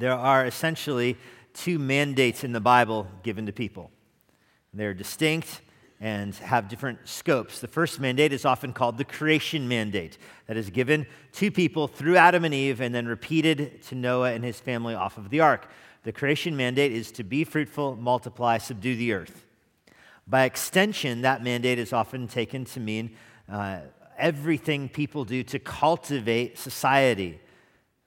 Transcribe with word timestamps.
there 0.00 0.14
are 0.14 0.46
essentially 0.46 1.16
two 1.52 1.78
mandates 1.78 2.42
in 2.42 2.52
the 2.52 2.60
Bible 2.60 3.06
given 3.22 3.46
to 3.46 3.52
people. 3.52 3.90
They're 4.72 4.94
distinct 4.94 5.60
and 6.00 6.34
have 6.36 6.68
different 6.68 7.06
scopes. 7.06 7.60
The 7.60 7.68
first 7.68 8.00
mandate 8.00 8.32
is 8.32 8.46
often 8.46 8.72
called 8.72 8.96
the 8.96 9.04
creation 9.04 9.68
mandate, 9.68 10.16
that 10.46 10.56
is 10.56 10.70
given 10.70 11.06
to 11.32 11.50
people 11.50 11.86
through 11.86 12.16
Adam 12.16 12.44
and 12.44 12.54
Eve 12.54 12.80
and 12.80 12.94
then 12.94 13.06
repeated 13.06 13.82
to 13.82 13.94
Noah 13.94 14.32
and 14.32 14.42
his 14.42 14.58
family 14.58 14.94
off 14.94 15.18
of 15.18 15.28
the 15.28 15.40
ark. 15.40 15.68
The 16.04 16.12
creation 16.12 16.56
mandate 16.56 16.92
is 16.92 17.12
to 17.12 17.24
be 17.24 17.44
fruitful, 17.44 17.96
multiply, 17.96 18.56
subdue 18.56 18.96
the 18.96 19.12
earth. 19.12 19.44
By 20.26 20.44
extension, 20.44 21.20
that 21.22 21.44
mandate 21.44 21.78
is 21.78 21.92
often 21.92 22.26
taken 22.26 22.64
to 22.66 22.80
mean 22.80 23.14
uh, 23.50 23.80
everything 24.16 24.88
people 24.88 25.26
do 25.26 25.42
to 25.42 25.58
cultivate 25.58 26.56
society. 26.56 27.40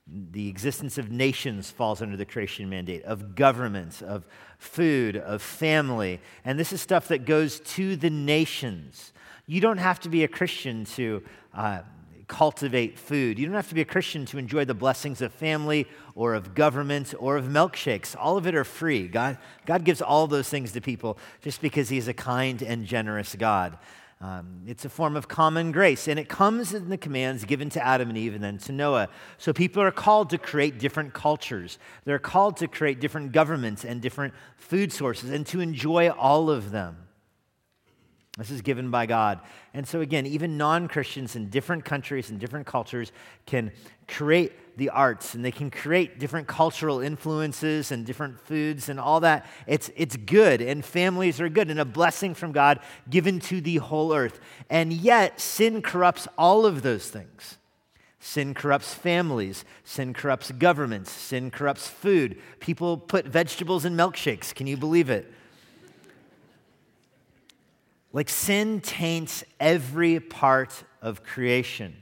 The 0.06 0.48
existence 0.48 0.98
of 0.98 1.10
nations 1.10 1.70
falls 1.70 2.02
under 2.02 2.16
the 2.16 2.26
creation 2.26 2.68
mandate, 2.68 3.04
of 3.04 3.34
governments, 3.34 4.02
of 4.02 4.26
food, 4.58 5.16
of 5.16 5.40
family. 5.40 6.20
And 6.44 6.58
this 6.58 6.72
is 6.72 6.80
stuff 6.80 7.08
that 7.08 7.24
goes 7.24 7.60
to 7.60 7.96
the 7.96 8.10
nations. 8.10 9.12
You 9.46 9.60
don't 9.60 9.78
have 9.78 10.00
to 10.00 10.08
be 10.08 10.24
a 10.24 10.28
Christian 10.28 10.84
to 10.96 11.22
uh, 11.54 11.80
cultivate 12.28 12.98
food. 12.98 13.38
You 13.38 13.46
don't 13.46 13.54
have 13.54 13.68
to 13.68 13.74
be 13.74 13.80
a 13.80 13.86
Christian 13.86 14.26
to 14.26 14.38
enjoy 14.38 14.64
the 14.64 14.74
blessings 14.74 15.20
of 15.20 15.32
family 15.32 15.86
or 16.14 16.34
of 16.34 16.54
government 16.54 17.14
or 17.18 17.36
of 17.36 17.46
milkshakes. 17.46 18.16
All 18.18 18.36
of 18.36 18.46
it 18.46 18.54
are 18.54 18.64
free. 18.64 19.08
God, 19.08 19.38
God 19.66 19.84
gives 19.84 20.00
all 20.02 20.26
those 20.26 20.48
things 20.48 20.72
to 20.72 20.80
people 20.80 21.18
just 21.42 21.60
because 21.60 21.88
He's 21.88 22.08
a 22.08 22.14
kind 22.14 22.62
and 22.62 22.86
generous 22.86 23.34
God. 23.34 23.78
Um, 24.24 24.62
it's 24.66 24.86
a 24.86 24.88
form 24.88 25.16
of 25.16 25.28
common 25.28 25.70
grace, 25.70 26.08
and 26.08 26.18
it 26.18 26.30
comes 26.30 26.72
in 26.72 26.88
the 26.88 26.96
commands 26.96 27.44
given 27.44 27.68
to 27.68 27.86
Adam 27.86 28.08
and 28.08 28.16
Eve 28.16 28.34
and 28.34 28.42
then 28.42 28.56
to 28.56 28.72
Noah. 28.72 29.10
So 29.36 29.52
people 29.52 29.82
are 29.82 29.90
called 29.90 30.30
to 30.30 30.38
create 30.38 30.78
different 30.78 31.12
cultures. 31.12 31.78
They're 32.06 32.18
called 32.18 32.56
to 32.58 32.66
create 32.66 33.00
different 33.00 33.32
governments 33.32 33.84
and 33.84 34.00
different 34.00 34.32
food 34.56 34.94
sources 34.94 35.28
and 35.28 35.46
to 35.48 35.60
enjoy 35.60 36.08
all 36.08 36.48
of 36.48 36.70
them. 36.70 37.03
This 38.36 38.50
is 38.50 38.62
given 38.62 38.90
by 38.90 39.06
God. 39.06 39.40
And 39.74 39.86
so, 39.86 40.00
again, 40.00 40.26
even 40.26 40.58
non 40.58 40.88
Christians 40.88 41.36
in 41.36 41.50
different 41.50 41.84
countries 41.84 42.30
and 42.30 42.40
different 42.40 42.66
cultures 42.66 43.12
can 43.46 43.70
create 44.08 44.76
the 44.76 44.90
arts 44.90 45.34
and 45.34 45.44
they 45.44 45.52
can 45.52 45.70
create 45.70 46.18
different 46.18 46.48
cultural 46.48 47.00
influences 47.00 47.92
and 47.92 48.04
different 48.04 48.40
foods 48.40 48.88
and 48.88 48.98
all 48.98 49.20
that. 49.20 49.46
It's, 49.68 49.88
it's 49.94 50.16
good, 50.16 50.60
and 50.60 50.84
families 50.84 51.40
are 51.40 51.48
good, 51.48 51.70
and 51.70 51.78
a 51.78 51.84
blessing 51.84 52.34
from 52.34 52.50
God 52.50 52.80
given 53.08 53.38
to 53.40 53.60
the 53.60 53.76
whole 53.76 54.12
earth. 54.12 54.40
And 54.68 54.92
yet, 54.92 55.38
sin 55.40 55.80
corrupts 55.80 56.26
all 56.36 56.66
of 56.66 56.82
those 56.82 57.08
things. 57.08 57.58
Sin 58.18 58.52
corrupts 58.52 58.94
families. 58.94 59.64
Sin 59.84 60.12
corrupts 60.12 60.50
governments. 60.50 61.12
Sin 61.12 61.52
corrupts 61.52 61.86
food. 61.86 62.40
People 62.58 62.96
put 62.96 63.26
vegetables 63.26 63.84
in 63.84 63.94
milkshakes. 63.94 64.52
Can 64.52 64.66
you 64.66 64.76
believe 64.76 65.08
it? 65.08 65.30
Like 68.14 68.28
sin 68.28 68.80
taints 68.80 69.42
every 69.58 70.20
part 70.20 70.84
of 71.02 71.24
creation. 71.24 71.96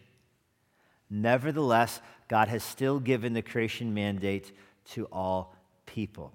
Nevertheless, 1.09 2.03
God 2.29 2.49
has 2.49 2.63
still 2.63 3.01
given 3.01 3.33
the 3.33 3.41
creation 3.41 3.95
mandate 3.95 4.53
to 4.91 5.07
all 5.07 5.57
people. 5.87 6.33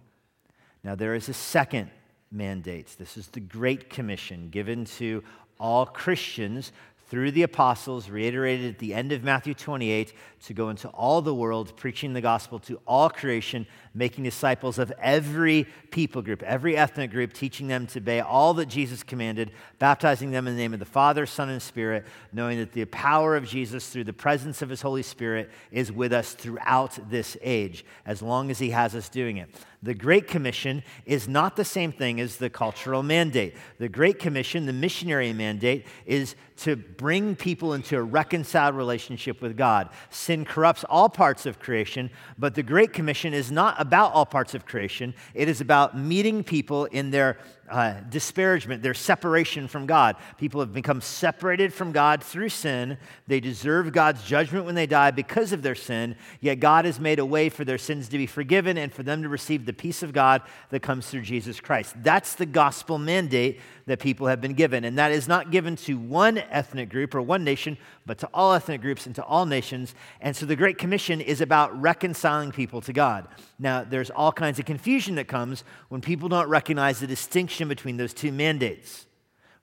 Now, 0.83 0.95
there 0.95 1.14
is 1.14 1.30
a 1.30 1.33
second 1.33 1.92
mandate. 2.31 2.95
This 2.98 3.17
is 3.17 3.28
the 3.28 3.39
Great 3.39 3.88
Commission 3.88 4.50
given 4.50 4.86
to 4.86 5.23
all 5.59 5.86
Christians 5.86 6.72
through 7.08 7.31
the 7.31 7.44
apostles, 7.44 8.09
reiterated 8.09 8.73
at 8.73 8.80
the 8.80 8.95
end 8.95 9.11
of 9.11 9.23
Matthew 9.23 9.53
28, 9.53 10.11
to 10.45 10.53
go 10.55 10.70
into 10.70 10.88
all 10.89 11.22
the 11.22 11.36
world, 11.36 11.78
preaching 11.78 12.14
the 12.14 12.22
gospel 12.22 12.58
to 12.59 12.81
all 12.87 13.11
creation, 13.11 13.67
making 13.97 14.23
disciples 14.23 14.77
of 14.77 14.93
every 15.02 15.67
people 15.89 16.21
group, 16.21 16.43
every 16.43 16.77
ethnic 16.77 17.11
group, 17.11 17.33
teaching 17.33 17.67
them 17.67 17.87
to 17.87 17.99
obey 17.99 18.19
all 18.19 18.53
that 18.53 18.67
Jesus 18.67 19.02
commanded, 19.03 19.52
baptizing 19.80 20.31
them 20.31 20.47
in 20.47 20.55
the 20.55 20.61
name 20.61 20.73
of 20.73 20.80
the 20.80 20.85
Father, 20.85 21.25
Son, 21.25 21.49
and 21.49 21.61
Spirit, 21.61 22.05
knowing 22.31 22.59
that 22.59 22.73
the 22.73 22.86
power 22.86 23.36
of 23.36 23.47
Jesus 23.47 23.89
through 23.89 24.03
the 24.03 24.13
presence 24.13 24.61
of 24.61 24.69
his 24.69 24.81
Holy 24.81 25.03
Spirit 25.03 25.49
is 25.71 25.91
with 25.91 26.13
us 26.13 26.33
throughout 26.33 26.97
this 27.09 27.36
age, 27.41 27.83
as 28.05 28.21
long 28.21 28.52
as 28.52 28.59
he 28.59 28.69
has 28.69 28.93
us 28.93 29.09
doing 29.09 29.37
it. 29.37 29.49
The 29.83 29.93
Great 29.93 30.27
Commission 30.27 30.83
is 31.05 31.27
not 31.27 31.55
the 31.55 31.63
same 31.63 31.91
thing 31.91 32.19
as 32.19 32.37
the 32.37 32.49
cultural 32.49 33.03
mandate. 33.03 33.55
The 33.77 33.89
Great 33.89 34.17
Commission, 34.17 34.65
the 34.65 34.73
missionary 34.73 35.33
mandate, 35.33 35.86
is 36.05 36.36
to 36.57 36.75
bring 36.75 37.36
people 37.36 37.73
into 37.73 37.95
a 37.95 38.02
reconciled 38.02 38.75
relationship 38.75 39.39
with 39.41 39.55
God. 39.55 39.89
Sin 40.09 40.45
corrupts 40.45 40.83
all 40.86 41.09
parts 41.09 41.45
of 41.45 41.59
creation, 41.59 42.09
but 42.39 42.55
the 42.55 42.63
Great 42.63 42.91
Commission 42.91 43.33
is 43.33 43.52
not 43.52 43.80
about 43.87 44.11
all 44.11 44.25
parts 44.25 44.53
of 44.53 44.65
creation. 44.65 45.14
It 45.33 45.48
is 45.48 45.61
about 45.61 45.98
meeting 45.98 46.43
people 46.43 46.86
in 46.86 47.09
their 47.09 47.37
uh, 47.70 47.95
disparagement, 48.10 48.82
their 48.82 48.94
separation 48.94 49.67
from 49.67 49.86
God. 49.86 50.16
People 50.38 50.61
have 50.61 50.73
become 50.73 51.02
separated 51.02 51.73
from 51.73 51.92
God 51.92 52.23
through 52.23 52.50
sin. 52.50 52.98
They 53.28 53.39
deserve 53.39 53.92
God's 53.92 54.23
judgment 54.23 54.66
when 54.66 54.76
they 54.76 54.88
die 54.88 55.11
because 55.11 55.52
of 55.52 55.61
their 55.61 55.76
sin, 55.76 56.16
yet 56.39 56.60
God 56.60 56.86
has 56.86 57.00
made 57.00 57.20
a 57.20 57.26
way 57.26 57.50
for 57.50 57.66
their 57.66 57.78
sins 57.78 58.08
to 58.10 58.17
be 58.17 58.26
forgiven 58.26 58.78
and 58.78 58.94
for 58.94 59.04
them 59.04 59.23
to 59.23 59.30
receive 59.30 59.66
the 59.66 59.73
peace 59.73 60.04
of 60.04 60.14
God 60.14 60.42
that 60.70 60.82
comes 60.82 61.08
through 61.08 61.22
Jesus 61.22 61.60
Christ. 61.60 61.95
That's 62.04 62.36
the 62.36 62.45
gospel 62.45 62.98
mandate 62.98 63.60
that 63.86 63.99
people 63.99 64.28
have 64.28 64.42
been 64.42 64.54
given. 64.54 64.84
And 64.84 64.98
that 64.98 65.11
is 65.11 65.28
not 65.28 65.49
given 65.49 65.76
to 65.78 65.98
one 65.98 66.38
ethnic 66.38 66.89
group 66.89 67.16
or 67.16 67.22
one 67.22 67.44
nation, 67.44 67.78
but 68.05 68.17
to 68.20 68.30
all 68.34 68.54
ethnic 68.54 68.82
groups 68.82 69.05
and 69.05 69.16
to 69.16 69.23
all 69.23 69.45
nations. 69.45 69.95
And 70.22 70.36
so 70.36 70.45
the 70.45 70.55
Great 70.55 70.78
Commission 70.78 71.22
is 71.22 71.42
about 71.42 71.80
reconciling 71.82 72.52
people 72.52 72.82
to 72.82 72.94
God. 72.94 73.28
Now, 73.60 73.84
there's 73.84 74.10
all 74.10 74.32
kinds 74.32 74.60
of 74.60 74.66
confusion 74.66 75.16
that 75.16 75.28
comes 75.28 75.64
when 75.89 76.02
people 76.02 76.30
don't 76.30 76.49
recognize 76.49 76.99
the 76.99 77.08
distinction 77.08 77.56
between 77.65 77.97
those 77.97 78.13
two 78.13 78.31
mandates, 78.31 79.05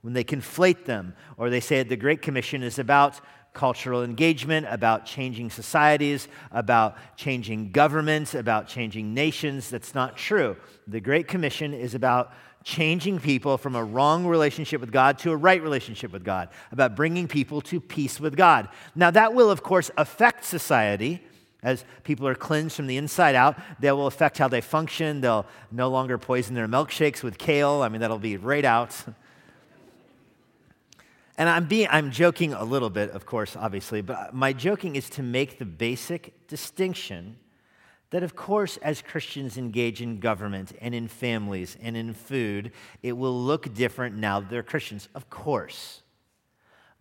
when 0.01 0.13
they 0.13 0.25
conflate 0.25 0.85
them, 0.85 1.15
or 1.37 1.51
they 1.51 1.61
say 1.61 1.83
the 1.83 1.97
Great 1.97 2.23
Commission 2.23 2.63
is 2.63 2.79
about 2.79 3.21
cultural 3.55 4.03
engagement, 4.03 4.67
about 4.69 5.07
changing 5.07 5.49
societies, 5.49 6.29
about 6.51 6.97
changing 7.17 7.71
governments, 7.71 8.35
about 8.35 8.67
changing 8.67 9.15
nations. 9.15 9.71
That's 9.71 9.95
not 9.95 10.17
true. 10.17 10.57
The 10.89 11.01
Great 11.01 11.29
Commission 11.29 11.73
is 11.73 11.95
about 11.95 12.33
changing 12.65 13.21
people 13.21 13.57
from 13.57 13.77
a 13.77 13.85
wrong 13.85 14.27
relationship 14.27 14.81
with 14.81 14.91
God 14.91 15.19
to 15.21 15.31
a 15.31 15.37
right 15.37 15.63
relationship 15.63 16.13
with 16.13 16.25
God, 16.25 16.49
about 16.73 16.97
bringing 16.97 17.29
people 17.29 17.61
to 17.63 17.81
peace 17.81 18.19
with 18.19 18.37
God. 18.37 18.69
Now, 18.95 19.11
that 19.13 19.35
will, 19.35 19.51
of 19.51 19.63
course, 19.63 19.91
affect 19.97 20.45
society. 20.45 21.23
As 21.65 21.85
people 22.05 22.29
are 22.29 22.35
cleansed 22.37 22.77
from 22.77 22.87
the 22.87 22.99
inside 22.99 23.35
out, 23.35 23.59
that 23.81 23.97
will 23.97 24.07
affect 24.07 24.39
how 24.39 24.47
they 24.47 24.61
function. 24.61 25.21
They'll 25.21 25.47
no 25.73 25.89
longer 25.89 26.19
poison 26.19 26.55
their 26.55 26.69
milkshakes 26.69 27.25
with 27.25 27.39
kale. 27.39 27.83
I 27.83 27.89
mean, 27.89 28.03
that'll 28.03 28.19
be 28.19 28.37
right 28.37 28.65
out. 28.65 28.95
And 31.37 31.49
I'm, 31.49 31.67
being, 31.67 31.89
I'm 31.91 32.13
joking 32.13 32.53
a 32.53 32.63
little 32.63 32.91
bit, 32.91 33.11
of 33.11 33.27
course, 33.27 33.57
obviously, 33.57 34.03
but 34.03 34.33
my 34.35 34.53
joking 34.53 34.95
is 34.95 35.11
to 35.11 35.23
make 35.25 35.59
the 35.59 35.65
basic 35.65 36.47
distinction 36.47 37.37
that, 38.11 38.23
of 38.23 38.37
course, 38.37 38.77
as 38.77 39.03
Christians 39.03 39.59
engage 39.59 40.01
in 40.01 40.21
government 40.21 40.73
and 40.81 40.95
in 40.95 41.09
families 41.09 41.77
and 41.83 41.97
in 41.97 42.15
food, 42.15 42.71
it 43.03 43.15
will 43.15 43.37
look 43.37 43.75
different 43.75 44.15
now 44.15 44.39
that 44.39 44.49
they're 44.49 44.63
Christians, 44.63 45.09
of 45.17 45.29
course. 45.29 46.04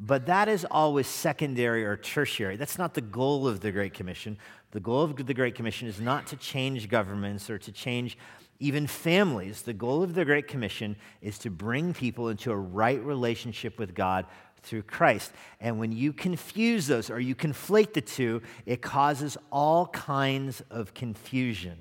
But 0.06 0.26
that 0.26 0.50
is 0.50 0.66
always 0.70 1.08
secondary 1.08 1.86
or 1.86 1.96
tertiary. 1.96 2.58
That's 2.58 2.78
not 2.78 2.94
the 2.94 3.00
goal 3.00 3.48
of 3.48 3.62
the 3.62 3.72
Great 3.72 3.94
Commission. 3.94 4.38
The 4.72 4.82
goal 4.82 5.02
of 5.02 5.16
the 5.16 5.34
Great 5.34 5.56
Commission 5.56 5.88
is 5.88 6.02
not 6.02 6.28
to 6.28 6.36
change 6.36 6.90
governments 6.90 7.50
or 7.50 7.58
to 7.60 7.72
change 7.72 8.18
even 8.60 8.86
families. 8.86 9.62
The 9.62 9.72
goal 9.72 10.04
of 10.04 10.14
the 10.14 10.26
Great 10.26 10.50
Commission 10.50 10.98
is 11.22 11.38
to 11.40 11.50
bring 11.50 11.94
people 11.94 12.28
into 12.28 12.52
a 12.52 12.58
right 12.58 13.02
relationship 13.02 13.80
with 13.80 13.96
God 13.96 14.26
through 14.62 14.82
Christ. 14.82 15.32
And 15.62 15.80
when 15.80 15.94
you 15.94 16.12
confuse 16.12 16.86
those 16.88 17.10
or 17.10 17.22
you 17.22 17.34
conflate 17.34 17.94
the 17.94 18.02
two, 18.02 18.42
it 18.66 18.82
causes 18.82 19.38
all 19.54 19.88
kinds 19.88 20.62
of 20.70 20.94
confusion. 20.94 21.78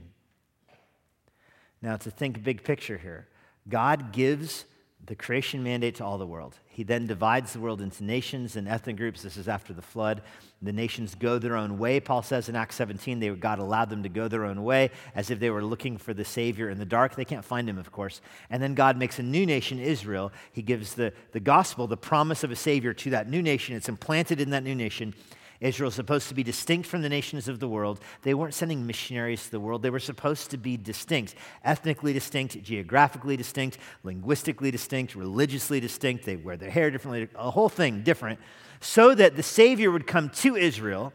Now, 1.81 1.97
to 1.97 2.11
think 2.13 2.45
big 2.45 2.63
picture 2.63 2.99
here, 2.99 3.27
God 3.69 4.13
gives 4.13 4.65
the 5.05 5.17
creation 5.17 5.65
mandate 5.65 5.97
to 5.97 6.05
all 6.05 6.19
the 6.19 6.27
world. 6.27 6.57
He 6.75 6.85
then 6.85 7.07
divides 7.07 7.53
the 7.53 7.61
world 7.61 7.83
into 7.83 8.03
nations 8.03 8.57
and 8.57 8.67
ethnic 8.67 8.97
groups. 8.97 9.21
This 9.21 9.37
is 9.37 9.47
after 9.47 9.75
the 9.75 9.83
flood. 9.83 10.23
The 10.63 10.73
nations 10.73 11.15
go 11.15 11.39
their 11.39 11.55
own 11.55 11.79
way, 11.79 12.01
Paul 12.01 12.23
says 12.23 12.49
in 12.49 12.57
Acts 12.57 12.77
17. 12.77 13.21
They, 13.21 13.29
God 13.29 13.59
allowed 13.59 13.91
them 13.91 14.03
to 14.05 14.09
go 14.09 14.27
their 14.27 14.47
own 14.47 14.65
way 14.65 14.91
as 15.15 15.31
if 15.31 15.39
they 15.39 15.51
were 15.51 15.63
looking 15.63 15.99
for 15.99 16.15
the 16.15 16.25
Savior 16.25 16.71
in 16.71 16.79
the 16.79 16.87
dark. 16.87 17.15
They 17.15 17.27
can't 17.27 17.45
find 17.45 17.69
him, 17.69 17.77
of 17.77 17.93
course. 17.93 18.23
And 18.49 18.63
then 18.63 18.75
God 18.75 18.97
makes 18.97 19.19
a 19.19 19.23
new 19.23 19.45
nation, 19.45 19.79
Israel. 19.79 20.33
He 20.51 20.63
gives 20.63 20.95
the, 20.95 21.13
the 21.33 21.41
gospel, 21.41 21.87
the 21.87 21.99
promise 21.99 22.43
of 22.43 22.51
a 22.51 22.57
Savior 22.57 22.95
to 22.95 23.11
that 23.11 23.29
new 23.29 23.43
nation. 23.43 23.77
It's 23.77 23.91
implanted 23.91 24.41
in 24.41 24.49
that 24.51 24.65
new 24.65 24.75
nation. 24.75 25.15
Israel 25.63 25.89
is 25.89 25.95
supposed 25.95 26.29
to 26.29 26.35
be 26.35 26.43
distinct 26.43 26.89
from 26.89 27.03
the 27.03 27.09
nations 27.09 27.47
of 27.47 27.61
the 27.61 27.69
world. 27.69 28.01
They 28.23 28.35
weren't 28.35 28.53
sending 28.53 28.85
missionaries 28.85 29.45
to 29.45 29.53
the 29.53 29.61
world. 29.61 29.83
They 29.83 29.91
were 29.91 30.01
supposed 30.01 30.51
to 30.51 30.57
be 30.57 30.77
distinct, 30.77 31.37
ethnically 31.65 32.13
distinct, 32.13 32.61
geographically 32.63 33.37
distinct, 33.37 33.79
linguistically 34.03 34.73
distinct, 34.73 35.15
religiously 35.15 35.79
distinct. 35.79 36.25
They 36.25 36.35
wear 36.35 36.57
their 36.57 36.71
hair 36.71 36.91
differently, 36.91 37.29
a 37.37 37.53
whole 37.53 37.69
thing 37.69 38.03
different, 38.03 38.41
so 38.81 39.15
that 39.15 39.37
the 39.37 39.43
Savior 39.45 39.93
would 39.93 40.07
come 40.07 40.31
to 40.31 40.57
Israel 40.57 41.13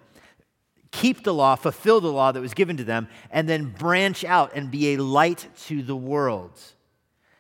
keep 0.91 1.23
the 1.23 1.33
law, 1.33 1.55
fulfill 1.55 2.00
the 2.00 2.11
law 2.11 2.31
that 2.31 2.39
was 2.39 2.53
given 2.53 2.77
to 2.77 2.83
them, 2.85 3.09
and 3.29 3.47
then 3.47 3.75
branch 3.77 4.23
out 4.23 4.53
and 4.55 4.71
be 4.71 4.93
a 4.93 4.97
light 4.97 5.47
to 5.65 5.83
the 5.83 5.95
world. 5.95 6.59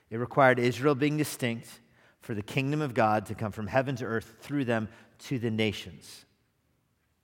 It 0.09 0.17
required 0.17 0.59
Israel 0.59 0.95
being 0.95 1.15
distinct 1.15 1.67
for 2.19 2.33
the 2.33 2.43
kingdom 2.43 2.81
of 2.81 2.93
God 2.93 3.25
to 3.27 3.35
come 3.35 3.53
from 3.53 3.67
heaven 3.67 3.95
to 3.95 4.05
earth 4.05 4.35
through 4.41 4.65
them 4.65 4.89
to 5.19 5.39
the 5.39 5.49
nations. 5.49 6.25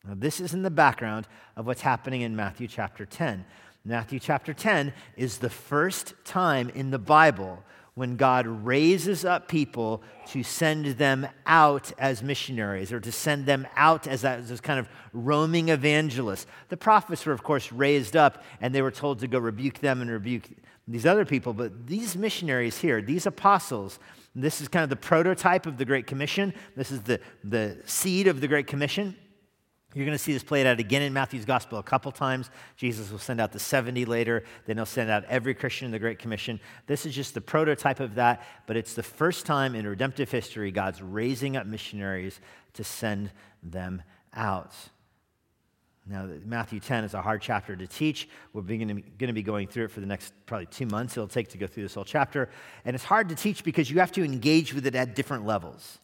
Now, 0.05 0.15
this 0.17 0.41
is 0.41 0.53
in 0.53 0.63
the 0.63 0.71
background 0.71 1.27
of 1.55 1.65
what's 1.65 1.81
happening 1.81 2.21
in 2.21 2.35
Matthew 2.35 2.67
chapter 2.67 3.05
10. 3.05 3.45
Matthew 3.85 4.19
chapter 4.19 4.53
10 4.53 4.93
is 5.15 5.37
the 5.37 5.49
first 5.49 6.13
time 6.25 6.69
in 6.69 6.91
the 6.91 6.99
Bible 6.99 7.63
when 7.95 8.17
God 8.17 8.47
raises 8.47 9.23
up 9.23 9.47
people 9.47 10.01
to 10.27 10.43
send 10.43 10.85
them 10.97 11.27
out 11.45 11.91
as 11.97 12.23
missionaries 12.23 12.91
or 12.91 12.99
to 12.99 13.11
send 13.11 13.45
them 13.45 13.67
out 13.75 14.07
as, 14.07 14.25
as 14.25 14.59
kind 14.59 14.79
of 14.79 14.89
roaming 15.13 15.69
evangelists. 15.69 16.47
The 16.69 16.77
prophets 16.77 17.25
were, 17.25 17.33
of 17.33 17.43
course, 17.43 17.71
raised 17.71 18.17
up 18.17 18.43
and 18.59 18.73
they 18.73 18.81
were 18.81 18.91
told 18.91 19.19
to 19.19 19.27
go 19.27 19.37
rebuke 19.37 19.79
them 19.79 20.01
and 20.01 20.09
rebuke 20.09 20.49
these 20.87 21.05
other 21.05 21.23
people. 21.23 21.53
But 21.53 21.87
these 21.87 22.17
missionaries 22.17 22.77
here, 22.79 23.01
these 23.01 23.25
apostles, 23.25 23.99
this 24.35 24.59
is 24.59 24.67
kind 24.67 24.83
of 24.83 24.89
the 24.89 24.95
prototype 24.95 25.65
of 25.65 25.77
the 25.77 25.85
Great 25.85 26.07
Commission. 26.07 26.53
This 26.75 26.91
is 26.91 27.01
the, 27.03 27.19
the 27.43 27.77
seed 27.85 28.27
of 28.27 28.41
the 28.41 28.47
Great 28.47 28.67
Commission. 28.67 29.15
You're 29.93 30.05
going 30.05 30.17
to 30.17 30.23
see 30.23 30.33
this 30.33 30.43
played 30.43 30.65
out 30.65 30.79
again 30.79 31.01
in 31.01 31.13
Matthew's 31.13 31.45
gospel 31.45 31.77
a 31.77 31.83
couple 31.83 32.11
times. 32.11 32.49
Jesus 32.77 33.11
will 33.11 33.19
send 33.19 33.39
out 33.39 33.51
the 33.51 33.59
70 33.59 34.05
later, 34.05 34.43
then 34.65 34.77
he'll 34.77 34.85
send 34.85 35.09
out 35.09 35.23
every 35.25 35.53
Christian 35.53 35.85
in 35.85 35.91
the 35.91 35.99
Great 35.99 36.19
Commission. 36.19 36.59
This 36.87 37.05
is 37.05 37.13
just 37.13 37.33
the 37.33 37.41
prototype 37.41 37.99
of 37.99 38.15
that, 38.15 38.43
but 38.65 38.75
it's 38.75 38.93
the 38.93 39.03
first 39.03 39.45
time 39.45 39.75
in 39.75 39.87
redemptive 39.87 40.31
history 40.31 40.71
God's 40.71 41.01
raising 41.01 41.57
up 41.57 41.67
missionaries 41.67 42.39
to 42.73 42.83
send 42.83 43.31
them 43.61 44.01
out. 44.33 44.73
Now, 46.05 46.27
Matthew 46.43 46.81
10 46.81 47.05
is 47.05 47.13
a 47.13 47.21
hard 47.21 47.41
chapter 47.41 47.77
to 47.77 47.87
teach. 47.87 48.27
We're 48.51 48.61
going 48.61 49.03
to 49.19 49.31
be 49.31 49.41
going 49.41 49.67
through 49.67 49.85
it 49.85 49.91
for 49.91 50.01
the 50.01 50.05
next 50.05 50.33
probably 50.45 50.65
two 50.65 50.85
months. 50.85 51.15
It'll 51.15 51.29
take 51.29 51.47
to 51.49 51.57
go 51.57 51.65
through 51.65 51.83
this 51.83 51.93
whole 51.93 52.03
chapter. 52.03 52.49
And 52.83 52.93
it's 52.93 53.05
hard 53.05 53.29
to 53.29 53.35
teach 53.35 53.63
because 53.63 53.89
you 53.89 53.99
have 53.99 54.11
to 54.13 54.23
engage 54.23 54.73
with 54.73 54.85
it 54.85 54.95
at 54.95 55.15
different 55.15 55.45
levels. 55.45 55.99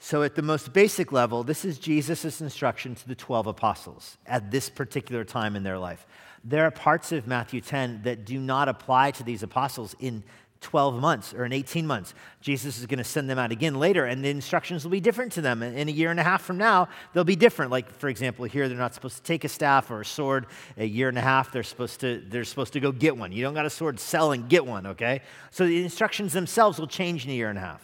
So, 0.00 0.22
at 0.22 0.36
the 0.36 0.42
most 0.42 0.72
basic 0.72 1.10
level, 1.10 1.42
this 1.42 1.64
is 1.64 1.78
Jesus' 1.78 2.40
instruction 2.40 2.94
to 2.94 3.08
the 3.08 3.16
12 3.16 3.48
apostles 3.48 4.16
at 4.26 4.50
this 4.50 4.70
particular 4.70 5.24
time 5.24 5.56
in 5.56 5.64
their 5.64 5.78
life. 5.78 6.06
There 6.44 6.64
are 6.64 6.70
parts 6.70 7.10
of 7.10 7.26
Matthew 7.26 7.60
10 7.60 8.02
that 8.04 8.24
do 8.24 8.38
not 8.38 8.68
apply 8.68 9.10
to 9.12 9.24
these 9.24 9.42
apostles 9.42 9.96
in 9.98 10.22
12 10.60 11.00
months 11.00 11.34
or 11.34 11.44
in 11.44 11.52
18 11.52 11.86
months. 11.86 12.14
Jesus 12.40 12.78
is 12.78 12.86
going 12.86 12.98
to 12.98 13.04
send 13.04 13.28
them 13.28 13.38
out 13.38 13.52
again 13.52 13.74
later, 13.74 14.04
and 14.04 14.24
the 14.24 14.28
instructions 14.28 14.84
will 14.84 14.90
be 14.90 15.00
different 15.00 15.32
to 15.32 15.40
them. 15.40 15.62
In 15.62 15.88
a 15.88 15.92
year 15.92 16.10
and 16.10 16.18
a 16.18 16.22
half 16.22 16.42
from 16.42 16.58
now, 16.58 16.88
they'll 17.12 17.24
be 17.24 17.36
different. 17.36 17.70
Like, 17.70 17.90
for 17.90 18.08
example, 18.08 18.44
here 18.44 18.68
they're 18.68 18.78
not 18.78 18.94
supposed 18.94 19.16
to 19.16 19.22
take 19.22 19.44
a 19.44 19.48
staff 19.48 19.90
or 19.90 20.00
a 20.00 20.04
sword. 20.04 20.46
A 20.76 20.84
year 20.84 21.08
and 21.08 21.18
a 21.18 21.22
half, 21.22 21.52
they're 21.52 21.62
supposed 21.62 22.00
to, 22.00 22.22
they're 22.28 22.44
supposed 22.44 22.72
to 22.72 22.80
go 22.80 22.92
get 22.92 23.16
one. 23.16 23.32
You 23.32 23.42
don't 23.42 23.54
got 23.54 23.66
a 23.66 23.70
sword, 23.70 23.98
sell 24.00 24.32
and 24.32 24.48
get 24.48 24.64
one, 24.64 24.86
okay? 24.86 25.22
So 25.50 25.66
the 25.66 25.82
instructions 25.82 26.32
themselves 26.32 26.78
will 26.78 26.86
change 26.86 27.24
in 27.24 27.30
a 27.30 27.34
year 27.34 27.50
and 27.50 27.58
a 27.58 27.62
half. 27.62 27.82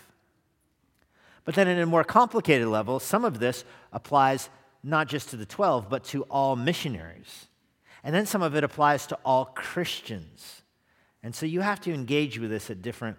But 1.44 1.54
then, 1.54 1.68
at 1.68 1.78
a 1.78 1.86
more 1.86 2.04
complicated 2.04 2.68
level, 2.68 2.98
some 2.98 3.24
of 3.24 3.38
this 3.38 3.64
applies 3.92 4.48
not 4.82 5.08
just 5.08 5.30
to 5.30 5.36
the 5.36 5.46
12, 5.46 5.88
but 5.88 6.04
to 6.04 6.22
all 6.24 6.56
missionaries. 6.56 7.46
And 8.02 8.14
then 8.14 8.26
some 8.26 8.42
of 8.42 8.54
it 8.54 8.64
applies 8.64 9.06
to 9.08 9.18
all 9.24 9.46
Christians. 9.46 10.62
And 11.22 11.34
so 11.34 11.46
you 11.46 11.62
have 11.62 11.80
to 11.82 11.92
engage 11.92 12.38
with 12.38 12.50
this 12.50 12.70
at 12.70 12.82
different 12.82 13.16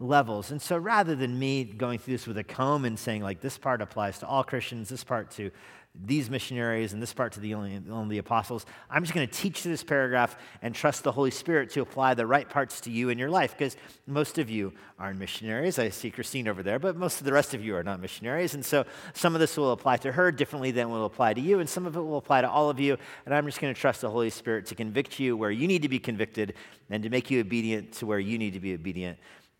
levels. 0.00 0.50
And 0.50 0.60
so 0.60 0.76
rather 0.76 1.14
than 1.14 1.38
me 1.38 1.64
going 1.64 2.00
through 2.00 2.14
this 2.14 2.26
with 2.26 2.38
a 2.38 2.44
comb 2.44 2.84
and 2.84 2.98
saying, 2.98 3.22
like, 3.22 3.40
this 3.40 3.58
part 3.58 3.80
applies 3.80 4.18
to 4.18 4.26
all 4.26 4.42
Christians, 4.42 4.88
this 4.88 5.04
part 5.04 5.30
to 5.32 5.50
these 5.94 6.28
missionaries 6.28 6.92
and 6.92 7.00
this 7.00 7.12
part 7.12 7.32
to 7.32 7.40
the 7.40 7.54
only, 7.54 7.80
only 7.88 8.16
the 8.16 8.18
apostles. 8.18 8.66
I'm 8.90 9.04
just 9.04 9.14
going 9.14 9.28
to 9.28 9.32
teach 9.32 9.62
this 9.62 9.84
paragraph 9.84 10.36
and 10.60 10.74
trust 10.74 11.04
the 11.04 11.12
Holy 11.12 11.30
Spirit 11.30 11.70
to 11.70 11.82
apply 11.82 12.14
the 12.14 12.26
right 12.26 12.48
parts 12.48 12.80
to 12.82 12.90
you 12.90 13.10
in 13.10 13.18
your 13.18 13.30
life 13.30 13.52
because 13.56 13.76
most 14.06 14.38
of 14.38 14.50
you 14.50 14.72
aren't 14.98 15.20
missionaries. 15.20 15.78
I 15.78 15.90
see 15.90 16.10
Christine 16.10 16.48
over 16.48 16.64
there, 16.64 16.80
but 16.80 16.96
most 16.96 17.20
of 17.20 17.26
the 17.26 17.32
rest 17.32 17.54
of 17.54 17.64
you 17.64 17.76
are 17.76 17.84
not 17.84 18.00
missionaries. 18.00 18.54
And 18.54 18.64
so 18.64 18.84
some 19.12 19.34
of 19.34 19.40
this 19.40 19.56
will 19.56 19.70
apply 19.70 19.98
to 19.98 20.10
her 20.10 20.32
differently 20.32 20.72
than 20.72 20.90
will 20.90 21.04
apply 21.04 21.34
to 21.34 21.40
you, 21.40 21.60
and 21.60 21.68
some 21.68 21.86
of 21.86 21.96
it 21.96 22.00
will 22.00 22.18
apply 22.18 22.40
to 22.40 22.50
all 22.50 22.68
of 22.70 22.80
you. 22.80 22.96
And 23.24 23.32
I'm 23.32 23.46
just 23.46 23.60
going 23.60 23.72
to 23.72 23.80
trust 23.80 24.00
the 24.00 24.10
Holy 24.10 24.30
Spirit 24.30 24.66
to 24.66 24.74
convict 24.74 25.20
you 25.20 25.36
where 25.36 25.52
you 25.52 25.68
need 25.68 25.82
to 25.82 25.88
be 25.88 26.00
convicted 26.00 26.54
and 26.90 27.04
to 27.04 27.08
make 27.08 27.30
you 27.30 27.40
obedient 27.40 27.92
to 27.94 28.06
where 28.06 28.18
you 28.18 28.36
need 28.36 28.54
to 28.54 28.60
be 28.60 28.74
obedient. 28.74 29.16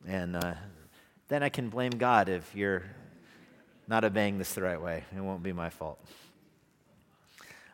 And 0.06 0.34
uh, 0.34 0.54
then 1.28 1.44
I 1.44 1.48
can 1.48 1.68
blame 1.68 1.92
God 1.92 2.28
if 2.28 2.54
you're 2.56 2.82
not 3.88 4.04
obeying 4.04 4.38
this 4.38 4.54
the 4.54 4.62
right 4.62 4.80
way. 4.80 5.04
It 5.16 5.20
won't 5.20 5.42
be 5.42 5.52
my 5.52 5.70
fault. 5.70 5.98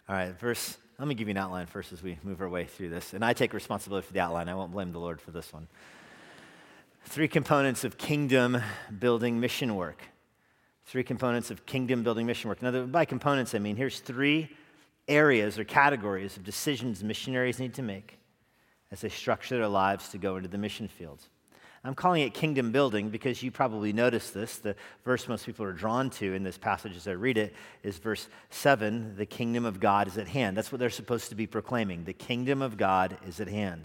All 0.09 0.17
right, 0.17 0.39
verse, 0.39 0.77
let 0.99 1.09
me 1.09 1.15
give 1.15 1.29
you 1.29 1.33
an 1.33 1.37
outline 1.39 1.67
first 1.67 1.93
as 1.93 2.03
we 2.03 2.19
move 2.23 2.41
our 2.41 2.49
way 2.49 2.65
through 2.65 2.91
this. 2.91 3.15
And 3.15 3.25
I 3.25 3.33
take 3.33 3.55
responsibility 3.55 4.07
for 4.07 4.13
the 4.13 4.21
outline. 4.21 4.49
I 4.49 4.55
won't 4.55 4.73
blame 4.73 4.93
the 4.93 4.99
Lord 4.99 5.21
for 5.21 5.31
this 5.31 5.53
one. 5.53 5.69
Three 7.05 7.29
components 7.29 7.85
of 7.85 7.97
kingdom 7.97 8.61
building 8.99 9.41
mission 9.41 9.77
work. 9.77 10.03
Three 10.85 11.05
components 11.05 11.51
of 11.51 11.65
kingdom 11.65 12.03
building 12.03 12.27
mission 12.27 12.49
work. 12.49 12.61
Now, 12.61 12.87
by 12.87 13.05
components, 13.05 13.55
I 13.55 13.59
mean 13.59 13.77
here's 13.77 14.01
three 14.01 14.51
areas 15.09 15.59
or 15.59 15.65
categories 15.65 16.37
of 16.37 16.45
decisions 16.45 17.03
missionaries 17.03 17.59
need 17.59 17.75
to 17.75 17.83
make 17.83 18.19
as 18.93 19.01
they 19.01 19.09
structure 19.09 19.57
their 19.57 19.69
lives 19.69 20.09
to 20.09 20.19
go 20.19 20.37
into 20.37 20.49
the 20.49 20.59
mission 20.59 20.89
field. 20.89 21.23
I'm 21.83 21.95
calling 21.95 22.23
it 22.23 22.35
kingdom 22.35 22.73
building 22.73 23.09
because 23.09 23.43
you 23.43 23.51
probably 23.51 23.95
noticed 23.95 24.35
this. 24.35 24.59
The 24.59 24.77
verse 25.03 25.27
most 25.29 25.47
people 25.47 25.65
are 25.65 25.73
drawn 25.73 26.11
to 26.11 26.35
in 26.35 26.43
this 26.43 26.59
passage 26.59 26.95
as 26.95 27.09
I 27.09 27.13
read 27.13 27.39
it 27.39 27.55
is 27.83 27.97
verse 27.97 28.29
7 28.51 29.17
the 29.17 29.25
kingdom 29.25 29.65
of 29.65 29.81
God 29.81 30.07
is 30.07 30.19
at 30.19 30.29
hand. 30.29 30.57
That's 30.57 30.71
what 30.71 30.79
they're 30.79 30.91
supposed 30.91 31.31
to 31.31 31.35
be 31.35 31.47
proclaiming. 31.47 32.05
The 32.05 32.13
kingdom 32.13 32.61
of 32.61 32.77
God 32.77 33.17
is 33.27 33.41
at 33.41 33.49
hand. 33.49 33.85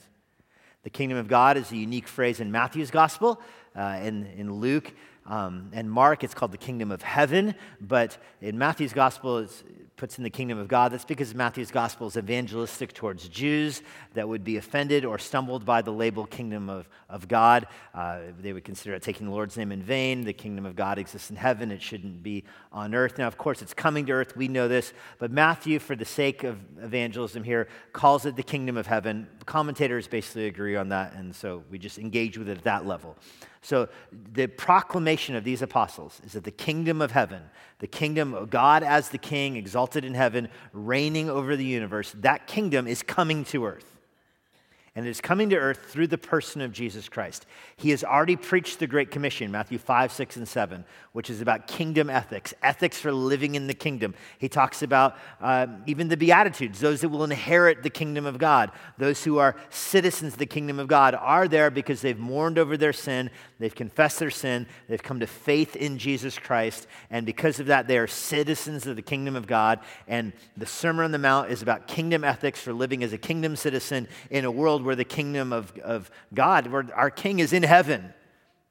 The 0.84 0.90
kingdom 0.90 1.18
of 1.18 1.30
God 1.30 1.56
is 1.56 1.72
a 1.72 1.78
unique 1.78 2.08
phrase 2.08 2.42
in 2.42 2.52
Matthew's 2.52 2.92
gospel. 2.92 3.40
Uh, 3.76 4.00
in, 4.04 4.26
in 4.38 4.54
Luke 4.54 4.94
um, 5.26 5.70
and 5.74 5.90
Mark, 5.90 6.24
it's 6.24 6.34
called 6.34 6.52
the 6.52 6.58
kingdom 6.58 6.92
of 6.92 7.02
heaven. 7.02 7.56
But 7.82 8.18
in 8.42 8.58
Matthew's 8.58 8.94
gospel, 8.94 9.40
it's 9.40 9.64
puts 9.96 10.18
in 10.18 10.24
the 10.24 10.30
kingdom 10.30 10.58
of 10.58 10.68
God. 10.68 10.92
That's 10.92 11.06
because 11.06 11.34
Matthew's 11.34 11.72
gospel 11.72 12.08
is 12.08 12.18
evangelistic 12.18 12.94
towards 12.94 13.30
Jews 13.30 13.82
that 14.14 14.28
would 14.28 14.44
be 14.44 14.58
offended 14.58 15.06
or 15.06 15.18
stumbled 15.18 15.66
by 15.66 15.82
the 15.82 15.92
label 15.92 16.26
kingdom 16.26 16.70
of, 16.70 16.90
of 17.10 17.28
God. 17.28 17.68
Uh, 17.94 18.20
they 18.40 18.52
would 18.52 18.66
consider 18.66 18.94
it 18.96 19.02
taking 19.02 19.28
the 19.28 19.32
Lord's 19.32 19.56
name 19.56 19.72
in 19.72 19.82
vain. 19.82 20.26
The 20.26 20.34
kingdom 20.34 20.66
of 20.66 20.76
God 20.76 20.98
exists 20.98 21.30
in 21.30 21.38
heaven, 21.38 21.72
it 21.72 21.82
shouldn't 21.82 22.24
be 22.24 22.44
on 22.72 22.94
earth. 22.94 23.18
Now, 23.18 23.28
of 23.28 23.38
course, 23.38 23.62
it's 23.62 23.74
coming 23.74 24.06
to 24.08 24.14
earth. 24.14 24.36
We 24.36 24.48
know 24.48 24.68
this. 24.68 24.94
But 25.18 25.32
Matthew, 25.32 25.80
for 25.80 25.96
the 25.96 26.06
sake 26.06 26.44
of 26.44 26.60
evangelism 26.82 27.44
here, 27.44 27.68
calls 27.94 28.26
it 28.26 28.36
the 28.36 28.44
kingdom 28.44 28.78
of 28.78 28.88
heaven. 28.88 29.28
Commentators 29.46 30.08
basically 30.08 30.48
agree 30.48 30.76
on 30.76 30.90
that, 30.90 31.14
and 31.14 31.34
so 31.34 31.64
we 31.70 31.78
just 31.78 31.98
engage 32.00 32.38
with 32.38 32.50
it 32.50 32.58
at 32.58 32.64
that 32.66 32.86
level. 32.86 33.16
So, 33.66 33.90
the 34.12 34.46
proclamation 34.46 35.36
of 35.36 35.44
these 35.44 35.64
apostles 35.64 36.22
is 36.24 36.34
that 36.34 36.44
the 36.44 36.52
kingdom 36.52 37.02
of 37.02 37.12
heaven, 37.12 37.42
the 37.80 37.88
kingdom 37.88 38.36
of 38.36 38.52
God 38.52 38.84
as 38.84 39.10
the 39.10 39.18
king, 39.18 39.56
exalted 39.56 40.06
in 40.06 40.14
heaven, 40.14 40.50
reigning 40.72 41.32
over 41.32 41.56
the 41.56 41.66
universe, 41.66 42.14
that 42.20 42.46
kingdom 42.46 42.88
is 42.88 43.02
coming 43.02 43.44
to 43.46 43.66
earth 43.66 43.95
and 44.96 45.06
it 45.06 45.10
is 45.10 45.20
coming 45.20 45.50
to 45.50 45.58
earth 45.58 45.88
through 45.90 46.08
the 46.08 46.18
person 46.18 46.62
of 46.62 46.72
Jesus 46.72 47.10
Christ. 47.10 47.46
He 47.76 47.90
has 47.90 48.02
already 48.02 48.38
preached 48.38 48.80
the 48.80 48.88
Great 48.88 49.12
Commission, 49.12 49.52
Matthew 49.52 49.78
5, 49.78 50.10
6, 50.10 50.38
and 50.38 50.48
7, 50.48 50.86
which 51.12 51.30
is 51.30 51.42
about 51.42 51.68
kingdom 51.68 52.10
ethics, 52.10 52.54
ethics 52.64 52.98
for 52.98 53.12
living 53.12 53.56
in 53.56 53.68
the 53.68 53.74
kingdom. 53.74 54.16
He 54.40 54.48
talks 54.48 54.82
about 54.82 55.18
uh, 55.42 55.68
even 55.86 56.08
the 56.08 56.16
Beatitudes, 56.16 56.80
those 56.80 57.02
that 57.02 57.10
will 57.10 57.26
inherit 57.26 57.84
the 57.84 57.90
kingdom 57.90 58.26
of 58.26 58.38
God. 58.38 58.72
Those 58.98 59.22
who 59.22 59.38
are 59.38 59.58
citizens 59.70 60.34
of 60.34 60.40
the 60.40 60.46
kingdom 60.46 60.80
of 60.80 60.88
God 60.88 61.14
are 61.14 61.50
there 61.50 61.70
because 61.70 62.00
they've 62.00 62.18
mourned 62.18 62.58
over 62.58 62.78
their 62.78 62.94
sin, 62.94 63.32
they've 63.60 63.76
confessed 63.76 64.20
their 64.20 64.30
sin, 64.30 64.66
they've 64.88 65.04
come 65.04 65.20
to 65.20 65.28
faith 65.28 65.76
in 65.76 65.98
Jesus 65.98 66.40
Christ, 66.40 66.88
and 67.10 67.26
because 67.26 67.60
of 67.60 67.66
that, 67.66 67.88
they 67.88 67.98
are 67.98 68.08
citizens 68.08 68.88
of 68.88 68.96
the 68.96 69.02
kingdom 69.02 69.36
of 69.36 69.46
God. 69.46 69.82
And 70.08 70.32
the 70.56 70.66
Sermon 70.66 71.04
on 71.04 71.12
the 71.12 71.18
Mount 71.18 71.52
is 71.52 71.62
about 71.62 71.88
kingdom 71.88 72.24
ethics 72.24 72.62
for 72.62 72.72
living 72.72 73.04
as 73.04 73.12
a 73.12 73.18
kingdom 73.18 73.58
citizen 73.58 74.08
in 74.30 74.46
a 74.46 74.52
world 74.52 74.85
where 74.86 74.96
the 74.96 75.04
kingdom 75.04 75.52
of, 75.52 75.78
of 75.80 76.10
God, 76.34 76.68
where 76.68 76.88
our 76.96 77.10
king 77.10 77.40
is 77.40 77.52
in 77.52 77.64
heaven. 77.64 78.14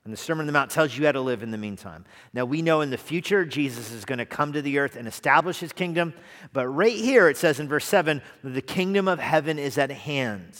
And 0.04 0.12
the 0.12 0.18
Sermon 0.18 0.42
on 0.42 0.46
the 0.46 0.52
Mount 0.52 0.70
tells 0.70 0.96
you 0.96 1.06
how 1.06 1.12
to 1.12 1.20
live 1.20 1.42
in 1.42 1.50
the 1.50 1.58
meantime. 1.58 2.04
Now, 2.34 2.44
we 2.44 2.60
know 2.60 2.82
in 2.82 2.90
the 2.90 2.98
future 2.98 3.44
Jesus 3.46 3.90
is 3.90 4.04
going 4.04 4.18
to 4.18 4.26
come 4.26 4.52
to 4.52 4.60
the 4.60 4.78
earth 4.78 4.96
and 4.96 5.08
establish 5.08 5.60
his 5.60 5.72
kingdom. 5.72 6.12
But 6.52 6.68
right 6.68 6.96
here 6.96 7.28
it 7.28 7.38
says 7.38 7.58
in 7.58 7.68
verse 7.68 7.86
7 7.86 8.20
the 8.42 8.62
kingdom 8.62 9.08
of 9.08 9.18
heaven 9.18 9.58
is 9.58 9.78
at 9.78 9.90
hand. 9.90 10.58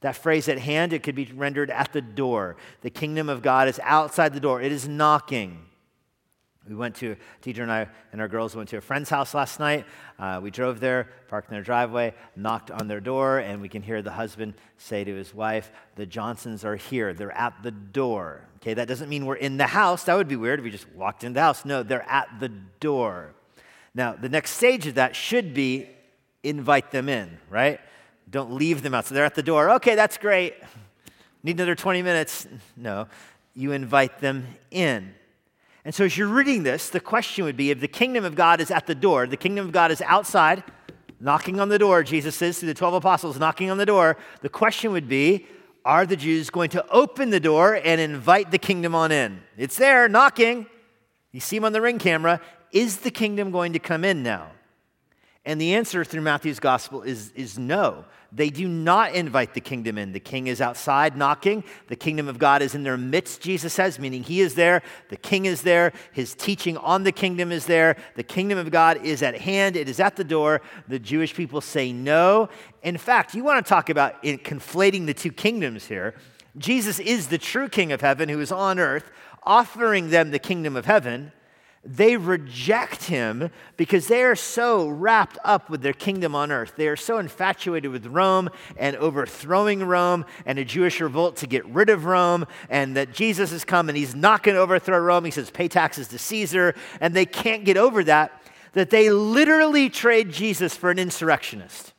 That 0.00 0.16
phrase 0.16 0.48
at 0.48 0.58
hand, 0.58 0.92
it 0.92 1.02
could 1.02 1.14
be 1.14 1.30
rendered 1.34 1.70
at 1.70 1.92
the 1.92 2.00
door. 2.00 2.56
The 2.80 2.90
kingdom 2.90 3.28
of 3.28 3.42
God 3.42 3.68
is 3.68 3.80
outside 3.82 4.34
the 4.34 4.40
door, 4.40 4.60
it 4.60 4.72
is 4.72 4.88
knocking. 4.88 5.66
We 6.68 6.74
went 6.74 6.94
to, 6.96 7.16
Deidre 7.42 7.62
and 7.62 7.72
I 7.72 7.88
and 8.12 8.20
our 8.20 8.28
girls 8.28 8.54
went 8.54 8.68
to 8.68 8.76
a 8.76 8.80
friend's 8.80 9.08
house 9.08 9.34
last 9.34 9.58
night. 9.58 9.86
Uh, 10.18 10.40
we 10.42 10.50
drove 10.50 10.78
there, 10.78 11.08
parked 11.28 11.48
in 11.48 11.54
their 11.54 11.62
driveway, 11.62 12.14
knocked 12.36 12.70
on 12.70 12.86
their 12.86 13.00
door, 13.00 13.38
and 13.38 13.60
we 13.60 13.68
can 13.68 13.82
hear 13.82 14.02
the 14.02 14.12
husband 14.12 14.54
say 14.76 15.02
to 15.02 15.14
his 15.14 15.34
wife, 15.34 15.72
The 15.96 16.06
Johnsons 16.06 16.64
are 16.64 16.76
here. 16.76 17.14
They're 17.14 17.36
at 17.36 17.54
the 17.62 17.70
door. 17.70 18.46
Okay, 18.56 18.74
that 18.74 18.88
doesn't 18.88 19.08
mean 19.08 19.24
we're 19.24 19.36
in 19.36 19.56
the 19.56 19.66
house. 19.66 20.04
That 20.04 20.16
would 20.16 20.28
be 20.28 20.36
weird 20.36 20.60
if 20.60 20.64
we 20.64 20.70
just 20.70 20.90
walked 20.92 21.24
in 21.24 21.32
the 21.32 21.40
house. 21.40 21.64
No, 21.64 21.82
they're 21.82 22.08
at 22.08 22.28
the 22.40 22.50
door. 22.78 23.34
Now, 23.94 24.12
the 24.12 24.28
next 24.28 24.52
stage 24.52 24.86
of 24.86 24.96
that 24.96 25.16
should 25.16 25.54
be 25.54 25.88
invite 26.42 26.90
them 26.90 27.08
in, 27.08 27.38
right? 27.48 27.80
Don't 28.30 28.52
leave 28.52 28.82
them 28.82 28.94
out. 28.94 29.06
So 29.06 29.14
they're 29.14 29.24
at 29.24 29.34
the 29.34 29.42
door. 29.42 29.70
Okay, 29.72 29.94
that's 29.94 30.18
great. 30.18 30.54
Need 31.42 31.56
another 31.56 31.74
20 31.74 32.02
minutes? 32.02 32.46
No, 32.76 33.08
you 33.54 33.72
invite 33.72 34.20
them 34.20 34.46
in. 34.70 35.14
And 35.90 35.94
so 35.96 36.04
as 36.04 36.16
you're 36.16 36.28
reading 36.28 36.62
this, 36.62 36.88
the 36.88 37.00
question 37.00 37.44
would 37.46 37.56
be 37.56 37.72
if 37.72 37.80
the 37.80 37.88
kingdom 37.88 38.24
of 38.24 38.36
God 38.36 38.60
is 38.60 38.70
at 38.70 38.86
the 38.86 38.94
door, 38.94 39.26
the 39.26 39.36
kingdom 39.36 39.66
of 39.66 39.72
God 39.72 39.90
is 39.90 40.00
outside, 40.02 40.62
knocking 41.18 41.58
on 41.58 41.68
the 41.68 41.80
door, 41.80 42.04
Jesus 42.04 42.36
says 42.36 42.60
to 42.60 42.66
the 42.66 42.74
12 42.74 42.94
apostles 42.94 43.40
knocking 43.40 43.72
on 43.72 43.76
the 43.76 43.84
door, 43.84 44.16
the 44.40 44.48
question 44.48 44.92
would 44.92 45.08
be 45.08 45.48
are 45.84 46.06
the 46.06 46.14
Jews 46.14 46.48
going 46.48 46.70
to 46.70 46.88
open 46.90 47.30
the 47.30 47.40
door 47.40 47.74
and 47.74 48.00
invite 48.00 48.52
the 48.52 48.56
kingdom 48.56 48.94
on 48.94 49.10
in? 49.10 49.40
It's 49.56 49.78
there, 49.78 50.08
knocking. 50.08 50.66
You 51.32 51.40
see 51.40 51.56
him 51.56 51.64
on 51.64 51.72
the 51.72 51.80
ring 51.80 51.98
camera. 51.98 52.40
Is 52.70 52.98
the 52.98 53.10
kingdom 53.10 53.50
going 53.50 53.72
to 53.72 53.80
come 53.80 54.04
in 54.04 54.22
now? 54.22 54.52
And 55.44 55.60
the 55.60 55.74
answer 55.74 56.04
through 56.04 56.20
Matthew's 56.20 56.60
gospel 56.60 57.02
is, 57.02 57.32
is 57.32 57.58
no. 57.58 58.04
They 58.32 58.48
do 58.48 58.68
not 58.68 59.14
invite 59.14 59.54
the 59.54 59.60
kingdom 59.60 59.98
in. 59.98 60.12
The 60.12 60.20
king 60.20 60.46
is 60.46 60.60
outside 60.60 61.16
knocking. 61.16 61.64
The 61.88 61.96
kingdom 61.96 62.28
of 62.28 62.38
God 62.38 62.62
is 62.62 62.76
in 62.76 62.84
their 62.84 62.96
midst, 62.96 63.40
Jesus 63.40 63.72
says, 63.72 63.98
meaning 63.98 64.22
he 64.22 64.40
is 64.40 64.54
there. 64.54 64.82
The 65.08 65.16
king 65.16 65.46
is 65.46 65.62
there. 65.62 65.92
His 66.12 66.34
teaching 66.34 66.76
on 66.76 67.02
the 67.02 67.10
kingdom 67.10 67.50
is 67.50 67.66
there. 67.66 67.96
The 68.14 68.22
kingdom 68.22 68.56
of 68.56 68.70
God 68.70 69.04
is 69.04 69.22
at 69.22 69.36
hand. 69.36 69.74
It 69.74 69.88
is 69.88 69.98
at 69.98 70.14
the 70.14 70.22
door. 70.22 70.60
The 70.86 71.00
Jewish 71.00 71.34
people 71.34 71.60
say 71.60 71.92
no. 71.92 72.48
In 72.82 72.96
fact, 72.98 73.34
you 73.34 73.42
want 73.42 73.64
to 73.64 73.68
talk 73.68 73.90
about 73.90 74.22
conflating 74.22 75.06
the 75.06 75.14
two 75.14 75.32
kingdoms 75.32 75.86
here. 75.86 76.14
Jesus 76.56 77.00
is 77.00 77.28
the 77.28 77.38
true 77.38 77.68
king 77.68 77.90
of 77.90 78.00
heaven 78.00 78.28
who 78.28 78.40
is 78.40 78.52
on 78.52 78.78
earth, 78.78 79.10
offering 79.42 80.10
them 80.10 80.30
the 80.30 80.38
kingdom 80.38 80.76
of 80.76 80.84
heaven. 80.84 81.32
They 81.82 82.18
reject 82.18 83.04
him 83.04 83.50
because 83.78 84.06
they 84.06 84.22
are 84.22 84.36
so 84.36 84.86
wrapped 84.86 85.38
up 85.42 85.70
with 85.70 85.80
their 85.80 85.94
kingdom 85.94 86.34
on 86.34 86.52
earth. 86.52 86.74
They 86.76 86.88
are 86.88 86.96
so 86.96 87.16
infatuated 87.16 87.90
with 87.90 88.04
Rome 88.04 88.50
and 88.76 88.96
overthrowing 88.96 89.84
Rome 89.84 90.26
and 90.44 90.58
a 90.58 90.64
Jewish 90.64 91.00
revolt 91.00 91.36
to 91.38 91.46
get 91.46 91.64
rid 91.64 91.88
of 91.88 92.04
Rome, 92.04 92.46
and 92.68 92.94
that 92.96 93.14
Jesus 93.14 93.50
has 93.52 93.64
come 93.64 93.88
and 93.88 93.96
he's 93.96 94.14
not 94.14 94.42
going 94.42 94.56
to 94.56 94.60
overthrow 94.60 94.98
Rome. 94.98 95.24
He 95.24 95.30
says, 95.30 95.50
pay 95.50 95.68
taxes 95.68 96.08
to 96.08 96.18
Caesar, 96.18 96.74
and 97.00 97.14
they 97.14 97.24
can't 97.24 97.64
get 97.64 97.78
over 97.78 98.04
that, 98.04 98.42
that 98.74 98.90
they 98.90 99.08
literally 99.08 99.88
trade 99.88 100.30
Jesus 100.30 100.76
for 100.76 100.90
an 100.90 100.98
insurrectionist. 100.98 101.94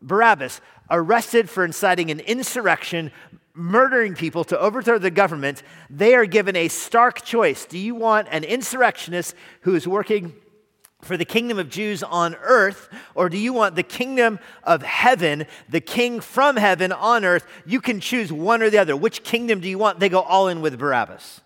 Barabbas, 0.00 0.62
arrested 0.90 1.50
for 1.50 1.66
inciting 1.66 2.10
an 2.10 2.20
insurrection, 2.20 3.10
murdering 3.56 4.14
people 4.14 4.44
to 4.44 4.58
overthrow 4.58 4.98
the 4.98 5.10
government, 5.10 5.62
they 5.88 6.14
are 6.14 6.26
given 6.26 6.54
a 6.54 6.68
stark 6.68 7.22
choice. 7.22 7.64
Do 7.64 7.78
you 7.78 7.94
want 7.94 8.28
an 8.30 8.44
insurrectionist 8.44 9.34
who 9.62 9.74
is 9.74 9.88
working 9.88 10.34
for 11.02 11.16
the 11.16 11.24
kingdom 11.24 11.58
of 11.58 11.68
Jews 11.68 12.02
on 12.02 12.34
earth, 12.42 12.88
or 13.14 13.28
do 13.28 13.38
you 13.38 13.52
want 13.52 13.76
the 13.76 13.82
kingdom 13.82 14.38
of 14.62 14.82
heaven, 14.82 15.46
the 15.68 15.80
king 15.80 16.20
from 16.20 16.56
heaven 16.56 16.92
on 16.92 17.24
earth? 17.24 17.46
You 17.64 17.80
can 17.80 18.00
choose 18.00 18.32
one 18.32 18.62
or 18.62 18.70
the 18.70 18.78
other. 18.78 18.96
Which 18.96 19.22
kingdom 19.22 19.60
do 19.60 19.68
you 19.68 19.78
want? 19.78 20.00
They 20.00 20.08
go 20.08 20.20
all 20.20 20.48
in 20.48 20.60
with 20.60 20.78
Barabbas. 20.78 21.40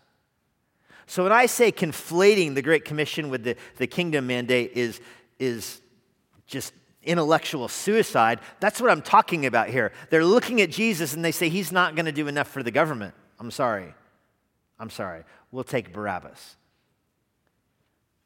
So 1.07 1.25
when 1.25 1.33
I 1.33 1.47
say 1.47 1.73
conflating 1.73 2.55
the 2.55 2.63
Great 2.63 2.85
Commission 2.85 3.31
with 3.31 3.43
the, 3.43 3.57
the 3.77 3.87
kingdom 3.87 4.29
mandate 4.29 4.73
is, 4.75 5.01
is 5.39 5.81
just 6.47 6.73
intellectual 7.03 7.69
suicide. 7.69 8.41
That's 8.61 8.81
what 8.81 8.91
I'm 8.91 9.03
talking 9.03 9.47
about 9.47 9.69
here. 9.69 9.93
They're 10.11 10.25
looking 10.25 10.61
at 10.61 10.71
Jesus 10.71 11.15
and 11.15 11.25
they 11.25 11.33
say, 11.33 11.49
He's 11.49 11.73
not 11.73 11.95
going 11.95 12.07
to 12.07 12.13
do 12.13 12.29
enough 12.29 12.49
for 12.49 12.63
the 12.63 12.71
government. 12.71 13.15
I'm 13.39 13.51
sorry. 13.51 13.95
I'm 14.79 14.91
sorry. 14.91 15.25
We'll 15.51 15.65
take 15.65 15.93
Barabbas. 15.93 16.57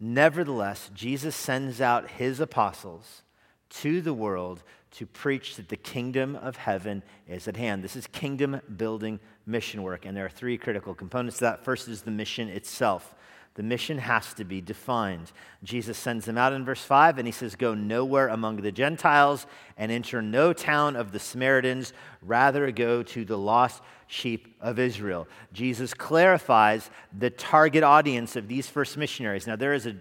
Nevertheless, 0.00 0.90
Jesus 0.92 1.34
sends 1.34 1.80
out 1.80 2.10
his 2.12 2.40
apostles 2.40 3.22
to 3.70 4.00
the 4.00 4.14
world 4.14 4.62
to 4.92 5.06
preach 5.06 5.56
that 5.56 5.68
the 5.68 5.76
kingdom 5.76 6.36
of 6.36 6.56
heaven 6.56 7.02
is 7.26 7.48
at 7.48 7.56
hand. 7.56 7.82
This 7.82 7.96
is 7.96 8.06
kingdom 8.06 8.60
building 8.76 9.18
mission 9.46 9.82
work, 9.82 10.04
and 10.04 10.16
there 10.16 10.26
are 10.26 10.30
three 10.30 10.56
critical 10.56 10.94
components 10.94 11.38
to 11.38 11.44
that. 11.44 11.64
First 11.64 11.88
is 11.88 12.02
the 12.02 12.10
mission 12.10 12.48
itself. 12.48 13.14
The 13.54 13.62
mission 13.62 13.99
has 13.99 14.34
to 14.34 14.44
be 14.44 14.61
defined. 14.61 15.30
Jesus 15.62 15.96
sends 15.96 16.25
them 16.25 16.37
out 16.37 16.52
in 16.52 16.64
verse 16.64 16.82
5, 16.82 17.18
and 17.18 17.26
he 17.26 17.32
says, 17.32 17.54
Go 17.54 17.73
nowhere 17.73 18.28
among 18.28 18.56
the 18.56 18.73
Gentiles 18.73 19.46
and 19.76 19.92
enter 19.92 20.20
no 20.20 20.52
town 20.52 20.96
of 20.96 21.12
the 21.12 21.20
Samaritans, 21.20 21.92
rather, 22.20 22.70
go 22.73 23.04
to 23.04 23.25
the 23.25 23.38
lost 23.38 23.80
sheep 24.08 24.56
of 24.61 24.80
Israel. 24.80 25.28
Jesus 25.52 25.94
clarifies 25.94 26.90
the 27.16 27.30
target 27.30 27.84
audience 27.84 28.34
of 28.34 28.49
these 28.49 28.68
first 28.68 28.96
missionaries. 28.96 29.46
Now, 29.46 29.54
there 29.54 29.73
is 29.73 29.87
a, 29.87 29.94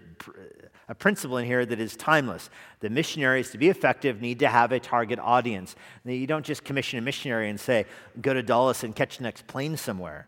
a 0.88 0.94
principle 0.96 1.36
in 1.38 1.46
here 1.46 1.64
that 1.64 1.78
is 1.78 1.96
timeless. 1.96 2.50
The 2.80 2.90
missionaries, 2.90 3.50
to 3.50 3.58
be 3.58 3.68
effective, 3.68 4.20
need 4.20 4.40
to 4.40 4.48
have 4.48 4.72
a 4.72 4.80
target 4.80 5.20
audience. 5.20 5.76
Now, 6.04 6.12
you 6.12 6.26
don't 6.26 6.44
just 6.44 6.64
commission 6.64 6.98
a 6.98 7.02
missionary 7.02 7.50
and 7.50 7.60
say, 7.60 7.86
Go 8.20 8.34
to 8.34 8.42
Dulles 8.42 8.82
and 8.82 8.96
catch 8.96 9.18
the 9.18 9.22
next 9.22 9.46
plane 9.46 9.76
somewhere. 9.76 10.26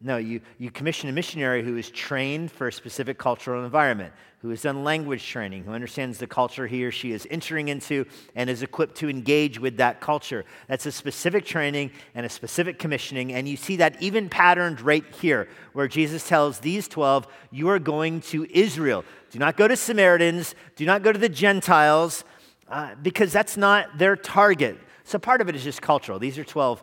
No, 0.00 0.18
you, 0.18 0.42
you 0.58 0.70
commission 0.70 1.08
a 1.08 1.12
missionary 1.12 1.64
who 1.64 1.78
is 1.78 1.90
trained 1.90 2.52
for 2.52 2.68
a 2.68 2.72
specific 2.72 3.16
cultural 3.16 3.64
environment, 3.64 4.12
who 4.40 4.50
has 4.50 4.60
done 4.60 4.84
language 4.84 5.26
training, 5.26 5.64
who 5.64 5.72
understands 5.72 6.18
the 6.18 6.26
culture 6.26 6.66
he 6.66 6.84
or 6.84 6.90
she 6.90 7.12
is 7.12 7.26
entering 7.30 7.68
into 7.68 8.04
and 8.34 8.50
is 8.50 8.62
equipped 8.62 8.96
to 8.96 9.08
engage 9.08 9.58
with 9.58 9.78
that 9.78 10.02
culture. 10.02 10.44
That's 10.68 10.84
a 10.84 10.92
specific 10.92 11.46
training 11.46 11.92
and 12.14 12.26
a 12.26 12.28
specific 12.28 12.78
commissioning. 12.78 13.32
And 13.32 13.48
you 13.48 13.56
see 13.56 13.76
that 13.76 14.00
even 14.02 14.28
patterned 14.28 14.82
right 14.82 15.04
here, 15.14 15.48
where 15.72 15.88
Jesus 15.88 16.28
tells 16.28 16.58
these 16.58 16.88
12, 16.88 17.26
You 17.50 17.70
are 17.70 17.78
going 17.78 18.20
to 18.22 18.46
Israel. 18.50 19.02
Do 19.30 19.38
not 19.38 19.56
go 19.56 19.66
to 19.66 19.76
Samaritans, 19.76 20.54
do 20.76 20.84
not 20.84 21.02
go 21.02 21.10
to 21.10 21.18
the 21.18 21.30
Gentiles, 21.30 22.22
uh, 22.68 22.94
because 23.02 23.32
that's 23.32 23.56
not 23.56 23.96
their 23.96 24.14
target. 24.14 24.78
So 25.04 25.18
part 25.18 25.40
of 25.40 25.48
it 25.48 25.56
is 25.56 25.64
just 25.64 25.80
cultural. 25.80 26.18
These 26.18 26.36
are 26.36 26.44
12 26.44 26.82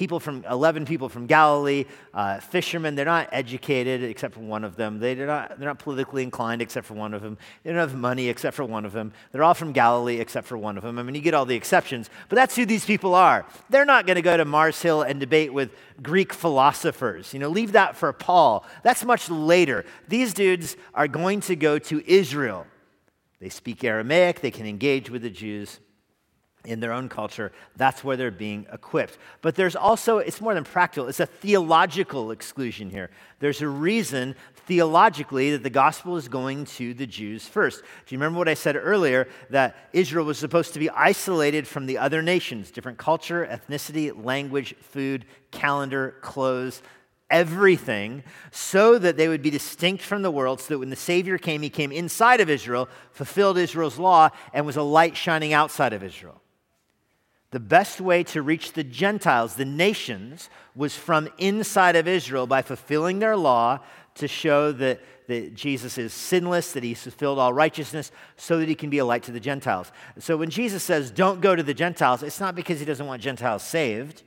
people 0.00 0.18
from 0.18 0.42
11 0.50 0.86
people 0.86 1.10
from 1.10 1.26
Galilee, 1.26 1.84
uh, 2.14 2.40
fishermen. 2.40 2.94
They're 2.94 3.04
not 3.04 3.28
educated 3.32 4.02
except 4.02 4.32
for 4.32 4.40
one 4.40 4.64
of 4.64 4.74
them. 4.74 4.98
They, 4.98 5.12
are 5.20 5.26
not, 5.26 5.58
they're 5.58 5.68
not 5.68 5.78
politically 5.78 6.22
inclined 6.22 6.62
except 6.62 6.86
for 6.86 6.94
one 6.94 7.12
of 7.12 7.20
them. 7.20 7.36
They 7.62 7.70
don't 7.70 7.80
have 7.80 7.94
money 7.94 8.30
except 8.30 8.56
for 8.56 8.64
one 8.64 8.86
of 8.86 8.92
them. 8.92 9.12
They're 9.30 9.42
all 9.42 9.52
from 9.52 9.72
Galilee 9.72 10.18
except 10.18 10.46
for 10.46 10.56
one 10.56 10.78
of 10.78 10.84
them. 10.84 10.98
I 10.98 11.02
mean, 11.02 11.14
you 11.14 11.20
get 11.20 11.34
all 11.34 11.44
the 11.44 11.54
exceptions, 11.54 12.08
but 12.30 12.36
that's 12.36 12.56
who 12.56 12.64
these 12.64 12.86
people 12.86 13.14
are. 13.14 13.44
They're 13.68 13.84
not 13.84 14.06
going 14.06 14.16
to 14.16 14.22
go 14.22 14.38
to 14.38 14.46
Mars 14.46 14.80
Hill 14.80 15.02
and 15.02 15.20
debate 15.20 15.52
with 15.52 15.70
Greek 16.00 16.32
philosophers. 16.32 17.34
You 17.34 17.40
know, 17.40 17.50
leave 17.50 17.72
that 17.72 17.94
for 17.94 18.10
Paul. 18.14 18.64
That's 18.82 19.04
much 19.04 19.28
later. 19.28 19.84
These 20.08 20.32
dudes 20.32 20.78
are 20.94 21.08
going 21.08 21.40
to 21.42 21.56
go 21.56 21.78
to 21.78 22.10
Israel. 22.10 22.66
They 23.38 23.50
speak 23.50 23.84
Aramaic, 23.84 24.40
they 24.40 24.50
can 24.50 24.64
engage 24.64 25.10
with 25.10 25.20
the 25.20 25.30
Jews 25.30 25.78
in 26.64 26.80
their 26.80 26.92
own 26.92 27.08
culture, 27.08 27.52
that's 27.76 28.04
where 28.04 28.16
they're 28.16 28.30
being 28.30 28.66
equipped. 28.72 29.18
But 29.40 29.54
there's 29.54 29.76
also, 29.76 30.18
it's 30.18 30.40
more 30.40 30.54
than 30.54 30.64
practical, 30.64 31.08
it's 31.08 31.20
a 31.20 31.26
theological 31.26 32.30
exclusion 32.30 32.90
here. 32.90 33.10
There's 33.38 33.62
a 33.62 33.68
reason 33.68 34.34
theologically 34.66 35.52
that 35.52 35.62
the 35.62 35.70
gospel 35.70 36.16
is 36.16 36.28
going 36.28 36.66
to 36.66 36.94
the 36.94 37.06
Jews 37.06 37.46
first. 37.46 37.80
Do 37.80 38.14
you 38.14 38.18
remember 38.18 38.38
what 38.38 38.48
I 38.48 38.54
said 38.54 38.76
earlier 38.76 39.26
that 39.48 39.76
Israel 39.92 40.26
was 40.26 40.38
supposed 40.38 40.74
to 40.74 40.78
be 40.78 40.90
isolated 40.90 41.66
from 41.66 41.86
the 41.86 41.98
other 41.98 42.22
nations, 42.22 42.70
different 42.70 42.98
culture, 42.98 43.46
ethnicity, 43.46 44.12
language, 44.24 44.74
food, 44.80 45.24
calendar, 45.50 46.16
clothes, 46.20 46.82
everything 47.30 48.22
so 48.50 48.98
that 48.98 49.16
they 49.16 49.28
would 49.28 49.42
be 49.42 49.50
distinct 49.50 50.02
from 50.02 50.22
the 50.22 50.30
world, 50.30 50.60
so 50.60 50.74
that 50.74 50.78
when 50.78 50.90
the 50.90 50.96
Savior 50.96 51.38
came, 51.38 51.62
he 51.62 51.70
came 51.70 51.92
inside 51.92 52.40
of 52.40 52.50
Israel, 52.50 52.88
fulfilled 53.12 53.56
Israel's 53.56 53.98
law, 53.98 54.28
and 54.52 54.66
was 54.66 54.76
a 54.76 54.82
light 54.82 55.16
shining 55.16 55.52
outside 55.52 55.92
of 55.92 56.02
Israel. 56.02 56.42
The 57.50 57.60
best 57.60 58.00
way 58.00 58.22
to 58.24 58.42
reach 58.42 58.72
the 58.72 58.84
Gentiles, 58.84 59.56
the 59.56 59.64
nations, 59.64 60.48
was 60.76 60.94
from 60.94 61.28
inside 61.38 61.96
of 61.96 62.06
Israel 62.06 62.46
by 62.46 62.62
fulfilling 62.62 63.18
their 63.18 63.36
law 63.36 63.80
to 64.14 64.28
show 64.28 64.70
that, 64.72 65.00
that 65.26 65.54
Jesus 65.54 65.98
is 65.98 66.12
sinless, 66.12 66.72
that 66.72 66.84
he's 66.84 67.02
fulfilled 67.02 67.40
all 67.40 67.52
righteousness, 67.52 68.12
so 68.36 68.58
that 68.58 68.68
he 68.68 68.76
can 68.76 68.88
be 68.88 68.98
a 68.98 69.04
light 69.04 69.24
to 69.24 69.32
the 69.32 69.40
Gentiles. 69.40 69.90
So 70.18 70.36
when 70.36 70.50
Jesus 70.50 70.84
says, 70.84 71.10
don't 71.10 71.40
go 71.40 71.56
to 71.56 71.62
the 71.62 71.74
Gentiles, 71.74 72.22
it's 72.22 72.40
not 72.40 72.54
because 72.54 72.78
he 72.78 72.86
doesn't 72.86 73.06
want 73.06 73.20
Gentiles 73.20 73.64
saved. 73.64 74.22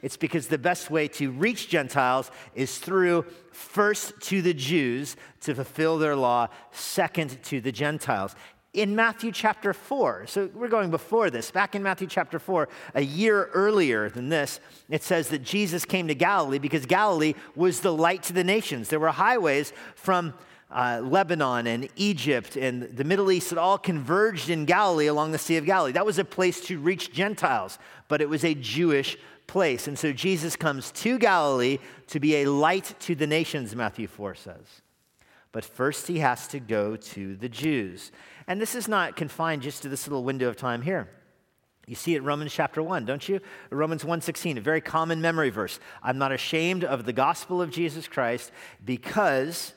It's 0.00 0.16
because 0.16 0.46
the 0.46 0.58
best 0.58 0.90
way 0.90 1.08
to 1.08 1.32
reach 1.32 1.68
Gentiles 1.68 2.30
is 2.54 2.78
through 2.78 3.24
first 3.50 4.20
to 4.22 4.40
the 4.40 4.54
Jews 4.54 5.16
to 5.40 5.56
fulfill 5.56 5.98
their 5.98 6.14
law, 6.14 6.48
second 6.70 7.42
to 7.44 7.60
the 7.60 7.72
Gentiles 7.72 8.36
in 8.72 8.94
Matthew 8.94 9.32
chapter 9.32 9.72
4. 9.72 10.26
So 10.26 10.50
we're 10.54 10.68
going 10.68 10.90
before 10.90 11.30
this. 11.30 11.50
Back 11.50 11.74
in 11.74 11.82
Matthew 11.82 12.06
chapter 12.06 12.38
4, 12.38 12.68
a 12.94 13.00
year 13.00 13.46
earlier 13.54 14.10
than 14.10 14.28
this, 14.28 14.60
it 14.90 15.02
says 15.02 15.28
that 15.28 15.42
Jesus 15.42 15.84
came 15.84 16.08
to 16.08 16.14
Galilee 16.14 16.58
because 16.58 16.86
Galilee 16.86 17.34
was 17.56 17.80
the 17.80 17.92
light 17.92 18.22
to 18.24 18.32
the 18.32 18.44
nations. 18.44 18.88
There 18.88 19.00
were 19.00 19.10
highways 19.10 19.72
from 19.94 20.34
uh, 20.70 21.00
Lebanon 21.02 21.66
and 21.66 21.88
Egypt 21.96 22.56
and 22.56 22.82
the 22.82 23.04
Middle 23.04 23.32
East 23.32 23.50
that 23.50 23.58
all 23.58 23.78
converged 23.78 24.50
in 24.50 24.66
Galilee 24.66 25.06
along 25.06 25.32
the 25.32 25.38
Sea 25.38 25.56
of 25.56 25.64
Galilee. 25.64 25.92
That 25.92 26.06
was 26.06 26.18
a 26.18 26.24
place 26.24 26.60
to 26.66 26.78
reach 26.78 27.12
Gentiles, 27.12 27.78
but 28.08 28.20
it 28.20 28.28
was 28.28 28.44
a 28.44 28.54
Jewish 28.54 29.16
place. 29.46 29.88
And 29.88 29.98
so 29.98 30.12
Jesus 30.12 30.56
comes 30.56 30.90
to 30.92 31.18
Galilee 31.18 31.78
to 32.08 32.20
be 32.20 32.36
a 32.36 32.46
light 32.50 32.94
to 33.00 33.14
the 33.14 33.26
nations, 33.26 33.74
Matthew 33.74 34.06
4 34.06 34.34
says. 34.34 34.82
But 35.52 35.64
first, 35.64 36.06
he 36.06 36.18
has 36.18 36.46
to 36.48 36.60
go 36.60 36.96
to 36.96 37.36
the 37.36 37.48
Jews. 37.48 38.12
And 38.48 38.60
this 38.60 38.74
is 38.74 38.88
not 38.88 39.14
confined 39.14 39.62
just 39.62 39.82
to 39.82 39.90
this 39.90 40.08
little 40.08 40.24
window 40.24 40.48
of 40.48 40.56
time 40.56 40.80
here. 40.82 41.08
You 41.86 41.94
see 41.94 42.14
it 42.14 42.22
Romans 42.22 42.52
chapter 42.52 42.82
1, 42.82 43.04
don't 43.04 43.28
you? 43.28 43.40
Romans 43.70 44.04
1:16, 44.04 44.58
a 44.58 44.60
very 44.60 44.80
common 44.80 45.20
memory 45.20 45.50
verse. 45.50 45.78
I'm 46.02 46.18
not 46.18 46.32
ashamed 46.32 46.82
of 46.82 47.04
the 47.04 47.12
gospel 47.12 47.62
of 47.62 47.70
Jesus 47.70 48.08
Christ 48.08 48.50
because 48.84 49.74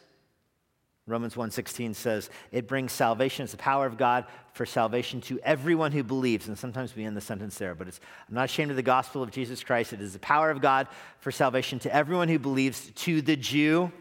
Romans 1.06 1.36
1:16 1.36 1.94
says 1.94 2.30
it 2.52 2.68
brings 2.68 2.92
salvation. 2.94 3.44
It's 3.44 3.52
the 3.52 3.58
power 3.58 3.86
of 3.86 3.98
God 3.98 4.26
for 4.54 4.66
salvation 4.66 5.20
to 5.22 5.40
everyone 5.42 5.92
who 5.92 6.04
believes. 6.04 6.48
And 6.48 6.58
sometimes 6.58 6.96
we 6.96 7.06
end 7.06 7.16
the 7.16 7.22
sentence 7.22 7.58
there, 7.58 7.76
but 7.76 7.88
it's 7.88 8.00
I'm 8.30 8.36
not 8.36 8.46
ashamed 8.46 8.72
of 8.72 8.78
the 8.78 8.84
gospel 8.84 9.22
of 9.22 9.32
Jesus 9.32 9.64
Christ. 9.64 9.94
It 9.94 10.02
is 10.02 10.14
the 10.14 10.20
power 10.20 10.50
of 10.50 10.62
God 10.62 10.88
for 11.20 11.32
salvation 11.32 11.80
to 11.80 11.94
everyone 11.94 12.30
who 12.30 12.40
believes, 12.40 12.92
to 12.92 13.22
the 13.22 13.36
Jew 13.36 13.92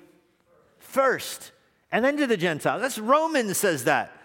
first, 0.78 1.52
and 1.90 2.04
then 2.04 2.16
to 2.18 2.26
the 2.26 2.36
Gentile. 2.36 2.78
That's 2.78 2.98
Romans 2.98 3.56
says 3.56 3.84
that. 3.84 4.16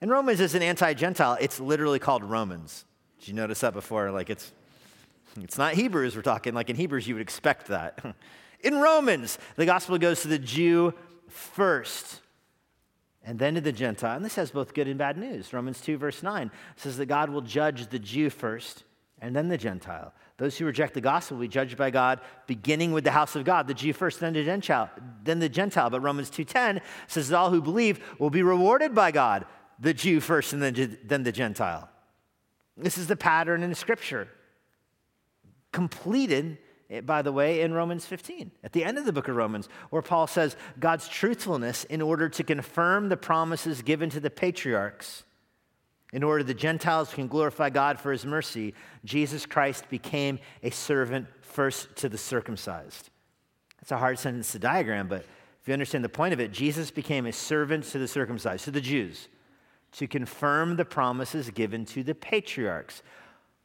And 0.00 0.10
Romans 0.10 0.40
is 0.40 0.54
an 0.54 0.62
anti-Gentile. 0.62 1.38
It's 1.40 1.60
literally 1.60 1.98
called 1.98 2.24
Romans. 2.24 2.84
Did 3.18 3.28
you 3.28 3.34
notice 3.34 3.60
that 3.60 3.74
before? 3.74 4.10
Like 4.10 4.30
it's 4.30 4.52
it's 5.40 5.58
not 5.58 5.74
Hebrews 5.74 6.16
we're 6.16 6.22
talking. 6.22 6.54
Like 6.54 6.70
in 6.70 6.76
Hebrews, 6.76 7.06
you 7.06 7.14
would 7.14 7.22
expect 7.22 7.68
that. 7.68 8.04
In 8.62 8.78
Romans, 8.78 9.38
the 9.56 9.64
gospel 9.64 9.96
goes 9.96 10.20
to 10.22 10.28
the 10.28 10.38
Jew 10.38 10.92
first 11.28 12.20
and 13.24 13.38
then 13.38 13.54
to 13.54 13.60
the 13.60 13.72
Gentile. 13.72 14.16
And 14.16 14.24
this 14.24 14.34
has 14.36 14.50
both 14.50 14.74
good 14.74 14.86
and 14.86 14.98
bad 14.98 15.16
news. 15.16 15.52
Romans 15.52 15.80
2, 15.80 15.96
verse 15.96 16.22
9 16.22 16.50
says 16.76 16.98
that 16.98 17.06
God 17.06 17.30
will 17.30 17.40
judge 17.40 17.86
the 17.88 17.98
Jew 17.98 18.28
first 18.28 18.84
and 19.20 19.34
then 19.34 19.48
the 19.48 19.56
Gentile. 19.56 20.12
Those 20.36 20.56
who 20.58 20.64
reject 20.64 20.94
the 20.94 21.00
gospel 21.00 21.36
will 21.36 21.42
be 21.42 21.48
judged 21.48 21.76
by 21.76 21.90
God, 21.90 22.20
beginning 22.46 22.92
with 22.92 23.04
the 23.04 23.10
house 23.10 23.36
of 23.36 23.44
God, 23.44 23.66
the 23.66 23.74
Jew 23.74 23.92
first, 23.92 24.20
then 24.20 24.32
the 24.32 24.44
Gentile. 24.44 24.90
Then 25.22 25.38
the 25.38 25.48
Gentile. 25.48 25.90
But 25.90 26.00
Romans 26.00 26.30
2.10 26.30 26.80
says 27.08 27.28
that 27.28 27.36
all 27.36 27.50
who 27.50 27.60
believe 27.60 28.00
will 28.18 28.30
be 28.30 28.42
rewarded 28.42 28.94
by 28.94 29.10
God, 29.10 29.44
the 29.80 29.94
Jew 29.94 30.20
first 30.20 30.52
and 30.52 30.62
then, 30.62 30.98
then 31.02 31.22
the 31.22 31.32
Gentile. 31.32 31.88
This 32.76 32.98
is 32.98 33.06
the 33.06 33.16
pattern 33.16 33.62
in 33.62 33.74
Scripture, 33.74 34.28
completed, 35.72 36.58
eh, 36.90 37.00
by 37.00 37.22
the 37.22 37.32
way, 37.32 37.62
in 37.62 37.72
Romans 37.72 38.04
15, 38.06 38.50
at 38.62 38.72
the 38.72 38.84
end 38.84 38.98
of 38.98 39.06
the 39.06 39.12
book 39.12 39.28
of 39.28 39.36
Romans, 39.36 39.68
where 39.88 40.02
Paul 40.02 40.26
says 40.26 40.56
God's 40.78 41.08
truthfulness 41.08 41.84
in 41.84 42.02
order 42.02 42.28
to 42.28 42.44
confirm 42.44 43.08
the 43.08 43.16
promises 43.16 43.82
given 43.82 44.10
to 44.10 44.20
the 44.20 44.30
patriarchs. 44.30 45.24
In 46.12 46.22
order 46.22 46.42
the 46.42 46.54
Gentiles 46.54 47.14
can 47.14 47.28
glorify 47.28 47.70
God 47.70 48.00
for 48.00 48.12
his 48.12 48.26
mercy, 48.26 48.74
Jesus 49.04 49.46
Christ 49.46 49.88
became 49.90 50.40
a 50.62 50.70
servant 50.70 51.26
first 51.40 51.94
to 51.96 52.08
the 52.08 52.18
circumcised. 52.18 53.10
It's 53.80 53.92
a 53.92 53.98
hard 53.98 54.18
sentence 54.18 54.52
to 54.52 54.58
diagram, 54.58 55.08
but 55.08 55.24
if 55.60 55.68
you 55.68 55.72
understand 55.72 56.04
the 56.04 56.08
point 56.08 56.32
of 56.32 56.40
it, 56.40 56.52
Jesus 56.52 56.90
became 56.90 57.26
a 57.26 57.32
servant 57.32 57.84
to 57.84 57.98
the 57.98 58.08
circumcised, 58.08 58.64
to 58.64 58.70
the 58.70 58.80
Jews 58.80 59.28
to 59.92 60.06
confirm 60.06 60.76
the 60.76 60.84
promises 60.84 61.50
given 61.50 61.84
to 61.86 62.02
the 62.02 62.14
patriarchs. 62.14 63.02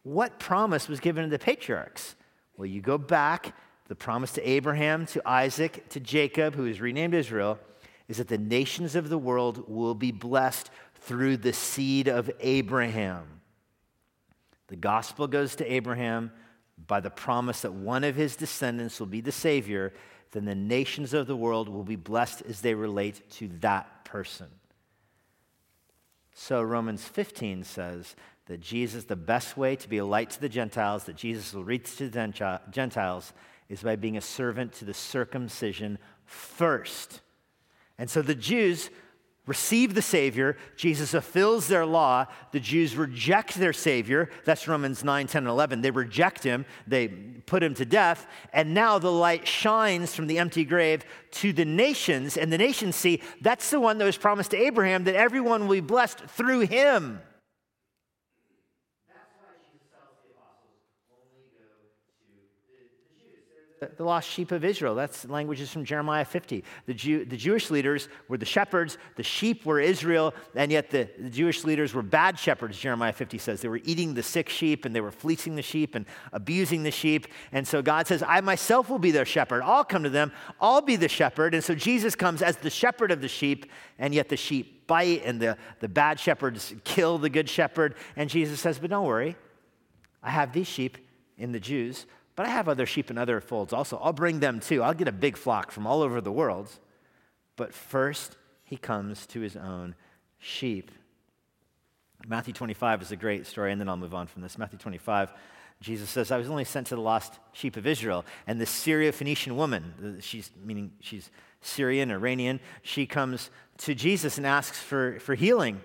What 0.04 0.40
promise 0.40 0.88
was 0.88 1.00
given 1.00 1.24
to 1.24 1.30
the 1.30 1.40
patriarchs? 1.40 2.16
Well, 2.58 2.66
you 2.66 2.82
go 2.82 2.98
back, 2.98 3.56
the 3.88 3.96
promise 3.96 4.32
to 4.34 4.50
Abraham, 4.50 5.06
to 5.08 5.22
Isaac, 5.28 5.90
to 5.90 6.00
Jacob, 6.00 6.56
who 6.56 6.66
is 6.66 6.82
renamed 6.82 7.14
Israel, 7.14 7.60
is 8.08 8.18
that 8.18 8.28
the 8.28 8.38
nations 8.38 8.96
of 8.96 9.10
the 9.10 9.18
world 9.18 9.68
will 9.68 9.96
be 9.96 10.12
blessed 10.12 10.70
through 10.96 11.38
the 11.38 11.54
seed 11.54 12.08
of 12.08 12.32
Abraham. 12.40 13.42
The 14.68 14.76
gospel 14.76 15.28
goes 15.28 15.56
to 15.58 15.72
Abraham 15.72 16.32
by 16.88 17.00
the 17.00 17.10
promise 17.10 17.62
that 17.62 17.74
one 17.74 18.04
of 18.04 18.16
his 18.16 18.36
descendants 18.36 19.00
will 19.00 19.08
be 19.08 19.22
the 19.22 19.32
Savior, 19.32 19.94
then 20.32 20.46
the 20.46 20.56
nations 20.56 21.14
of 21.14 21.28
the 21.28 21.36
world 21.36 21.70
will 21.70 21.84
be 21.84 21.96
blessed 21.96 22.42
as 22.48 22.62
they 22.62 22.74
relate 22.74 23.30
to 23.32 23.48
that 23.60 24.06
person. 24.06 24.48
So 26.38 26.62
Romans 26.62 27.04
15 27.06 27.64
says 27.64 28.14
that 28.48 28.60
Jesus, 28.60 29.06
the 29.06 29.16
best 29.16 29.56
way 29.56 29.78
to 29.78 29.90
be 29.90 29.98
a 30.00 30.06
light 30.06 30.32
to 30.32 30.42
the 30.42 30.50
Gentiles, 30.50 31.06
that 31.06 31.16
Jesus 31.16 31.54
will 31.54 31.64
reach 31.64 31.96
to 31.96 32.10
the 32.10 32.60
Gentiles, 32.70 33.34
is 33.70 33.82
by 33.82 33.96
being 33.96 34.18
a 34.18 34.22
servant 34.22 34.74
to 34.74 34.86
the 34.86 34.94
circumcision 34.94 35.98
first. 36.26 37.22
And 37.98 38.10
so 38.10 38.22
the 38.22 38.36
Jews 38.36 38.90
receive 39.46 39.94
the 39.94 40.02
Savior. 40.02 40.58
Jesus 40.76 41.12
fulfills 41.12 41.68
their 41.68 41.86
law. 41.86 42.26
The 42.52 42.60
Jews 42.60 42.96
reject 42.96 43.56
their 43.56 43.74
Savior. 43.74 44.30
That's 44.44 44.68
Romans 44.68 45.04
9, 45.04 45.28
10, 45.28 45.44
and 45.44 45.50
11. 45.50 45.82
They 45.82 45.92
reject 45.92 46.44
him, 46.44 46.66
they 46.88 47.08
put 47.08 47.64
him 47.64 47.74
to 47.76 47.86
death. 47.86 48.28
And 48.54 48.74
now 48.74 49.00
the 49.00 49.12
light 49.12 49.48
shines 49.48 50.16
from 50.16 50.28
the 50.28 50.40
empty 50.40 50.66
grave 50.66 51.06
to 51.32 51.54
the 51.54 51.66
nations. 51.66 52.38
And 52.38 52.52
the 52.52 52.58
nations 52.58 52.96
see 52.96 53.22
that's 53.42 53.70
the 53.70 53.80
one 53.80 53.98
that 53.98 54.06
was 54.06 54.18
promised 54.18 54.52
to 54.52 54.58
Abraham 54.58 55.04
that 55.06 55.16
everyone 55.16 55.68
will 55.68 55.76
be 55.76 55.82
blessed 55.82 56.20
through 56.20 56.62
him. 56.62 57.20
The 63.80 64.04
lost 64.04 64.30
sheep 64.30 64.52
of 64.52 64.64
Israel. 64.64 64.96
That's 64.96 65.26
languages 65.26 65.72
from 65.72 65.84
Jeremiah 65.84 66.26
50. 66.26 66.64
The, 66.86 66.94
Jew, 66.94 67.26
the 67.26 67.38
Jewish 67.38 67.70
leaders 67.70 68.08
were 68.28 68.38
the 68.38 68.46
shepherds, 68.46 68.98
the 69.16 69.24
sheep 69.24 69.66
were 69.66 69.80
Israel, 69.80 70.34
and 70.56 70.72
yet 70.72 70.90
the, 70.90 71.10
the 71.20 71.30
Jewish 71.30 71.64
leaders 71.64 71.94
were 71.94 72.02
bad 72.02 72.40
shepherds, 72.40 72.78
Jeremiah 72.78 73.12
50 73.14 73.38
says. 73.38 73.62
They 73.62 73.68
were 73.68 73.82
eating 73.84 74.14
the 74.14 74.24
sick 74.24 74.50
sheep 74.50 74.86
and 74.86 74.96
they 74.96 75.02
were 75.02 75.12
fleecing 75.12 75.56
the 75.56 75.62
sheep 75.62 75.96
and 75.96 76.06
abusing 76.32 76.84
the 76.84 76.92
sheep. 76.92 77.28
And 77.52 77.68
so 77.68 77.82
God 77.82 78.08
says, 78.08 78.24
I 78.26 78.42
myself 78.42 78.90
will 78.90 79.00
be 79.00 79.12
their 79.12 79.26
shepherd. 79.26 79.62
I'll 79.64 79.84
come 79.84 80.04
to 80.04 80.10
them, 80.10 80.32
I'll 80.62 80.82
be 80.82 80.96
the 80.96 81.10
shepherd. 81.10 81.54
And 81.54 81.64
so 81.64 81.76
Jesus 81.76 82.16
comes 82.16 82.42
as 82.42 82.58
the 82.58 82.70
shepherd 82.70 83.12
of 83.12 83.22
the 83.22 83.28
sheep, 83.28 83.70
and 84.00 84.14
yet 84.14 84.30
the 84.30 84.38
sheep 84.38 84.88
bite 84.88 85.24
and 85.26 85.40
the, 85.40 85.58
the 85.80 85.90
bad 85.90 86.20
shepherds 86.20 86.74
kill 86.84 87.18
the 87.18 87.30
good 87.30 87.50
shepherd. 87.50 87.96
And 88.16 88.30
Jesus 88.30 88.60
says, 88.60 88.80
But 88.80 88.90
don't 88.90 89.06
worry, 89.06 89.36
I 90.24 90.30
have 90.30 90.54
these 90.54 90.68
sheep 90.68 90.98
in 91.38 91.52
the 91.52 91.60
Jews 91.60 92.06
but 92.36 92.46
I 92.46 92.50
have 92.50 92.68
other 92.68 92.86
sheep 92.86 93.10
in 93.10 93.18
other 93.18 93.40
folds 93.40 93.74
also. 93.74 93.98
I'll 93.98 94.14
bring 94.14 94.40
them 94.40 94.60
too. 94.60 94.84
I'll 94.84 94.94
get 94.94 95.08
a 95.08 95.14
big 95.14 95.38
flock 95.38 95.72
from 95.72 95.88
all 95.88 96.02
over 96.02 96.20
the 96.22 96.32
world. 96.32 96.70
But 97.56 97.74
first, 97.74 98.36
he 98.64 98.78
comes 98.78 99.26
to 99.28 99.40
his 99.40 99.56
own 99.56 99.96
sheep. 100.38 100.92
Matthew 102.28 102.54
25 102.54 103.04
is 103.04 103.12
a 103.12 103.16
great 103.16 103.46
story, 103.46 103.72
and 103.72 103.80
then 103.80 103.88
I'll 103.88 103.98
move 103.98 104.14
on 104.14 104.28
from 104.28 104.42
this. 104.42 104.58
Matthew 104.58 104.80
25, 104.80 105.32
Jesus 105.82 106.10
says, 106.10 106.32
I 106.32 106.38
was 106.38 106.50
only 106.50 106.66
sent 106.66 106.88
to 106.88 106.96
the 106.96 107.02
lost 107.02 107.40
sheep 107.54 107.78
of 107.78 107.86
Israel. 107.86 108.26
And 108.48 108.60
the 108.60 108.66
Syro-Phoenician 108.66 109.56
woman, 109.56 110.18
uh, 110.18 110.22
she's 110.22 110.52
meaning 110.64 110.92
she's 111.00 111.30
Syrian, 111.62 112.12
Iranian, 112.12 112.60
she 112.82 113.06
comes 113.06 113.50
to 113.80 113.94
Jesus 113.94 114.38
and 114.38 114.46
asks 114.46 114.82
for, 114.82 115.20
for 115.20 115.36
healing. 115.36 115.82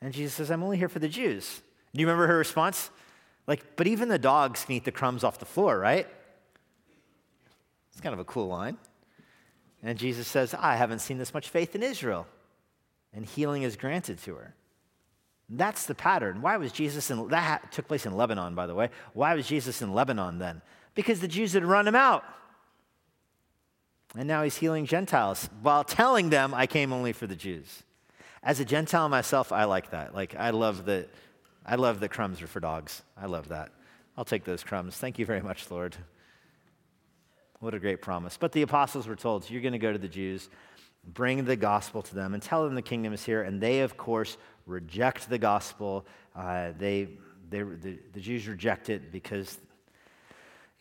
And 0.00 0.12
Jesus 0.12 0.34
says, 0.34 0.50
I'm 0.50 0.62
only 0.62 0.76
here 0.76 0.88
for 0.88 0.98
the 0.98 1.08
Jews. 1.08 1.62
Do 1.94 2.00
you 2.00 2.06
remember 2.06 2.26
her 2.26 2.38
response? 2.38 2.90
Like, 3.46 3.76
but 3.76 3.86
even 3.86 4.08
the 4.08 4.18
dogs 4.18 4.64
can 4.64 4.74
eat 4.74 4.84
the 4.84 4.92
crumbs 4.92 5.22
off 5.24 5.38
the 5.38 5.44
floor, 5.44 5.78
right? 5.78 6.06
It's 7.92 8.00
kind 8.00 8.14
of 8.14 8.20
a 8.20 8.24
cool 8.24 8.48
line. 8.48 8.78
And 9.82 9.98
Jesus 9.98 10.26
says, 10.26 10.54
I 10.54 10.76
haven't 10.76 11.00
seen 11.00 11.18
this 11.18 11.34
much 11.34 11.50
faith 11.50 11.74
in 11.74 11.82
Israel. 11.82 12.26
And 13.12 13.24
healing 13.24 13.62
is 13.62 13.76
granted 13.76 14.18
to 14.24 14.34
her. 14.34 14.54
That's 15.48 15.84
the 15.86 15.94
pattern. 15.94 16.40
Why 16.40 16.56
was 16.56 16.72
Jesus 16.72 17.10
in 17.10 17.28
that 17.28 17.70
took 17.70 17.86
place 17.86 18.06
in 18.06 18.16
Lebanon, 18.16 18.54
by 18.54 18.66
the 18.66 18.74
way? 18.74 18.88
Why 19.12 19.34
was 19.34 19.46
Jesus 19.46 19.82
in 19.82 19.92
Lebanon 19.92 20.38
then? 20.38 20.62
Because 20.94 21.20
the 21.20 21.28
Jews 21.28 21.52
had 21.52 21.64
run 21.64 21.86
him 21.86 21.94
out. 21.94 22.24
And 24.16 24.26
now 24.26 24.42
he's 24.42 24.56
healing 24.56 24.86
Gentiles 24.86 25.50
while 25.60 25.84
telling 25.84 26.30
them, 26.30 26.54
I 26.54 26.66
came 26.66 26.92
only 26.92 27.12
for 27.12 27.26
the 27.26 27.36
Jews. 27.36 27.82
As 28.42 28.60
a 28.60 28.64
Gentile 28.64 29.08
myself, 29.08 29.52
I 29.52 29.64
like 29.64 29.90
that. 29.90 30.14
Like, 30.14 30.34
I 30.34 30.50
love 30.50 30.86
that 30.86 31.10
I 31.64 31.76
love 31.76 32.00
that 32.00 32.10
crumbs 32.10 32.42
are 32.42 32.46
for 32.46 32.60
dogs. 32.60 33.02
I 33.16 33.26
love 33.26 33.48
that. 33.48 33.70
I'll 34.16 34.24
take 34.24 34.44
those 34.44 34.62
crumbs. 34.62 34.96
Thank 34.96 35.18
you 35.18 35.26
very 35.26 35.40
much, 35.40 35.70
Lord. 35.70 35.96
What 37.60 37.74
a 37.74 37.78
great 37.78 38.02
promise. 38.02 38.36
But 38.36 38.52
the 38.52 38.62
apostles 38.62 39.06
were 39.06 39.16
told, 39.16 39.48
You're 39.48 39.62
going 39.62 39.72
to 39.72 39.78
go 39.78 39.92
to 39.92 39.98
the 39.98 40.08
Jews, 40.08 40.50
bring 41.04 41.44
the 41.44 41.56
gospel 41.56 42.02
to 42.02 42.14
them, 42.14 42.34
and 42.34 42.42
tell 42.42 42.64
them 42.64 42.74
the 42.74 42.82
kingdom 42.82 43.12
is 43.12 43.24
here. 43.24 43.42
And 43.42 43.60
they, 43.60 43.80
of 43.80 43.96
course, 43.96 44.36
reject 44.66 45.30
the 45.30 45.38
gospel. 45.38 46.06
Uh, 46.36 46.72
they, 46.78 47.08
they, 47.48 47.62
the, 47.62 47.98
the 48.12 48.20
Jews 48.20 48.46
reject 48.46 48.90
it 48.90 49.10
because 49.10 49.58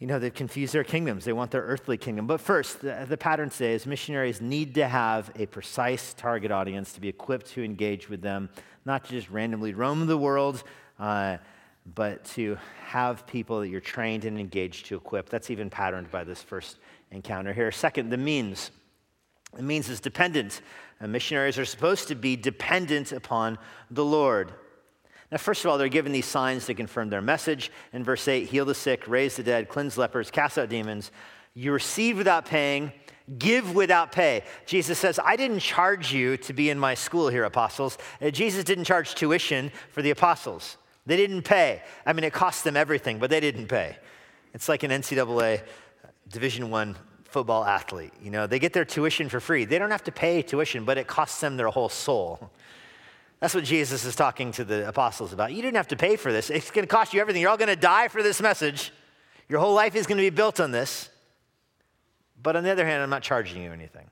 you 0.03 0.07
know, 0.07 0.19
they've 0.19 0.33
confused 0.33 0.73
their 0.73 0.83
kingdoms. 0.83 1.23
They 1.23 1.31
want 1.31 1.51
their 1.51 1.61
earthly 1.61 1.95
kingdom. 1.95 2.27
But 2.27 2.41
first, 2.41 2.81
the, 2.81 3.05
the, 3.07 3.15
pattern 3.15 3.49
is 3.61 3.85
missionaries 3.85 4.41
need 4.41 4.75
to 4.75 4.85
have 4.85 5.31
a 5.39 5.45
precise 5.45 6.13
target 6.13 6.51
audience 6.51 6.91
to 6.91 6.99
be 6.99 7.07
equipped 7.07 7.45
to 7.51 7.63
engage 7.63 8.09
with 8.09 8.21
them, 8.21 8.49
not 8.83 9.05
to 9.05 9.11
just 9.11 9.29
randomly 9.29 9.73
roam 9.73 10.05
the 10.05 10.17
world, 10.17 10.65
uh, 10.99 11.37
but 11.95 12.25
to 12.25 12.57
have 12.83 13.25
people 13.25 13.61
that 13.61 13.69
you're 13.69 13.79
trained 13.79 14.25
and 14.25 14.37
engaged 14.37 14.87
to 14.87 14.97
equip. 14.97 15.29
That's 15.29 15.49
even 15.49 15.69
patterned 15.69 16.11
by 16.11 16.25
this 16.25 16.41
first 16.41 16.79
encounter 17.11 17.53
here. 17.53 17.71
Second, 17.71 18.09
the 18.09 18.17
means. 18.17 18.71
The 19.55 19.63
means 19.63 19.87
is 19.87 20.01
dependent. 20.01 20.59
And 20.99 21.13
missionaries 21.13 21.57
are 21.57 21.63
supposed 21.63 22.09
to 22.09 22.15
be 22.15 22.35
dependent 22.35 23.13
upon 23.13 23.57
the 23.89 24.03
Lord. 24.03 24.51
Now, 25.33 25.39
first 25.39 25.65
of 25.65 25.71
all, 25.71 25.79
they're 25.79 25.87
given 25.87 26.11
these 26.11 26.27
signs 26.27 26.67
to 26.67 26.75
confirm 26.75 27.09
their 27.09 27.19
message. 27.19 27.71
In 27.91 28.03
verse 28.03 28.27
8, 28.27 28.47
heal 28.47 28.65
the 28.65 28.75
sick, 28.75 29.07
raise 29.07 29.35
the 29.35 29.41
dead, 29.41 29.67
cleanse 29.67 29.97
lepers, 29.97 30.29
cast 30.29 30.59
out 30.59 30.69
demons. 30.69 31.09
You 31.55 31.71
receive 31.71 32.17
without 32.17 32.45
paying, 32.45 32.91
give 33.39 33.73
without 33.73 34.11
pay. 34.11 34.43
Jesus 34.67 34.99
says, 34.99 35.17
I 35.17 35.35
didn't 35.35 35.61
charge 35.61 36.13
you 36.13 36.37
to 36.37 36.53
be 36.53 36.69
in 36.69 36.77
my 36.77 36.93
school 36.93 37.29
here, 37.29 37.45
apostles. 37.45 37.97
Uh, 38.21 38.29
Jesus 38.29 38.63
didn't 38.63 38.83
charge 38.83 39.15
tuition 39.15 39.71
for 39.89 40.03
the 40.03 40.11
apostles. 40.11 40.77
They 41.07 41.17
didn't 41.17 41.41
pay. 41.41 41.81
I 42.05 42.13
mean, 42.13 42.25
it 42.25 42.33
cost 42.33 42.63
them 42.63 42.77
everything, 42.77 43.17
but 43.17 43.31
they 43.31 43.39
didn't 43.39 43.69
pay. 43.69 43.97
It's 44.53 44.69
like 44.69 44.83
an 44.83 44.91
NCAA 44.91 45.63
Division 46.29 46.69
One 46.69 46.95
football 47.23 47.65
athlete. 47.65 48.13
You 48.21 48.29
know, 48.29 48.45
they 48.45 48.59
get 48.59 48.71
their 48.71 48.85
tuition 48.85 49.29
for 49.29 49.39
free. 49.39 49.65
They 49.65 49.79
don't 49.79 49.89
have 49.89 50.03
to 50.03 50.11
pay 50.11 50.43
tuition, 50.43 50.85
but 50.85 50.99
it 50.99 51.07
costs 51.07 51.41
them 51.41 51.57
their 51.57 51.69
whole 51.69 51.89
soul. 51.89 52.51
That's 53.43 53.53
what 53.53 53.65
Jesus 53.65 54.05
is 54.05 54.15
talking 54.15 54.53
to 54.53 54.63
the 54.63 54.87
apostles 54.87 55.33
about. 55.33 55.51
You 55.51 55.61
didn't 55.61 55.75
have 55.75 55.89
to 55.89 55.97
pay 55.97 56.15
for 56.15 56.31
this. 56.31 56.49
It's 56.49 56.71
going 56.71 56.87
to 56.87 56.89
cost 56.89 57.13
you 57.13 57.19
everything. 57.19 57.41
You're 57.41 57.51
all 57.51 57.57
going 57.57 57.67
to 57.67 57.75
die 57.75 58.07
for 58.07 58.23
this 58.23 58.41
message. 58.41 58.93
Your 59.49 59.59
whole 59.59 59.73
life 59.73 59.97
is 59.97 60.07
going 60.07 60.15
to 60.15 60.23
be 60.23 60.29
built 60.29 60.61
on 60.61 60.71
this. 60.71 61.09
But 62.41 62.55
on 62.55 62.63
the 62.63 62.71
other 62.71 62.85
hand, 62.85 63.03
I'm 63.03 63.09
not 63.09 63.21
charging 63.21 63.61
you 63.61 63.73
anything. 63.73 64.09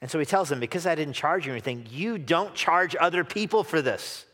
And 0.00 0.08
so 0.08 0.20
he 0.20 0.24
tells 0.24 0.48
them, 0.48 0.60
because 0.60 0.86
I 0.86 0.94
didn't 0.94 1.14
charge 1.14 1.44
you 1.44 1.50
anything, 1.50 1.88
you 1.90 2.18
don't 2.18 2.54
charge 2.54 2.94
other 3.00 3.24
people 3.24 3.64
for 3.64 3.82
this. 3.82 4.24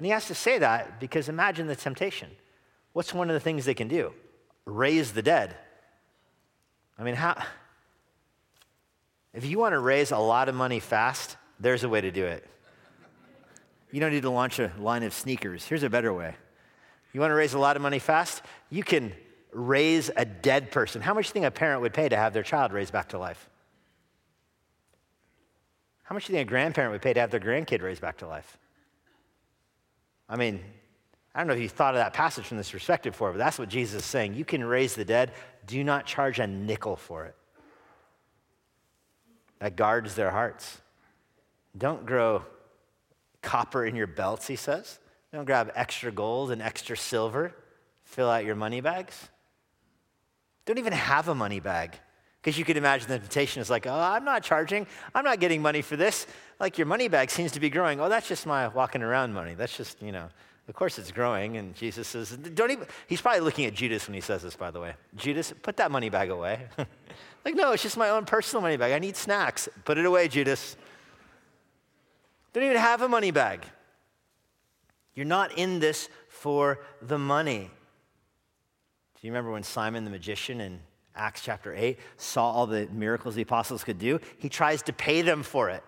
And 0.00 0.04
he 0.04 0.10
has 0.10 0.26
to 0.26 0.34
say 0.34 0.58
that 0.58 0.98
because 0.98 1.28
imagine 1.28 1.68
the 1.68 1.76
temptation. 1.76 2.30
What's 2.94 3.14
one 3.14 3.30
of 3.30 3.34
the 3.34 3.40
things 3.40 3.64
they 3.64 3.74
can 3.74 3.86
do? 3.86 4.12
Raise 4.64 5.12
the 5.12 5.22
dead. 5.22 5.54
I 6.98 7.04
mean, 7.04 7.14
how? 7.14 7.40
If 9.32 9.46
you 9.46 9.60
want 9.60 9.74
to 9.74 9.78
raise 9.78 10.10
a 10.10 10.18
lot 10.18 10.48
of 10.48 10.56
money 10.56 10.80
fast, 10.80 11.36
there's 11.60 11.84
a 11.84 11.88
way 11.88 12.00
to 12.00 12.10
do 12.10 12.24
it. 12.24 12.46
You 13.90 14.00
don't 14.00 14.12
need 14.12 14.22
to 14.22 14.30
launch 14.30 14.58
a 14.58 14.70
line 14.78 15.02
of 15.02 15.14
sneakers. 15.14 15.64
Here's 15.64 15.82
a 15.82 15.90
better 15.90 16.12
way. 16.12 16.34
You 17.12 17.20
want 17.20 17.30
to 17.30 17.34
raise 17.34 17.54
a 17.54 17.58
lot 17.58 17.76
of 17.76 17.82
money 17.82 17.98
fast? 17.98 18.42
You 18.70 18.82
can 18.82 19.12
raise 19.50 20.10
a 20.14 20.24
dead 20.24 20.70
person. 20.70 21.00
How 21.00 21.14
much 21.14 21.26
do 21.26 21.28
you 21.30 21.32
think 21.32 21.46
a 21.46 21.50
parent 21.50 21.80
would 21.80 21.94
pay 21.94 22.08
to 22.08 22.16
have 22.16 22.32
their 22.32 22.42
child 22.42 22.72
raised 22.72 22.92
back 22.92 23.08
to 23.10 23.18
life? 23.18 23.48
How 26.02 26.14
much 26.14 26.26
do 26.26 26.32
you 26.32 26.38
think 26.38 26.48
a 26.48 26.50
grandparent 26.50 26.92
would 26.92 27.02
pay 27.02 27.12
to 27.12 27.20
have 27.20 27.30
their 27.30 27.40
grandkid 27.40 27.82
raised 27.82 28.00
back 28.00 28.18
to 28.18 28.26
life? 28.26 28.58
I 30.28 30.36
mean, 30.36 30.60
I 31.34 31.40
don't 31.40 31.48
know 31.48 31.54
if 31.54 31.60
you 31.60 31.68
thought 31.68 31.94
of 31.94 31.98
that 31.98 32.12
passage 32.12 32.46
from 32.46 32.56
this 32.56 32.70
perspective 32.70 33.12
before, 33.12 33.32
but 33.32 33.38
that's 33.38 33.58
what 33.58 33.68
Jesus 33.68 34.02
is 34.02 34.06
saying. 34.06 34.34
You 34.34 34.44
can 34.44 34.64
raise 34.64 34.94
the 34.94 35.04
dead, 35.04 35.32
do 35.66 35.82
not 35.84 36.04
charge 36.04 36.40
a 36.40 36.46
nickel 36.46 36.96
for 36.96 37.26
it. 37.26 37.36
That 39.60 39.76
guards 39.76 40.14
their 40.14 40.30
hearts. 40.30 40.80
Don't 41.76 42.06
grow 42.06 42.44
copper 43.42 43.84
in 43.84 43.94
your 43.94 44.06
belts, 44.06 44.46
he 44.46 44.56
says. 44.56 44.98
Don't 45.32 45.44
grab 45.44 45.70
extra 45.74 46.10
gold 46.10 46.50
and 46.50 46.62
extra 46.62 46.96
silver, 46.96 47.54
fill 48.04 48.30
out 48.30 48.44
your 48.44 48.54
money 48.54 48.80
bags. 48.80 49.28
Don't 50.64 50.78
even 50.78 50.92
have 50.92 51.28
a 51.28 51.34
money 51.34 51.60
bag. 51.60 51.96
Because 52.40 52.58
you 52.58 52.64
could 52.64 52.76
imagine 52.76 53.08
the 53.08 53.18
temptation 53.18 53.60
is 53.60 53.68
like, 53.68 53.86
oh, 53.86 53.92
I'm 53.92 54.24
not 54.24 54.42
charging. 54.42 54.86
I'm 55.14 55.24
not 55.24 55.40
getting 55.40 55.60
money 55.60 55.82
for 55.82 55.96
this. 55.96 56.26
Like 56.60 56.78
your 56.78 56.86
money 56.86 57.08
bag 57.08 57.30
seems 57.30 57.52
to 57.52 57.60
be 57.60 57.68
growing. 57.68 58.00
Oh, 58.00 58.08
that's 58.08 58.28
just 58.28 58.46
my 58.46 58.68
walking 58.68 59.02
around 59.02 59.32
money. 59.32 59.54
That's 59.54 59.76
just, 59.76 60.00
you 60.00 60.12
know, 60.12 60.28
of 60.68 60.74
course 60.74 60.98
it's 60.98 61.10
growing. 61.10 61.56
And 61.56 61.74
Jesus 61.74 62.06
says, 62.06 62.36
don't 62.54 62.70
even, 62.70 62.86
he's 63.06 63.20
probably 63.20 63.40
looking 63.40 63.64
at 63.66 63.74
Judas 63.74 64.06
when 64.06 64.14
he 64.14 64.20
says 64.20 64.42
this, 64.42 64.56
by 64.56 64.70
the 64.70 64.80
way. 64.80 64.94
Judas, 65.16 65.52
put 65.62 65.76
that 65.78 65.90
money 65.90 66.10
bag 66.10 66.30
away. 66.30 66.66
like, 67.44 67.54
no, 67.54 67.72
it's 67.72 67.82
just 67.82 67.96
my 67.96 68.10
own 68.10 68.24
personal 68.24 68.62
money 68.62 68.76
bag. 68.76 68.92
I 68.92 68.98
need 68.98 69.16
snacks. 69.16 69.68
Put 69.84 69.98
it 69.98 70.06
away, 70.06 70.28
Judas. 70.28 70.76
You 72.58 72.64
don't 72.64 72.72
even 72.72 72.82
have 72.82 73.02
a 73.02 73.08
money 73.08 73.30
bag. 73.30 73.64
You're 75.14 75.26
not 75.26 75.56
in 75.56 75.78
this 75.78 76.08
for 76.28 76.80
the 77.00 77.16
money. 77.16 77.70
Do 79.14 79.26
you 79.26 79.30
remember 79.30 79.52
when 79.52 79.62
Simon 79.62 80.02
the 80.02 80.10
magician 80.10 80.60
in 80.60 80.80
Acts 81.14 81.40
chapter 81.40 81.72
8 81.72 82.00
saw 82.16 82.50
all 82.50 82.66
the 82.66 82.88
miracles 82.88 83.36
the 83.36 83.42
apostles 83.42 83.84
could 83.84 84.00
do? 84.00 84.18
He 84.38 84.48
tries 84.48 84.82
to 84.82 84.92
pay 84.92 85.22
them 85.22 85.44
for 85.44 85.70
it. 85.70 85.84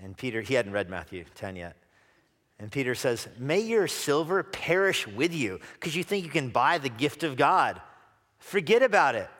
And 0.00 0.16
Peter, 0.16 0.40
he 0.40 0.54
hadn't 0.54 0.72
read 0.72 0.90
Matthew 0.90 1.24
10 1.36 1.54
yet. 1.54 1.76
And 2.58 2.72
Peter 2.72 2.96
says, 2.96 3.28
May 3.38 3.60
your 3.60 3.86
silver 3.86 4.42
perish 4.42 5.06
with 5.06 5.32
you 5.32 5.60
because 5.74 5.94
you 5.94 6.02
think 6.02 6.24
you 6.24 6.30
can 6.32 6.48
buy 6.48 6.78
the 6.78 6.88
gift 6.88 7.22
of 7.22 7.36
God. 7.36 7.80
Forget 8.40 8.82
about 8.82 9.14
it. 9.14 9.30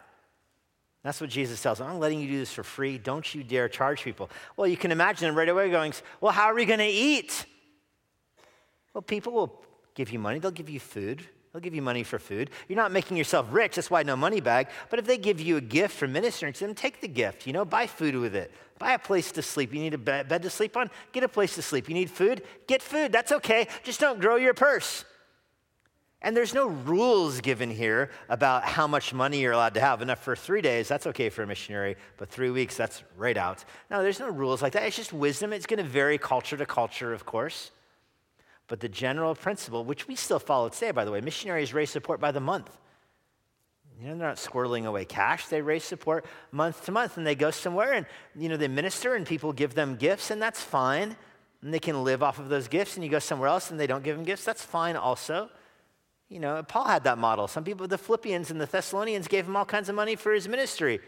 That's 1.03 1.21
what 1.21 1.31
Jesus 1.31 1.63
tells 1.63 1.79
them. 1.79 1.89
I'm 1.89 1.99
letting 1.99 2.21
you 2.21 2.29
do 2.29 2.39
this 2.39 2.53
for 2.53 2.63
free. 2.63 2.99
Don't 2.99 3.35
you 3.35 3.43
dare 3.43 3.69
charge 3.69 4.03
people. 4.03 4.31
Well, 4.57 4.67
you 4.67 4.77
can 4.77 4.93
imagine 4.93 5.29
them 5.29 5.37
right 5.37 5.49
away 5.49 5.71
going, 5.71 5.95
Well, 6.21 6.33
how 6.33 6.45
are 6.45 6.55
we 6.55 6.67
going 6.67 6.79
to 6.79 6.85
eat? 6.85 7.47
Well, 8.93 9.03
people 9.03 9.33
will 9.33 9.63
give 9.95 10.11
you 10.11 10.19
money, 10.19 10.39
they'll 10.39 10.51
give 10.51 10.71
you 10.71 10.81
food. 10.81 11.27
They'll 11.53 11.61
give 11.61 11.75
you 11.75 11.83
money 11.83 12.05
for 12.05 12.21
food. 12.21 12.51
You're 12.69 12.77
not 12.77 12.93
making 12.93 13.17
yourself 13.17 13.49
rich, 13.51 13.75
that's 13.75 13.91
why 13.91 14.05
no 14.05 14.15
money 14.15 14.41
bag. 14.41 14.69
But 14.89 15.01
if 15.01 15.05
they 15.05 15.19
give 15.19 15.41
you 15.41 15.57
a 15.57 15.61
gift 15.61 15.97
for 15.97 16.07
ministering 16.07 16.53
to 16.53 16.67
them, 16.67 16.77
take 16.77 17.01
the 17.01 17.09
gift. 17.09 17.45
You 17.45 17.53
know, 17.53 17.65
buy 17.65 17.89
food 17.89 18.15
with 18.15 18.37
it. 18.37 18.53
Buy 18.79 18.93
a 18.93 18.99
place 18.99 19.33
to 19.33 19.43
sleep. 19.43 19.75
You 19.75 19.81
need 19.81 19.95
a 19.95 19.99
bed 19.99 20.43
to 20.43 20.51
sleep 20.51 20.77
on? 20.77 20.91
Get 21.13 21.25
a 21.25 21.29
place 21.29 21.57
to 21.57 21.63
sleep. 21.63 21.89
You 21.89 21.95
need 21.95 22.09
food? 22.09 22.43
Get 22.69 22.83
food. 22.83 23.11
That's 23.11 23.33
okay. 23.33 23.67
Just 23.83 24.01
don't 24.01 24.21
grow 24.21 24.37
your 24.37 24.55
purse. 24.55 25.05
And 26.23 26.37
there's 26.37 26.53
no 26.53 26.67
rules 26.67 27.41
given 27.41 27.71
here 27.71 28.11
about 28.29 28.65
how 28.65 28.87
much 28.87 29.15
money 29.15 29.41
you're 29.41 29.53
allowed 29.53 29.75
to 29.75 29.81
have. 29.81 30.03
Enough 30.03 30.23
for 30.23 30.37
three 30.37 30.61
days, 30.61 30.87
that's 30.87 31.07
okay 31.07 31.31
for 31.31 31.43
a 31.43 31.47
missionary, 31.47 31.97
but 32.19 32.29
three 32.29 32.51
weeks, 32.51 32.77
that's 32.77 33.03
right 33.17 33.39
out. 33.39 33.65
No, 33.91 34.03
there's 34.03 34.21
no 34.21 34.29
rules 34.29 34.61
like 34.61 34.75
that. 34.75 34.83
It's 34.83 34.97
just 34.97 35.15
wisdom. 35.15 35.53
It's 35.55 35.67
going 35.67 35.83
to 35.83 35.89
vary 35.89 36.19
culture 36.19 36.59
to 36.59 36.67
culture, 36.67 37.15
of 37.15 37.25
course. 37.25 37.71
But 38.69 38.81
the 38.81 38.89
general 38.89 39.35
principle, 39.35 39.83
which 39.83 40.09
we 40.09 40.15
still 40.15 40.39
follow 40.39 40.69
today, 40.69 40.91
by 40.91 41.07
the 41.07 41.11
way, 41.11 41.23
missionaries 41.23 41.73
raise 41.73 41.91
support 41.91 42.21
by 42.21 42.33
the 42.33 42.41
month. 42.41 42.77
You 43.99 44.09
know, 44.09 44.19
they're 44.19 44.29
not 44.29 44.37
squirreling 44.37 44.87
away 44.87 45.07
cash. 45.07 45.47
They 45.49 45.63
raise 45.63 45.85
support 45.85 46.27
month 46.53 46.85
to 46.85 46.93
month, 46.93 47.17
and 47.17 47.27
they 47.27 47.35
go 47.35 47.51
somewhere 47.51 47.95
and, 47.95 48.07
you 48.37 48.49
know, 48.49 48.57
they 48.57 48.69
minister 48.69 49.15
and 49.15 49.27
people 49.27 49.53
give 49.53 49.75
them 49.75 49.97
gifts, 49.97 50.31
and 50.31 50.41
that's 50.41 50.63
fine. 50.63 51.17
And 51.63 51.73
they 51.73 51.79
can 51.79 52.05
live 52.05 52.23
off 52.23 52.39
of 52.39 52.49
those 52.49 52.69
gifts, 52.69 52.97
and 52.97 53.05
you 53.05 53.11
go 53.11 53.19
somewhere 53.19 53.49
else 53.49 53.71
and 53.71 53.81
they 53.81 53.87
don't 53.87 54.05
give 54.05 54.17
them 54.17 54.25
gifts. 54.25 54.45
That's 54.45 54.65
fine 54.65 54.97
also. 54.97 55.51
You 56.31 56.39
know, 56.39 56.63
Paul 56.63 56.85
had 56.85 57.05
that 57.05 57.19
model. 57.19 57.49
Some 57.49 57.65
people, 57.65 57.87
the 57.89 57.99
Philippians 57.99 58.51
and 58.51 58.61
the 58.61 58.67
Thessalonians, 58.67 59.29
gave 59.29 59.47
him 59.47 59.57
all 59.57 59.65
kinds 59.67 59.89
of 59.89 59.95
money 59.95 60.15
for 60.17 60.33
his 60.33 60.49
ministry, 60.49 61.01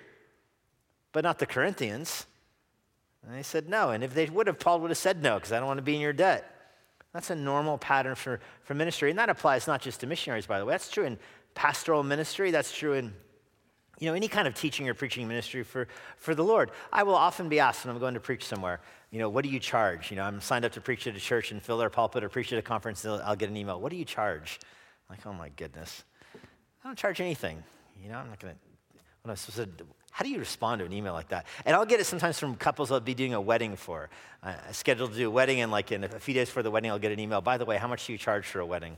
but 1.12 1.22
not 1.22 1.38
the 1.38 1.46
Corinthians. 1.46 2.26
And 3.24 3.35
they 3.35 3.44
said 3.44 3.68
no. 3.68 3.90
And 3.90 4.02
if 4.02 4.14
they 4.14 4.26
would 4.26 4.48
have, 4.48 4.58
Paul 4.58 4.80
would 4.80 4.90
have 4.90 4.98
said 4.98 5.22
no, 5.22 5.37
because 5.37 5.52
I 5.52 5.58
don't 5.58 5.68
want 5.68 5.78
to 5.78 5.82
be 5.82 5.94
in 5.94 6.00
your 6.00 6.12
debt. 6.12 6.48
That's 7.12 7.30
a 7.30 7.37
normal 7.37 7.78
pattern 7.78 8.16
for, 8.16 8.40
for 8.64 8.74
ministry. 8.74 9.11
And 9.11 9.18
that 9.18 9.28
applies 9.28 9.66
not 9.68 9.80
just 9.80 10.00
to 10.00 10.06
missionaries, 10.06 10.46
by 10.46 10.58
the 10.58 10.64
way. 10.64 10.74
That's 10.74 10.90
true 10.90 11.04
in 11.04 11.18
pastoral 11.54 12.02
ministry. 12.02 12.50
That's 12.50 12.76
true 12.76 12.94
in 12.94 13.12
you 14.02 14.08
know, 14.08 14.14
any 14.14 14.26
kind 14.26 14.48
of 14.48 14.54
teaching 14.54 14.88
or 14.88 14.94
preaching 14.94 15.28
ministry 15.28 15.62
for, 15.62 15.87
for 16.16 16.35
the 16.35 16.42
Lord. 16.42 16.72
I 16.92 17.04
will 17.04 17.14
often 17.14 17.48
be 17.48 17.61
asked 17.61 17.85
when 17.85 17.94
I'm 17.94 18.00
going 18.00 18.14
to 18.14 18.20
preach 18.20 18.44
somewhere, 18.44 18.80
you 19.12 19.20
know, 19.20 19.28
what 19.28 19.44
do 19.44 19.50
you 19.50 19.61
charge? 19.61 20.11
You 20.11 20.16
know, 20.16 20.24
I'm 20.24 20.40
signed 20.40 20.64
up 20.64 20.72
to 20.72 20.80
preach 20.80 21.06
at 21.06 21.14
a 21.14 21.20
church 21.20 21.52
and 21.52 21.62
fill 21.62 21.78
their 21.78 21.90
pulpit 21.90 22.24
or 22.24 22.28
preach 22.28 22.52
at 22.52 22.58
a 22.58 22.62
conference, 22.62 23.04
and 23.04 23.22
I'll 23.22 23.37
get 23.37 23.48
an 23.48 23.56
email. 23.56 23.80
What 23.80 23.90
do 23.90 23.96
you 23.96 24.04
charge? 24.04 24.58
Like, 25.12 25.27
oh 25.27 25.35
my 25.35 25.51
goodness. 25.51 26.05
I 26.35 26.88
don't 26.88 26.96
charge 26.96 27.20
anything. 27.20 27.62
You 28.03 28.09
know, 28.09 28.16
I'm 28.16 28.31
not 28.31 28.42
am 28.42 29.31
I 29.31 29.35
supposed 29.35 29.77
to, 29.77 29.85
how 30.11 30.25
do 30.25 30.31
you 30.31 30.38
respond 30.38 30.79
to 30.79 30.87
an 30.87 30.92
email 30.94 31.12
like 31.12 31.29
that? 31.29 31.44
And 31.66 31.77
I'll 31.77 31.85
get 31.85 32.01
it 32.01 32.05
sometimes 32.05 32.38
from 32.38 32.57
couples 32.57 32.90
I'll 32.90 32.98
be 32.98 33.12
doing 33.12 33.35
a 33.35 33.40
wedding 33.40 33.77
for. 33.77 34.09
I 34.42 34.57
scheduled 34.72 35.12
to 35.12 35.18
do 35.18 35.29
a 35.29 35.31
wedding, 35.31 35.61
and 35.61 35.70
like 35.70 35.92
in 35.92 36.03
a 36.03 36.09
few 36.09 36.33
days 36.33 36.48
before 36.48 36.62
the 36.62 36.70
wedding, 36.70 36.90
I'll 36.90 36.98
get 36.98 37.12
an 37.12 37.20
email. 37.20 37.42
By 37.42 37.59
the 37.59 37.66
way, 37.66 37.77
how 37.77 37.88
much 37.88 38.07
do 38.07 38.12
you 38.12 38.18
charge 38.18 38.46
for 38.46 38.61
a 38.61 38.64
wedding? 38.64 38.96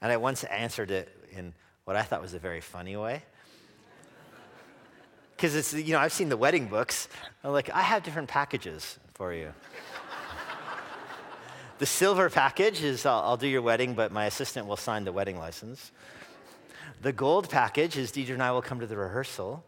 And 0.00 0.10
I 0.10 0.16
once 0.16 0.42
answered 0.44 0.90
it 0.90 1.14
in 1.30 1.52
what 1.84 1.96
I 1.96 2.02
thought 2.02 2.22
was 2.22 2.32
a 2.32 2.38
very 2.38 2.62
funny 2.62 2.96
way. 2.96 3.22
Because 5.36 5.54
it's, 5.54 5.74
you 5.74 5.92
know, 5.92 5.98
I've 5.98 6.12
seen 6.12 6.28
the 6.28 6.36
wedding 6.36 6.68
books. 6.68 7.08
I'm 7.42 7.50
like, 7.50 7.68
I 7.70 7.82
have 7.82 8.04
different 8.04 8.28
packages 8.28 8.98
for 9.14 9.34
you. 9.34 9.52
The 11.82 11.86
silver 11.86 12.30
package 12.30 12.84
is 12.84 13.04
I'll, 13.04 13.22
I'll 13.22 13.36
do 13.36 13.48
your 13.48 13.60
wedding, 13.60 13.94
but 13.94 14.12
my 14.12 14.26
assistant 14.26 14.68
will 14.68 14.76
sign 14.76 15.02
the 15.02 15.10
wedding 15.10 15.36
license. 15.36 15.90
The 17.00 17.12
gold 17.12 17.50
package 17.50 17.96
is 17.96 18.12
Deidre 18.12 18.34
and 18.34 18.42
I 18.42 18.52
will 18.52 18.62
come 18.62 18.78
to 18.78 18.86
the 18.86 18.96
rehearsal. 18.96 19.64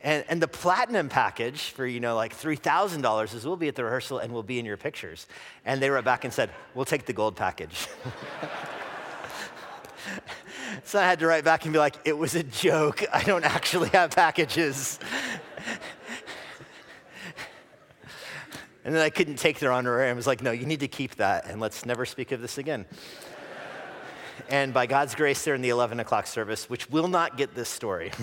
And, 0.00 0.24
and 0.28 0.40
the 0.40 0.46
platinum 0.46 1.08
package 1.08 1.70
for, 1.70 1.84
you 1.84 1.98
know, 1.98 2.14
like 2.14 2.32
$3,000 2.32 3.34
is 3.34 3.44
we'll 3.44 3.56
be 3.56 3.66
at 3.66 3.74
the 3.74 3.82
rehearsal 3.82 4.18
and 4.18 4.32
we'll 4.32 4.44
be 4.44 4.60
in 4.60 4.66
your 4.66 4.76
pictures. 4.76 5.26
And 5.64 5.82
they 5.82 5.90
wrote 5.90 6.04
back 6.04 6.22
and 6.22 6.32
said, 6.32 6.50
we'll 6.76 6.84
take 6.84 7.06
the 7.06 7.12
gold 7.12 7.34
package. 7.34 7.88
so 10.84 11.00
I 11.00 11.02
had 11.02 11.18
to 11.18 11.26
write 11.26 11.42
back 11.42 11.64
and 11.64 11.72
be 11.72 11.80
like, 11.80 11.96
it 12.04 12.16
was 12.16 12.36
a 12.36 12.44
joke. 12.44 13.02
I 13.12 13.24
don't 13.24 13.44
actually 13.44 13.88
have 13.88 14.12
packages. 14.12 15.00
and 18.88 18.96
then 18.96 19.02
I 19.02 19.10
couldn't 19.10 19.36
take 19.36 19.58
their 19.58 19.70
honorarium. 19.70 20.14
I 20.14 20.16
was 20.16 20.26
like, 20.26 20.42
no, 20.42 20.50
you 20.50 20.64
need 20.64 20.80
to 20.80 20.88
keep 20.88 21.16
that 21.16 21.44
and 21.44 21.60
let's 21.60 21.84
never 21.84 22.06
speak 22.06 22.32
of 22.32 22.40
this 22.40 22.56
again. 22.56 22.86
and 24.48 24.72
by 24.72 24.86
God's 24.86 25.14
grace, 25.14 25.44
they're 25.44 25.54
in 25.54 25.60
the 25.60 25.68
11 25.68 26.00
o'clock 26.00 26.26
service, 26.26 26.70
which 26.70 26.88
will 26.88 27.06
not 27.06 27.36
get 27.36 27.54
this 27.54 27.68
story. 27.68 28.12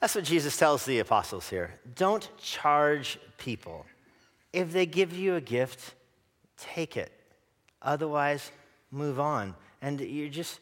That's 0.00 0.14
what 0.14 0.24
Jesus 0.24 0.58
tells 0.58 0.84
the 0.84 0.98
apostles 0.98 1.48
here. 1.48 1.80
Don't 1.94 2.28
charge 2.36 3.18
people. 3.38 3.86
If 4.52 4.72
they 4.72 4.84
give 4.84 5.14
you 5.14 5.36
a 5.36 5.40
gift, 5.40 5.94
take 6.58 6.98
it. 6.98 7.10
Otherwise, 7.80 8.52
move 8.90 9.18
on. 9.18 9.54
and 9.80 10.02
you're 10.02 10.28
just, 10.28 10.60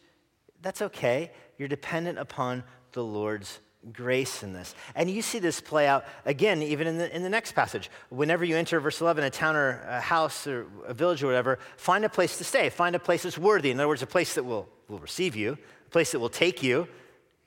that's 0.63 0.83
okay. 0.83 1.33
You're 1.59 1.67
dependent 1.67 2.21
upon 2.21 2.63
the 2.93 3.03
Lord's 3.03 3.59
grace 3.93 4.43
in 4.43 4.53
this. 4.53 4.75
And 4.95 5.11
you 5.11 5.23
see 5.23 5.39
this 5.39 5.61
play 5.61 5.87
out 5.87 6.05
again, 6.25 6.63
even 6.63 6.87
in 6.87 6.99
the, 6.99 7.15
in 7.15 7.23
the 7.23 7.29
next 7.29 7.53
passage. 7.53 7.91
Whenever 8.11 8.45
you 8.45 8.57
enter 8.57 8.81
verse 8.81 9.01
11, 9.01 9.25
a 9.25 9.31
town 9.31 9.57
or 9.57 9.81
a 9.89 10.01
house 10.01 10.47
or 10.47 10.67
a 10.87 10.95
village 10.95 11.23
or 11.23 11.27
whatever, 11.27 11.59
find 11.77 12.05
a 12.05 12.09
place 12.09 12.39
to 12.39 12.45
stay. 12.45 12.69
Find 12.71 12.97
a 12.97 12.99
place 12.99 13.23
that's 13.23 13.39
worthy. 13.39 13.71
In 13.71 13.79
other 13.79 13.89
words, 13.89 14.03
a 14.03 14.07
place 14.07 14.35
that 14.35 14.45
will, 14.45 14.69
will 14.89 14.99
receive 14.99 15.37
you, 15.37 15.59
a 15.87 15.91
place 15.91 16.13
that 16.13 16.19
will 16.19 16.29
take 16.29 16.63
you. 16.63 16.89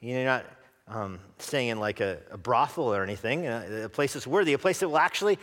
You're 0.01 0.23
not 0.23 0.45
um, 0.87 1.19
staying 1.37 1.69
in 1.69 1.79
like 1.79 1.99
a, 1.99 2.19
a 2.31 2.37
brothel 2.37 2.93
or 2.93 3.03
anything, 3.03 3.45
a, 3.45 3.83
a 3.85 3.89
place 3.89 4.13
that's 4.13 4.27
worthy, 4.27 4.53
a 4.53 4.57
place 4.57 4.79
that 4.79 4.89
will 4.89 4.97
actually 4.97 5.37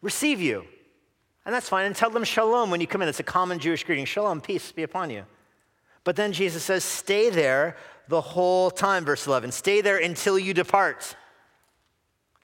receive 0.00 0.40
you. 0.40 0.64
And 1.44 1.54
that's 1.54 1.68
fine. 1.68 1.86
And 1.86 1.94
tell 1.94 2.10
them 2.10 2.24
shalom 2.24 2.70
when 2.70 2.80
you 2.80 2.86
come 2.86 3.02
in. 3.02 3.08
It's 3.08 3.20
a 3.20 3.24
common 3.24 3.58
Jewish 3.58 3.84
greeting 3.84 4.06
shalom, 4.06 4.40
peace 4.40 4.72
be 4.72 4.82
upon 4.82 5.10
you. 5.10 5.24
But 6.02 6.16
then 6.16 6.32
Jesus 6.32 6.62
says, 6.62 6.84
stay 6.84 7.30
there 7.30 7.76
the 8.08 8.20
whole 8.20 8.70
time, 8.70 9.04
verse 9.04 9.26
11. 9.26 9.52
Stay 9.52 9.80
there 9.80 9.98
until 9.98 10.38
you 10.38 10.54
depart. 10.54 11.16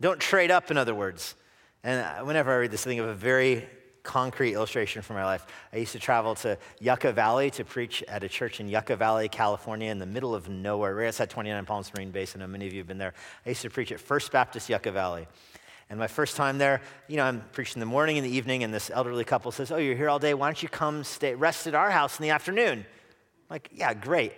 Don't 0.00 0.20
trade 0.20 0.50
up, 0.50 0.70
in 0.70 0.76
other 0.76 0.94
words. 0.94 1.34
And 1.82 2.26
whenever 2.26 2.52
I 2.52 2.56
read 2.56 2.70
this, 2.70 2.86
I 2.86 2.90
think 2.90 3.00
of 3.00 3.08
a 3.08 3.14
very 3.14 3.68
concrete 4.02 4.54
illustration 4.54 5.02
from 5.02 5.16
my 5.16 5.24
life. 5.24 5.46
I 5.72 5.76
used 5.76 5.92
to 5.92 5.98
travel 5.98 6.34
to 6.36 6.58
Yucca 6.80 7.12
Valley 7.12 7.50
to 7.52 7.64
preach 7.64 8.02
at 8.08 8.24
a 8.24 8.28
church 8.28 8.60
in 8.60 8.68
Yucca 8.68 8.96
Valley, 8.96 9.28
California, 9.28 9.90
in 9.90 9.98
the 9.98 10.06
middle 10.06 10.34
of 10.34 10.48
nowhere, 10.48 10.94
right 10.94 11.08
outside 11.08 11.30
29 11.30 11.64
Palms 11.66 11.92
Marine 11.94 12.10
Base. 12.10 12.34
I 12.34 12.38
know 12.38 12.46
many 12.46 12.66
of 12.66 12.72
you 12.72 12.80
have 12.80 12.86
been 12.86 12.98
there. 12.98 13.14
I 13.44 13.50
used 13.50 13.62
to 13.62 13.70
preach 13.70 13.92
at 13.92 14.00
First 14.00 14.32
Baptist 14.32 14.68
Yucca 14.68 14.92
Valley. 14.92 15.28
And 15.90 15.98
my 15.98 16.06
first 16.06 16.36
time 16.36 16.58
there, 16.58 16.80
you 17.08 17.16
know, 17.16 17.24
I'm 17.24 17.42
preaching 17.52 17.76
in 17.76 17.80
the 17.80 17.92
morning 17.92 18.16
and 18.16 18.24
the 18.24 18.30
evening, 18.30 18.62
and 18.62 18.72
this 18.72 18.90
elderly 18.94 19.24
couple 19.24 19.50
says, 19.50 19.72
Oh, 19.72 19.76
you're 19.76 19.96
here 19.96 20.08
all 20.08 20.20
day. 20.20 20.34
Why 20.34 20.46
don't 20.46 20.62
you 20.62 20.68
come 20.68 21.02
stay, 21.02 21.34
rest 21.34 21.66
at 21.66 21.74
our 21.74 21.90
house 21.90 22.18
in 22.18 22.22
the 22.22 22.30
afternoon? 22.30 22.78
I'm 22.78 22.86
like, 23.50 23.70
yeah, 23.74 23.92
great. 23.92 24.32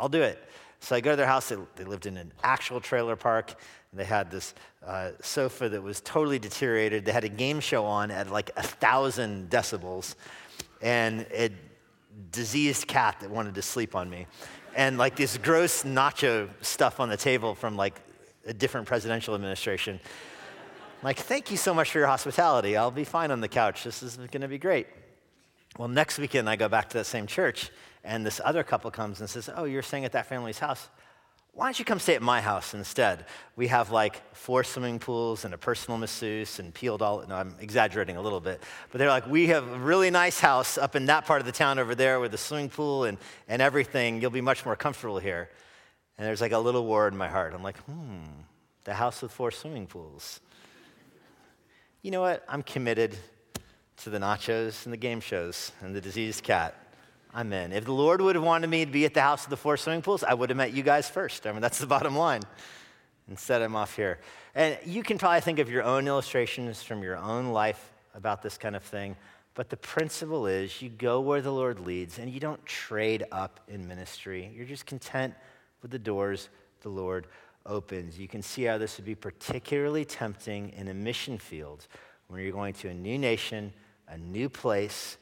I'll 0.00 0.08
do 0.08 0.22
it. 0.22 0.42
So 0.80 0.96
I 0.96 1.00
go 1.00 1.10
to 1.10 1.16
their 1.16 1.26
house. 1.26 1.50
They, 1.50 1.56
they 1.76 1.84
lived 1.84 2.06
in 2.06 2.16
an 2.16 2.32
actual 2.42 2.80
trailer 2.80 3.14
park. 3.14 3.54
They 3.92 4.04
had 4.04 4.30
this 4.30 4.54
uh, 4.86 5.10
sofa 5.20 5.68
that 5.68 5.82
was 5.82 6.00
totally 6.00 6.38
deteriorated. 6.38 7.04
They 7.04 7.12
had 7.12 7.24
a 7.24 7.28
game 7.28 7.60
show 7.60 7.84
on 7.84 8.10
at 8.10 8.30
like 8.30 8.50
a 8.56 8.62
thousand 8.62 9.50
decibels, 9.50 10.14
and 10.80 11.26
a 11.32 11.50
diseased 12.32 12.86
cat 12.86 13.16
that 13.20 13.30
wanted 13.30 13.54
to 13.56 13.62
sleep 13.62 13.94
on 13.94 14.08
me, 14.08 14.26
and 14.74 14.96
like 14.96 15.16
this 15.16 15.36
gross 15.36 15.82
nacho 15.82 16.48
stuff 16.62 17.00
on 17.00 17.08
the 17.08 17.16
table 17.16 17.54
from 17.54 17.76
like 17.76 18.00
a 18.46 18.54
different 18.54 18.86
presidential 18.86 19.34
administration. 19.34 20.00
like, 21.02 21.18
thank 21.18 21.50
you 21.50 21.56
so 21.56 21.74
much 21.74 21.90
for 21.90 21.98
your 21.98 22.06
hospitality. 22.06 22.76
I'll 22.76 22.90
be 22.90 23.04
fine 23.04 23.30
on 23.30 23.40
the 23.40 23.48
couch. 23.48 23.84
This 23.84 24.02
is 24.02 24.16
going 24.16 24.40
to 24.40 24.48
be 24.48 24.58
great. 24.58 24.86
Well, 25.78 25.88
next 25.88 26.18
weekend 26.18 26.48
I 26.48 26.56
go 26.56 26.68
back 26.68 26.88
to 26.90 26.98
that 26.98 27.04
same 27.04 27.26
church, 27.26 27.70
and 28.04 28.26
this 28.26 28.40
other 28.44 28.62
couple 28.62 28.90
comes 28.90 29.20
and 29.20 29.30
says, 29.30 29.48
Oh, 29.54 29.64
you're 29.64 29.82
staying 29.82 30.04
at 30.04 30.12
that 30.12 30.26
family's 30.26 30.58
house. 30.58 30.88
Why 31.52 31.66
don't 31.66 31.78
you 31.78 31.84
come 31.84 31.98
stay 31.98 32.14
at 32.14 32.22
my 32.22 32.40
house 32.40 32.74
instead? 32.74 33.26
We 33.56 33.66
have 33.68 33.90
like 33.90 34.34
four 34.34 34.62
swimming 34.62 35.00
pools 35.00 35.44
and 35.44 35.52
a 35.52 35.58
personal 35.58 35.98
masseuse 35.98 36.60
and 36.60 36.72
peeled 36.72 37.02
all. 37.02 37.24
No, 37.26 37.34
I'm 37.34 37.56
exaggerating 37.60 38.16
a 38.16 38.22
little 38.22 38.40
bit. 38.40 38.62
But 38.90 38.98
they're 38.98 39.08
like, 39.08 39.26
we 39.26 39.48
have 39.48 39.66
a 39.66 39.78
really 39.78 40.10
nice 40.10 40.38
house 40.38 40.78
up 40.78 40.94
in 40.94 41.06
that 41.06 41.26
part 41.26 41.40
of 41.40 41.46
the 41.46 41.52
town 41.52 41.80
over 41.80 41.94
there 41.94 42.20
with 42.20 42.32
a 42.34 42.38
swimming 42.38 42.68
pool 42.68 43.04
and, 43.04 43.18
and 43.48 43.60
everything. 43.60 44.22
You'll 44.22 44.30
be 44.30 44.40
much 44.40 44.64
more 44.64 44.76
comfortable 44.76 45.18
here. 45.18 45.50
And 46.18 46.26
there's 46.26 46.40
like 46.40 46.52
a 46.52 46.58
little 46.58 46.86
war 46.86 47.08
in 47.08 47.16
my 47.16 47.28
heart. 47.28 47.52
I'm 47.52 47.64
like, 47.64 47.78
hmm, 47.78 48.22
the 48.84 48.94
house 48.94 49.20
with 49.20 49.32
four 49.32 49.50
swimming 49.50 49.86
pools. 49.86 50.40
You 52.02 52.12
know 52.12 52.20
what? 52.20 52.44
I'm 52.48 52.62
committed 52.62 53.16
to 54.00 54.10
the 54.10 54.18
nachos 54.18 54.84
and 54.84 54.92
the 54.92 54.98
game 54.98 55.20
shows 55.20 55.72
and 55.80 55.94
the 55.94 56.00
diseased 56.00 56.42
cat. 56.42 56.74
I'm 57.32 57.52
in. 57.52 57.72
If 57.72 57.84
the 57.84 57.92
Lord 57.92 58.20
would 58.20 58.34
have 58.34 58.44
wanted 58.44 58.68
me 58.68 58.84
to 58.84 58.90
be 58.90 59.04
at 59.04 59.14
the 59.14 59.20
house 59.20 59.44
of 59.44 59.50
the 59.50 59.56
four 59.56 59.76
swimming 59.76 60.02
pools, 60.02 60.24
I 60.24 60.34
would 60.34 60.50
have 60.50 60.56
met 60.56 60.72
you 60.72 60.82
guys 60.82 61.08
first. 61.08 61.46
I 61.46 61.52
mean, 61.52 61.60
that's 61.60 61.78
the 61.78 61.86
bottom 61.98 62.16
line. 62.16 62.42
Instead, 63.28 63.62
I'm 63.62 63.76
off 63.76 63.94
here. 63.94 64.18
And 64.54 64.78
you 64.84 65.02
can 65.02 65.18
probably 65.18 65.40
think 65.40 65.58
of 65.58 65.70
your 65.70 65.84
own 65.84 66.08
illustrations 66.08 66.82
from 66.82 67.02
your 67.02 67.16
own 67.16 67.52
life 67.52 67.92
about 68.14 68.42
this 68.42 68.58
kind 68.58 68.74
of 68.74 68.82
thing. 68.82 69.16
But 69.54 69.68
the 69.68 69.76
principle 69.76 70.46
is 70.46 70.80
you 70.80 70.88
go 70.88 71.20
where 71.20 71.42
the 71.42 71.52
Lord 71.52 71.80
leads 71.80 72.18
and 72.18 72.30
you 72.30 72.40
don't 72.40 72.64
trade 72.64 73.24
up 73.30 73.60
in 73.68 73.86
ministry. 73.86 74.50
You're 74.54 74.66
just 74.66 74.86
content 74.86 75.34
with 75.82 75.90
the 75.90 75.98
doors 75.98 76.48
the 76.80 76.88
Lord 76.88 77.26
opens. 77.66 78.18
You 78.18 78.28
can 78.28 78.42
see 78.42 78.64
how 78.64 78.78
this 78.78 78.96
would 78.96 79.04
be 79.04 79.14
particularly 79.14 80.04
tempting 80.04 80.70
in 80.70 80.88
a 80.88 80.94
mission 80.94 81.38
field 81.38 81.86
when 82.30 82.40
you're 82.40 82.52
going 82.52 82.74
to 82.74 82.88
a 82.88 82.94
new 82.94 83.18
nation, 83.18 83.72
a 84.10 84.18
new 84.18 84.48
place, 84.48 85.16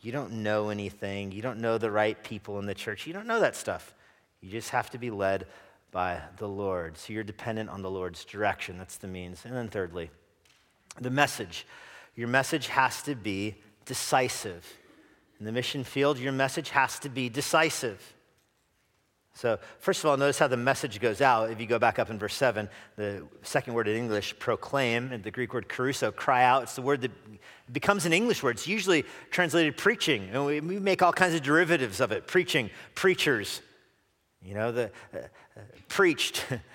you 0.00 0.12
don't 0.12 0.42
know 0.42 0.68
anything. 0.68 1.32
You 1.32 1.42
don't 1.42 1.60
know 1.60 1.78
the 1.78 1.90
right 1.90 2.22
people 2.22 2.58
in 2.58 2.66
the 2.66 2.74
church. 2.74 3.06
You 3.06 3.12
don't 3.14 3.26
know 3.26 3.40
that 3.40 3.56
stuff. 3.56 3.94
You 4.40 4.50
just 4.50 4.70
have 4.70 4.90
to 4.90 4.98
be 4.98 5.10
led 5.10 5.46
by 5.90 6.20
the 6.36 6.48
Lord. 6.48 6.98
So 6.98 7.12
you're 7.12 7.24
dependent 7.24 7.70
on 7.70 7.80
the 7.80 7.90
Lord's 7.90 8.24
direction. 8.24 8.76
That's 8.76 8.98
the 8.98 9.08
means. 9.08 9.44
And 9.44 9.56
then, 9.56 9.68
thirdly, 9.68 10.10
the 11.00 11.10
message. 11.10 11.66
Your 12.14 12.28
message 12.28 12.68
has 12.68 13.02
to 13.02 13.14
be 13.14 13.56
decisive. 13.86 14.70
In 15.40 15.46
the 15.46 15.52
mission 15.52 15.82
field, 15.82 16.18
your 16.18 16.32
message 16.32 16.70
has 16.70 16.98
to 17.00 17.08
be 17.08 17.28
decisive. 17.28 18.14
So, 19.36 19.58
first 19.80 20.04
of 20.04 20.10
all, 20.10 20.16
notice 20.16 20.38
how 20.38 20.46
the 20.46 20.56
message 20.56 21.00
goes 21.00 21.20
out. 21.20 21.50
If 21.50 21.60
you 21.60 21.66
go 21.66 21.80
back 21.80 21.98
up 21.98 22.08
in 22.08 22.20
verse 22.20 22.34
7, 22.34 22.68
the 22.94 23.26
second 23.42 23.74
word 23.74 23.88
in 23.88 23.96
English, 23.96 24.38
proclaim, 24.38 25.10
and 25.10 25.24
the 25.24 25.30
Greek 25.32 25.52
word 25.52 25.68
kerusso, 25.68 26.14
cry 26.14 26.44
out. 26.44 26.62
It's 26.62 26.76
the 26.76 26.82
word 26.82 27.00
that 27.00 27.10
becomes 27.72 28.06
an 28.06 28.12
English 28.12 28.44
word. 28.44 28.56
It's 28.56 28.68
usually 28.68 29.04
translated 29.32 29.76
preaching. 29.76 30.28
And 30.32 30.46
we, 30.46 30.60
make 30.60 31.02
all 31.02 31.12
kinds 31.12 31.34
of 31.34 31.42
derivatives 31.42 32.00
of 32.00 32.12
it 32.12 32.28
preaching, 32.28 32.70
preachers. 32.94 33.60
You 34.40 34.54
know, 34.54 34.70
the 34.70 34.90
uh, 35.12 35.18
uh, 35.56 35.60
preached. 35.88 36.44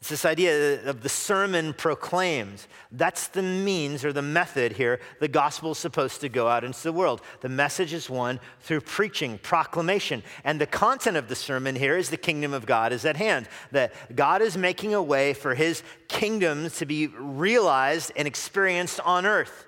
It's 0.00 0.08
this 0.08 0.24
idea 0.24 0.82
of 0.88 1.02
the 1.02 1.10
sermon 1.10 1.74
proclaimed. 1.74 2.66
That's 2.90 3.28
the 3.28 3.42
means 3.42 4.02
or 4.02 4.14
the 4.14 4.22
method 4.22 4.72
here 4.72 4.98
the 5.20 5.28
gospel 5.28 5.72
is 5.72 5.78
supposed 5.78 6.22
to 6.22 6.30
go 6.30 6.48
out 6.48 6.64
into 6.64 6.82
the 6.82 6.92
world. 6.92 7.20
The 7.42 7.50
message 7.50 7.92
is 7.92 8.08
one 8.08 8.40
through 8.60 8.80
preaching, 8.80 9.36
proclamation. 9.36 10.22
And 10.42 10.58
the 10.58 10.66
content 10.66 11.18
of 11.18 11.28
the 11.28 11.34
sermon 11.36 11.76
here 11.76 11.98
is 11.98 12.08
the 12.08 12.16
kingdom 12.16 12.54
of 12.54 12.64
God 12.64 12.94
is 12.94 13.04
at 13.04 13.18
hand. 13.18 13.46
That 13.72 14.16
God 14.16 14.40
is 14.40 14.56
making 14.56 14.94
a 14.94 15.02
way 15.02 15.34
for 15.34 15.54
his 15.54 15.82
kingdom 16.08 16.70
to 16.70 16.86
be 16.86 17.08
realized 17.08 18.10
and 18.16 18.26
experienced 18.26 19.00
on 19.00 19.26
earth. 19.26 19.66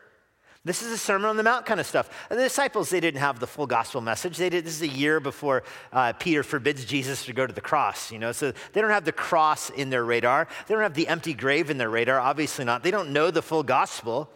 This 0.64 0.80
is 0.80 0.92
a 0.92 0.98
Sermon 0.98 1.28
on 1.28 1.36
the 1.36 1.42
Mount 1.42 1.66
kind 1.66 1.80
of 1.80 1.86
stuff. 1.86 2.08
And 2.30 2.38
the 2.38 2.44
disciples, 2.44 2.88
they 2.88 3.00
didn't 3.00 3.18
have 3.18 3.40
the 3.40 3.48
full 3.48 3.66
gospel 3.66 4.00
message. 4.00 4.36
They 4.36 4.48
did, 4.48 4.64
this 4.64 4.76
is 4.76 4.82
a 4.82 4.88
year 4.88 5.18
before 5.18 5.64
uh, 5.92 6.12
Peter 6.12 6.44
forbids 6.44 6.84
Jesus 6.84 7.24
to 7.24 7.32
go 7.32 7.48
to 7.48 7.52
the 7.52 7.60
cross, 7.60 8.12
you 8.12 8.20
know, 8.20 8.30
so 8.30 8.52
they 8.72 8.80
don't 8.80 8.90
have 8.90 9.04
the 9.04 9.10
cross 9.10 9.70
in 9.70 9.90
their 9.90 10.04
radar. 10.04 10.46
They 10.68 10.74
don't 10.74 10.84
have 10.84 10.94
the 10.94 11.08
empty 11.08 11.34
grave 11.34 11.68
in 11.68 11.78
their 11.78 11.90
radar, 11.90 12.20
obviously 12.20 12.64
not. 12.64 12.84
They 12.84 12.92
don't 12.92 13.12
know 13.12 13.32
the 13.32 13.42
full 13.42 13.64
gospel. 13.64 14.30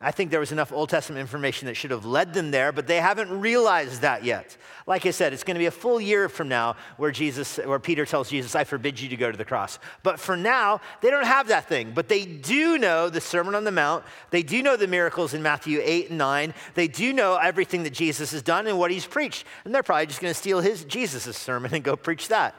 I 0.00 0.12
think 0.12 0.30
there 0.30 0.38
was 0.38 0.52
enough 0.52 0.72
Old 0.72 0.90
Testament 0.90 1.20
information 1.20 1.66
that 1.66 1.74
should 1.74 1.90
have 1.90 2.04
led 2.04 2.32
them 2.32 2.52
there, 2.52 2.70
but 2.70 2.86
they 2.86 3.00
haven't 3.00 3.40
realized 3.40 4.02
that 4.02 4.22
yet. 4.22 4.56
Like 4.86 5.04
I 5.06 5.10
said, 5.10 5.32
it's 5.32 5.42
going 5.42 5.56
to 5.56 5.58
be 5.58 5.66
a 5.66 5.72
full 5.72 6.00
year 6.00 6.28
from 6.28 6.48
now 6.48 6.76
where 6.98 7.10
Jesus, 7.10 7.56
where 7.56 7.80
Peter 7.80 8.06
tells 8.06 8.30
Jesus, 8.30 8.54
"I 8.54 8.62
forbid 8.62 9.00
you 9.00 9.08
to 9.08 9.16
go 9.16 9.32
to 9.32 9.36
the 9.36 9.44
cross." 9.44 9.80
But 10.04 10.20
for 10.20 10.36
now, 10.36 10.80
they 11.00 11.10
don't 11.10 11.26
have 11.26 11.48
that 11.48 11.68
thing. 11.68 11.90
But 11.92 12.08
they 12.08 12.24
do 12.26 12.78
know 12.78 13.08
the 13.08 13.20
Sermon 13.20 13.56
on 13.56 13.64
the 13.64 13.72
Mount. 13.72 14.04
They 14.30 14.44
do 14.44 14.62
know 14.62 14.76
the 14.76 14.86
miracles 14.86 15.34
in 15.34 15.42
Matthew 15.42 15.80
eight 15.82 16.10
and 16.10 16.18
nine. 16.18 16.54
They 16.74 16.86
do 16.86 17.12
know 17.12 17.34
everything 17.34 17.82
that 17.82 17.92
Jesus 17.92 18.30
has 18.30 18.42
done 18.42 18.68
and 18.68 18.78
what 18.78 18.92
he's 18.92 19.06
preached, 19.06 19.46
and 19.64 19.74
they're 19.74 19.82
probably 19.82 20.06
just 20.06 20.20
going 20.20 20.32
to 20.32 20.38
steal 20.38 20.60
his 20.60 20.84
Jesus' 20.84 21.36
sermon 21.36 21.74
and 21.74 21.82
go 21.82 21.96
preach 21.96 22.28
that. 22.28 22.54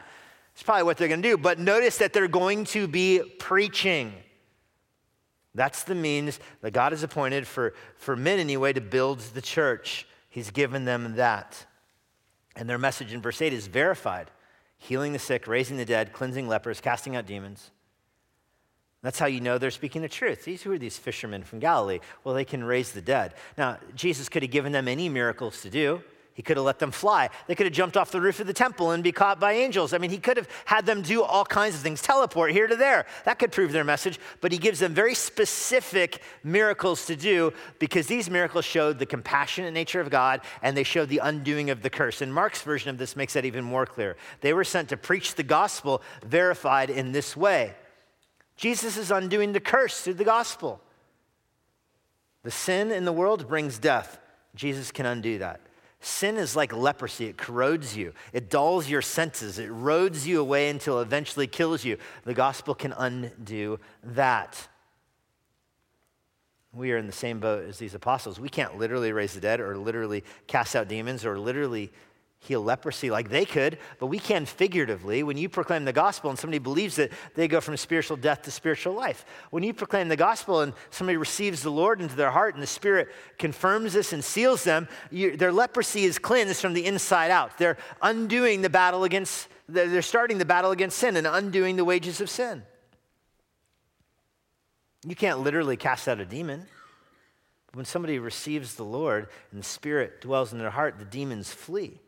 It's 0.56 0.63
probably 0.63 0.84
what 0.84 0.97
they're 0.97 1.08
going 1.08 1.21
to 1.21 1.30
do. 1.30 1.38
But 1.38 1.58
notice 1.58 1.99
that 1.99 2.12
they're 2.12 2.28
going 2.28 2.65
to 2.65 2.86
be 2.86 3.21
preaching. 3.39 4.13
That's 5.56 5.84
the 5.84 5.96
means 5.96 6.40
that 6.62 6.72
God 6.72 6.92
has 6.92 7.04
appointed 7.04 7.48
for, 7.48 7.74
for 7.96 8.16
men, 8.16 8.40
anyway, 8.40 8.74
to 8.74 8.82
build 8.82 9.20
the 9.20 9.42
church. 9.42 10.08
He's 10.30 10.52
given 10.52 10.86
them 10.86 11.16
that. 11.16 11.66
And 12.56 12.70
their 12.70 12.78
message 12.78 13.14
in 13.14 13.22
verse 13.22 13.42
8 13.42 13.54
is 13.54 13.68
verified 13.68 14.32
healing 14.82 15.12
the 15.12 15.20
sick, 15.20 15.46
raising 15.46 15.76
the 15.76 15.84
dead, 15.84 16.14
cleansing 16.14 16.48
lepers, 16.48 16.80
casting 16.80 17.16
out 17.16 17.26
demons. 17.26 17.72
That's 19.02 19.20
how 19.20 19.28
you 19.28 19.42
know 19.42 19.58
they're 19.58 19.72
speaking 19.72 20.02
the 20.02 20.10
truth. 20.10 20.44
These 20.44 20.64
who 20.64 20.72
are 20.72 20.78
these 20.78 20.98
fishermen 20.98 21.44
from 21.44 21.60
Galilee? 21.60 22.00
Well, 22.24 22.36
they 22.36 22.46
can 22.46 22.64
raise 22.64 22.92
the 22.92 23.02
dead. 23.02 23.34
Now, 23.58 23.78
Jesus 23.96 24.30
could 24.30 24.42
have 24.42 24.52
given 24.52 24.72
them 24.72 24.88
any 24.88 25.10
miracles 25.10 25.62
to 25.62 25.70
do. 25.70 26.02
He 26.34 26.42
could 26.42 26.56
have 26.56 26.65
let 26.65 26.80
them 26.80 26.92
fly. 26.92 27.30
They 27.48 27.56
could 27.56 27.65
have 27.65 27.74
jumped 27.74 27.98
off 27.98 28.12
the 28.12 28.22
roof 28.22 28.39
of 28.39 28.48
the 28.48 28.54
temple 28.54 28.92
and 28.92 29.04
be 29.04 29.12
caught 29.12 29.42
by 29.42 29.54
angels. 29.54 29.94
I 29.94 29.98
mean, 29.98 30.10
he 30.10 30.20
could 30.20 30.38
have 30.38 30.48
had 30.63 30.86
them 30.86 31.02
do 31.02 31.22
all 31.22 31.44
kinds 31.44 31.76
of 31.76 31.82
things, 31.82 32.02
teleport 32.02 32.52
here 32.52 32.65
to 32.65 32.78
there. 32.78 33.06
That 33.26 33.39
could 33.39 33.52
prove 33.52 33.74
their 33.74 33.84
message. 33.84 34.20
But 34.39 34.54
he 34.54 34.58
gives 34.58 34.80
them 34.80 34.94
very 34.94 35.15
specific 35.15 36.22
miracles 36.42 37.06
to 37.08 37.18
do 37.18 37.52
because 37.78 38.08
these 38.08 38.30
miracles 38.30 38.63
showed 38.63 39.00
the 39.00 39.06
compassionate 39.06 39.74
nature 39.74 40.00
of 40.00 40.10
God 40.10 40.39
and 40.62 40.78
they 40.78 40.84
showed 40.84 41.10
the 41.10 41.18
undoing 41.18 41.72
of 41.72 41.82
the 41.82 41.89
curse. 41.89 42.22
And 42.22 42.34
Mark's 42.34 42.62
version 42.62 42.89
of 42.89 42.98
this 42.98 43.18
makes 43.18 43.34
that 43.34 43.44
even 43.44 43.65
more 43.65 43.86
clear. 43.86 44.15
They 44.39 44.54
were 44.54 44.63
sent 44.63 44.88
to 44.89 44.98
preach 44.98 45.36
the 45.36 45.44
gospel 45.44 46.02
verified 46.26 46.89
in 46.89 47.12
this 47.12 47.36
way. 47.36 47.74
Jesus 48.56 48.98
is 48.98 49.12
undoing 49.12 49.54
the 49.54 49.60
curse 49.60 50.02
through 50.02 50.15
the 50.15 50.24
gospel. 50.24 50.82
The 52.44 52.52
sin 52.52 52.92
in 52.92 53.04
the 53.04 53.12
world 53.12 53.48
brings 53.48 53.78
death. 53.78 54.20
Jesus 54.56 54.92
can 54.92 55.06
undo 55.06 55.38
that. 55.39 55.60
Sin 56.02 56.38
is 56.38 56.56
like 56.56 56.74
leprosy. 56.74 57.26
It 57.26 57.38
corrodes 57.38 57.96
you, 57.96 58.14
it 58.32 58.50
dulls 58.50 58.90
your 58.90 59.02
senses, 59.02 59.60
it 59.60 59.68
roads 59.68 60.26
you 60.28 60.40
away 60.40 60.70
until 60.70 61.02
eventually 61.02 61.48
kills 61.48 61.84
you. 61.84 61.98
The 62.24 62.34
gospel 62.34 62.74
can 62.74 62.94
undo 62.94 63.80
that. 64.04 64.68
We 66.72 66.92
are 66.92 66.98
in 66.98 67.08
the 67.08 67.12
same 67.12 67.40
boat 67.40 67.66
as 67.66 67.80
these 67.80 67.96
apostles. 67.96 68.40
We 68.40 68.48
can't 68.48 68.78
literally 68.78 69.12
raise 69.12 69.34
the 69.34 69.42
dead 69.42 69.60
or 69.60 69.76
literally 69.76 70.24
cast 70.46 70.76
out 70.76 70.88
demons 70.88 71.26
or 71.26 71.40
literally 71.40 71.92
heal 72.41 72.62
leprosy 72.62 73.12
like 73.12 73.30
they 73.30 73.45
could, 73.45 73.78
but 73.99 74.08
we 74.08 74.17
can 74.17 74.45
figuratively. 74.45 75.23
When 75.23 75.38
you 75.38 75.49
proclaim 75.49 75.84
the 75.84 75.93
gospel 75.93 76.30
and 76.30 76.39
somebody 76.39 76.60
believes 76.60 76.97
it, 76.97 77.12
they 77.36 77.47
go 77.49 77.60
from 77.60 77.75
spiritual 77.75 78.15
death 78.15 78.43
to 78.43 78.52
spiritual 78.52 78.93
life. 78.93 79.25
When 79.52 79.62
you 79.62 79.73
proclaim 79.73 80.08
the 80.08 80.15
gospel 80.15 80.62
and 80.62 80.73
somebody 80.89 81.17
receives 81.17 81.62
the 81.62 81.69
Lord 81.69 82.02
into 82.02 82.15
their 82.15 82.32
heart 82.32 82.54
and 82.54 82.63
the 82.63 82.67
Spirit 82.67 83.10
confirms 83.38 83.93
this 83.93 84.13
and 84.13 84.23
seals 84.23 84.63
them, 84.63 84.88
you, 85.12 85.36
their 85.36 85.52
leprosy 85.52 86.06
is 86.06 86.17
cleansed 86.17 86.62
from 86.62 86.73
the 86.73 86.86
inside 86.86 87.30
out. 87.30 87.58
They're 87.58 87.78
undoing 88.02 88.62
the 88.62 88.69
battle 88.69 89.04
against, 89.04 89.49
they're 89.67 90.02
starting 90.02 90.38
the 90.38 90.45
battle 90.45 90.71
against 90.71 90.97
sin 90.97 91.17
and 91.17 91.28
undoing 91.28 91.75
the 91.75 91.86
wages 91.86 92.21
of 92.21 92.30
sin. 92.30 92.63
You 95.06 95.15
can't 95.15 95.39
literally 95.39 95.78
cast 95.78 96.08
out 96.08 96.19
a 96.19 96.25
demon. 96.25 96.67
When 97.73 97.86
somebody 97.86 98.17
receives 98.17 98.75
the 98.75 98.84
Lord 98.84 99.28
and 99.52 99.60
the 99.60 99.65
Spirit 99.65 100.21
dwells 100.21 100.54
in 100.54 100.60
their 100.60 100.71
heart, 100.71 100.97
the 100.97 101.06
demons 101.06 101.52
flee. 101.52 101.99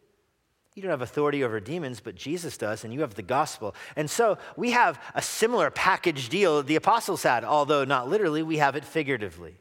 You 0.75 0.81
don't 0.81 0.91
have 0.91 1.01
authority 1.01 1.43
over 1.43 1.60
demons, 1.60 1.99
but 1.99 2.15
Jesus 2.15 2.57
does, 2.57 2.84
and 2.84 2.93
you 2.93 3.01
have 3.01 3.15
the 3.15 3.21
gospel. 3.21 3.75
And 3.97 4.10
so 4.10 4.38
we 4.55 4.71
have 4.71 5.01
a 5.13 5.21
similar 5.21 5.69
package 5.69 6.29
deal 6.29 6.63
the 6.63 6.77
apostles 6.77 7.23
had, 7.23 7.43
although 7.43 7.84
not 7.84 8.10
literally, 8.10 8.41
we 8.41 8.57
have 8.57 8.77
it 8.77 8.86
figuratively. 8.86 9.57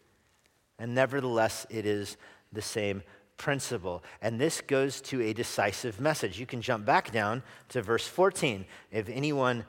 And 0.79 0.95
nevertheless, 0.95 1.67
it 1.69 1.85
is 1.85 2.17
the 2.53 2.63
same 2.63 3.03
principle. 3.37 4.05
And 4.23 4.41
this 4.41 4.61
goes 4.61 5.01
to 5.03 5.21
a 5.21 5.33
decisive 5.33 6.01
message. 6.01 6.39
You 6.39 6.47
can 6.47 6.63
jump 6.63 6.85
back 6.85 7.11
down 7.11 7.43
to 7.71 7.83
verse 7.83 8.07
14. 8.07 8.65
If 8.93 9.09
anyone, 9.09 9.65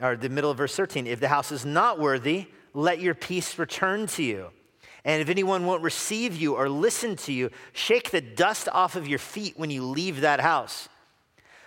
or 0.00 0.16
the 0.16 0.30
middle 0.30 0.50
of 0.50 0.56
verse 0.56 0.74
13, 0.74 1.06
if 1.06 1.20
the 1.20 1.28
house 1.28 1.52
is 1.52 1.66
not 1.66 1.98
worthy, 1.98 2.46
let 2.72 3.00
your 3.00 3.14
peace 3.14 3.58
return 3.58 4.06
to 4.08 4.22
you. 4.22 4.50
And 5.06 5.22
if 5.22 5.28
anyone 5.28 5.64
won't 5.64 5.82
receive 5.82 6.34
you 6.34 6.56
or 6.56 6.68
listen 6.68 7.14
to 7.16 7.32
you, 7.32 7.50
shake 7.72 8.10
the 8.10 8.20
dust 8.20 8.68
off 8.72 8.96
of 8.96 9.06
your 9.06 9.20
feet 9.20 9.56
when 9.56 9.70
you 9.70 9.84
leave 9.84 10.20
that 10.22 10.40
house. 10.40 10.88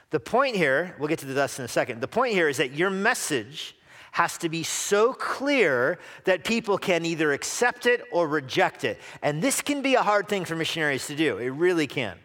The 0.09 0.19
point 0.19 0.57
here, 0.57 0.93
we'll 0.99 1.07
get 1.07 1.19
to 1.19 1.25
the 1.25 1.33
dust 1.33 1.57
in 1.57 1.63
a 1.63 1.69
second. 1.69 2.01
The 2.01 2.07
point 2.07 2.33
here 2.33 2.49
is 2.49 2.57
that 2.57 2.73
your 2.73 2.89
message 2.89 3.77
has 4.11 4.37
to 4.39 4.49
be 4.49 4.63
so 4.63 5.13
clear 5.13 5.99
that 6.25 6.43
people 6.43 6.77
can 6.77 7.05
either 7.05 7.31
accept 7.31 7.85
it 7.85 8.03
or 8.11 8.27
reject 8.27 8.83
it. 8.83 8.99
And 9.21 9.41
this 9.41 9.61
can 9.61 9.81
be 9.81 9.95
a 9.95 10.01
hard 10.01 10.27
thing 10.27 10.43
for 10.43 10.55
missionaries 10.55 11.07
to 11.07 11.15
do. 11.15 11.37
It 11.37 11.49
really 11.49 11.87
can 11.87 12.17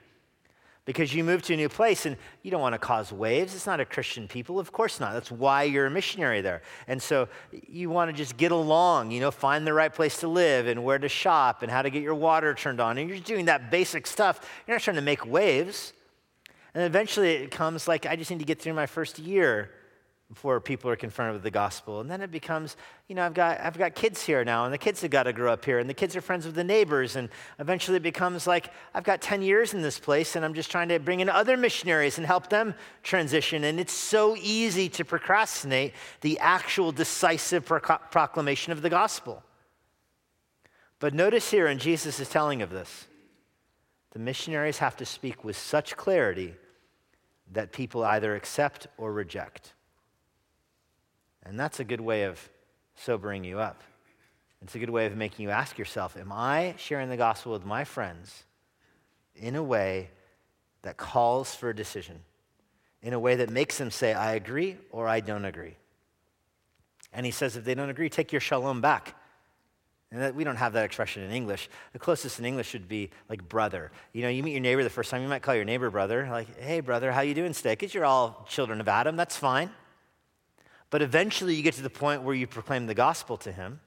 because 0.84 1.14
you 1.14 1.24
move 1.24 1.42
to 1.42 1.54
a 1.54 1.56
new 1.56 1.68
place 1.68 2.04
and 2.04 2.16
you 2.42 2.50
don't 2.50 2.60
want 2.60 2.74
to 2.74 2.78
cause 2.78 3.12
waves. 3.12 3.54
It's 3.54 3.66
not 3.66 3.80
a 3.80 3.84
Christian 3.84 4.28
people. 4.28 4.60
Of 4.60 4.70
course 4.72 5.00
not. 5.00 5.14
That's 5.14 5.30
why 5.30 5.62
you're 5.62 5.86
a 5.86 5.90
missionary 5.90 6.40
there. 6.40 6.62
And 6.86 7.02
so 7.02 7.28
you 7.66 7.88
want 7.88 8.10
to 8.10 8.16
just 8.16 8.36
get 8.36 8.52
along, 8.52 9.10
you 9.10 9.20
know, 9.20 9.30
find 9.30 9.66
the 9.66 9.72
right 9.72 9.92
place 9.92 10.20
to 10.20 10.28
live 10.28 10.66
and 10.66 10.84
where 10.84 10.98
to 10.98 11.08
shop 11.08 11.62
and 11.62 11.70
how 11.70 11.82
to 11.82 11.90
get 11.90 12.02
your 12.02 12.14
water 12.14 12.52
turned 12.54 12.80
on. 12.80 12.98
And 12.98 13.08
you're 13.08 13.16
just 13.16 13.26
doing 13.26 13.46
that 13.46 13.70
basic 13.70 14.06
stuff. 14.06 14.48
You're 14.66 14.74
not 14.74 14.82
trying 14.82 14.96
to 14.96 15.02
make 15.02 15.24
waves. 15.24 15.94
And 16.74 16.82
eventually 16.82 17.30
it 17.30 17.50
comes 17.50 17.88
like, 17.88 18.04
I 18.04 18.16
just 18.16 18.30
need 18.30 18.40
to 18.40 18.44
get 18.44 18.60
through 18.60 18.74
my 18.74 18.86
first 18.86 19.18
year 19.18 19.70
before 20.34 20.60
people 20.60 20.90
are 20.90 20.96
confronted 20.96 21.34
with 21.34 21.44
the 21.44 21.50
gospel. 21.50 22.00
And 22.00 22.10
then 22.10 22.20
it 22.20 22.32
becomes, 22.32 22.76
you 23.06 23.14
know, 23.14 23.24
I've 23.24 23.34
got, 23.34 23.60
I've 23.60 23.78
got 23.78 23.94
kids 23.94 24.20
here 24.20 24.44
now, 24.44 24.64
and 24.64 24.74
the 24.74 24.78
kids 24.78 25.00
have 25.02 25.12
got 25.12 25.22
to 25.22 25.32
grow 25.32 25.52
up 25.52 25.64
here, 25.64 25.78
and 25.78 25.88
the 25.88 25.94
kids 25.94 26.16
are 26.16 26.20
friends 26.20 26.44
with 26.44 26.56
the 26.56 26.64
neighbors. 26.64 27.14
And 27.14 27.28
eventually 27.60 27.98
it 27.98 28.02
becomes 28.02 28.44
like, 28.44 28.72
I've 28.94 29.04
got 29.04 29.22
10 29.22 29.42
years 29.42 29.74
in 29.74 29.80
this 29.80 29.98
place, 29.98 30.34
and 30.34 30.44
I'm 30.44 30.52
just 30.52 30.72
trying 30.72 30.88
to 30.88 30.98
bring 30.98 31.20
in 31.20 31.28
other 31.28 31.56
missionaries 31.56 32.18
and 32.18 32.26
help 32.26 32.50
them 32.50 32.74
transition. 33.04 33.62
And 33.62 33.78
it's 33.78 33.92
so 33.92 34.36
easy 34.36 34.88
to 34.88 35.04
procrastinate 35.04 35.94
the 36.20 36.36
actual 36.40 36.90
decisive 36.90 37.64
proclamation 37.64 38.72
of 38.72 38.82
the 38.82 38.90
gospel. 38.90 39.42
But 40.98 41.14
notice 41.14 41.48
here, 41.48 41.68
and 41.68 41.78
Jesus 41.78 42.18
is 42.18 42.28
telling 42.28 42.60
of 42.60 42.70
this, 42.70 43.06
the 44.10 44.18
missionaries 44.18 44.78
have 44.78 44.96
to 44.96 45.06
speak 45.06 45.44
with 45.44 45.56
such 45.56 45.96
clarity 45.96 46.54
that 47.52 47.72
people 47.72 48.02
either 48.02 48.34
accept 48.34 48.88
or 48.98 49.12
reject. 49.12 49.74
And 51.44 51.58
that's 51.58 51.80
a 51.80 51.84
good 51.84 52.00
way 52.00 52.24
of 52.24 52.48
sobering 52.94 53.44
you 53.44 53.58
up. 53.58 53.82
It's 54.64 54.74
a 54.74 54.78
good 54.78 54.90
way 54.90 55.04
of 55.04 55.14
making 55.14 55.44
you 55.44 55.50
ask 55.50 55.78
yourself 55.78 56.16
Am 56.16 56.32
I 56.32 56.74
sharing 56.78 57.10
the 57.10 57.18
gospel 57.18 57.52
with 57.52 57.66
my 57.66 57.84
friends 57.84 58.44
in 59.36 59.56
a 59.56 59.62
way 59.62 60.10
that 60.82 60.96
calls 60.96 61.54
for 61.54 61.68
a 61.68 61.76
decision? 61.76 62.20
In 63.02 63.12
a 63.12 63.18
way 63.18 63.36
that 63.36 63.50
makes 63.50 63.76
them 63.76 63.90
say, 63.90 64.14
I 64.14 64.32
agree 64.32 64.78
or 64.90 65.06
I 65.06 65.20
don't 65.20 65.44
agree? 65.44 65.76
And 67.12 67.26
he 67.26 67.32
says, 67.32 67.56
if 67.56 67.64
they 67.64 67.74
don't 67.74 67.90
agree, 67.90 68.08
take 68.08 68.32
your 68.32 68.40
shalom 68.40 68.80
back. 68.80 69.14
And 70.10 70.22
that, 70.22 70.34
we 70.34 70.44
don't 70.44 70.56
have 70.56 70.72
that 70.72 70.84
expression 70.84 71.22
in 71.22 71.30
English. 71.30 71.68
The 71.92 71.98
closest 71.98 72.38
in 72.38 72.46
English 72.46 72.72
would 72.72 72.88
be 72.88 73.10
like 73.28 73.46
brother. 73.46 73.92
You 74.14 74.22
know, 74.22 74.28
you 74.28 74.42
meet 74.42 74.52
your 74.52 74.60
neighbor 74.60 74.82
the 74.82 74.90
first 74.90 75.10
time, 75.10 75.20
you 75.20 75.28
might 75.28 75.42
call 75.42 75.54
your 75.54 75.64
neighbor 75.64 75.90
brother, 75.90 76.26
like, 76.30 76.58
hey, 76.58 76.80
brother, 76.80 77.12
how 77.12 77.20
you 77.20 77.34
doing 77.34 77.52
today? 77.52 77.72
Because 77.72 77.92
you're 77.92 78.06
all 78.06 78.46
children 78.48 78.80
of 78.80 78.88
Adam, 78.88 79.16
that's 79.16 79.36
fine. 79.36 79.70
But 80.94 81.02
eventually 81.02 81.56
you 81.56 81.64
get 81.64 81.74
to 81.74 81.82
the 81.82 81.90
point 81.90 82.22
where 82.22 82.36
you 82.36 82.46
proclaim 82.46 82.86
the 82.86 82.94
gospel 82.94 83.36
to 83.38 83.50
him. 83.50 83.80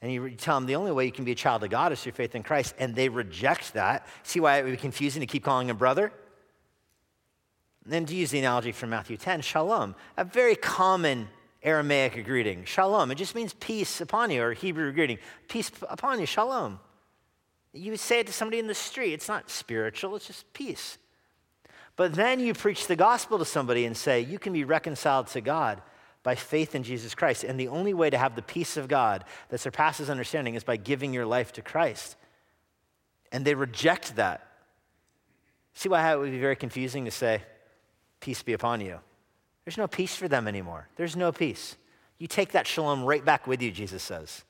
And 0.00 0.10
you 0.10 0.30
tell 0.30 0.56
them 0.56 0.64
the 0.64 0.76
only 0.76 0.90
way 0.90 1.04
you 1.04 1.12
can 1.12 1.26
be 1.26 1.32
a 1.32 1.34
child 1.34 1.62
of 1.64 1.68
God 1.68 1.92
is 1.92 2.02
through 2.02 2.12
faith 2.12 2.34
in 2.34 2.42
Christ. 2.42 2.74
And 2.78 2.94
they 2.94 3.10
reject 3.10 3.74
that. 3.74 4.06
See 4.22 4.40
why 4.40 4.56
it 4.56 4.64
would 4.64 4.70
be 4.70 4.78
confusing 4.78 5.20
to 5.20 5.26
keep 5.26 5.44
calling 5.44 5.68
him 5.68 5.76
brother? 5.76 6.10
And 7.84 7.92
then 7.92 8.06
to 8.06 8.14
use 8.14 8.30
the 8.30 8.38
analogy 8.38 8.72
from 8.72 8.88
Matthew 8.88 9.18
10, 9.18 9.42
shalom, 9.42 9.94
a 10.16 10.24
very 10.24 10.56
common 10.56 11.28
Aramaic 11.62 12.24
greeting. 12.24 12.64
Shalom, 12.64 13.10
it 13.10 13.16
just 13.16 13.34
means 13.34 13.52
peace 13.52 14.00
upon 14.00 14.30
you, 14.30 14.42
or 14.42 14.54
Hebrew 14.54 14.90
greeting, 14.92 15.18
peace 15.46 15.70
upon 15.90 16.20
you, 16.20 16.24
shalom. 16.24 16.80
You 17.74 17.90
would 17.90 18.00
say 18.00 18.20
it 18.20 18.26
to 18.28 18.32
somebody 18.32 18.60
in 18.60 18.66
the 18.66 18.74
street. 18.74 19.12
It's 19.12 19.28
not 19.28 19.50
spiritual, 19.50 20.16
it's 20.16 20.26
just 20.26 20.50
peace. 20.54 20.96
But 21.96 22.14
then 22.14 22.40
you 22.40 22.52
preach 22.52 22.86
the 22.86 22.96
gospel 22.96 23.38
to 23.38 23.44
somebody 23.44 23.86
and 23.86 23.96
say, 23.96 24.20
you 24.20 24.38
can 24.38 24.52
be 24.52 24.64
reconciled 24.64 25.28
to 25.28 25.40
God 25.40 25.80
by 26.22 26.34
faith 26.34 26.74
in 26.74 26.82
Jesus 26.82 27.14
Christ. 27.14 27.42
And 27.42 27.58
the 27.58 27.68
only 27.68 27.94
way 27.94 28.10
to 28.10 28.18
have 28.18 28.36
the 28.36 28.42
peace 28.42 28.76
of 28.76 28.88
God 28.88 29.24
that 29.48 29.58
surpasses 29.58 30.10
understanding 30.10 30.54
is 30.54 30.64
by 30.64 30.76
giving 30.76 31.14
your 31.14 31.24
life 31.24 31.52
to 31.54 31.62
Christ. 31.62 32.16
And 33.32 33.44
they 33.44 33.54
reject 33.54 34.16
that. 34.16 34.46
See 35.72 35.88
why 35.88 36.12
it 36.12 36.18
would 36.18 36.30
be 36.30 36.40
very 36.40 36.56
confusing 36.56 37.04
to 37.06 37.10
say, 37.10 37.42
Peace 38.20 38.42
be 38.42 38.54
upon 38.54 38.80
you. 38.80 38.98
There's 39.64 39.76
no 39.76 39.86
peace 39.86 40.16
for 40.16 40.26
them 40.26 40.48
anymore. 40.48 40.88
There's 40.96 41.16
no 41.16 41.32
peace. 41.32 41.76
You 42.18 42.26
take 42.26 42.52
that 42.52 42.66
shalom 42.66 43.04
right 43.04 43.24
back 43.24 43.46
with 43.46 43.60
you, 43.60 43.70
Jesus 43.70 44.02
says. 44.02 44.42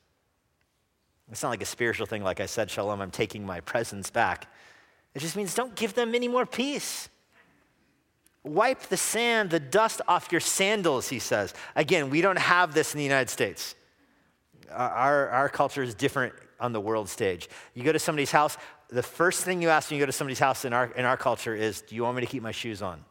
It's 1.30 1.42
not 1.42 1.48
like 1.48 1.62
a 1.62 1.66
spiritual 1.66 2.06
thing, 2.06 2.22
like 2.22 2.40
I 2.40 2.46
said, 2.46 2.70
shalom, 2.70 3.00
I'm 3.00 3.10
taking 3.10 3.44
my 3.44 3.60
presence 3.60 4.08
back. 4.08 4.50
It 5.14 5.18
just 5.18 5.36
means 5.36 5.54
don't 5.54 5.74
give 5.74 5.94
them 5.94 6.14
any 6.14 6.28
more 6.28 6.46
peace. 6.46 7.08
Wipe 8.46 8.82
the 8.82 8.96
sand, 8.96 9.50
the 9.50 9.58
dust 9.58 10.00
off 10.06 10.30
your 10.30 10.40
sandals, 10.40 11.08
he 11.08 11.18
says. 11.18 11.52
Again, 11.74 12.10
we 12.10 12.20
don't 12.20 12.38
have 12.38 12.74
this 12.74 12.94
in 12.94 12.98
the 12.98 13.04
United 13.04 13.28
States. 13.28 13.74
Uh, 14.70 14.74
our, 14.74 15.28
our 15.30 15.48
culture 15.48 15.82
is 15.82 15.94
different 15.94 16.32
on 16.60 16.72
the 16.72 16.80
world 16.80 17.08
stage. 17.08 17.48
You 17.74 17.82
go 17.82 17.92
to 17.92 17.98
somebody's 17.98 18.30
house, 18.30 18.56
the 18.88 19.02
first 19.02 19.44
thing 19.44 19.60
you 19.60 19.68
ask 19.68 19.90
when 19.90 19.98
you 19.98 20.02
go 20.02 20.06
to 20.06 20.12
somebody's 20.12 20.38
house 20.38 20.64
in 20.64 20.72
our, 20.72 20.86
in 20.92 21.04
our 21.04 21.16
culture 21.16 21.54
is, 21.56 21.80
Do 21.82 21.96
you 21.96 22.04
want 22.04 22.16
me 22.16 22.20
to 22.20 22.28
keep 22.28 22.42
my 22.42 22.52
shoes 22.52 22.82
on? 22.82 23.04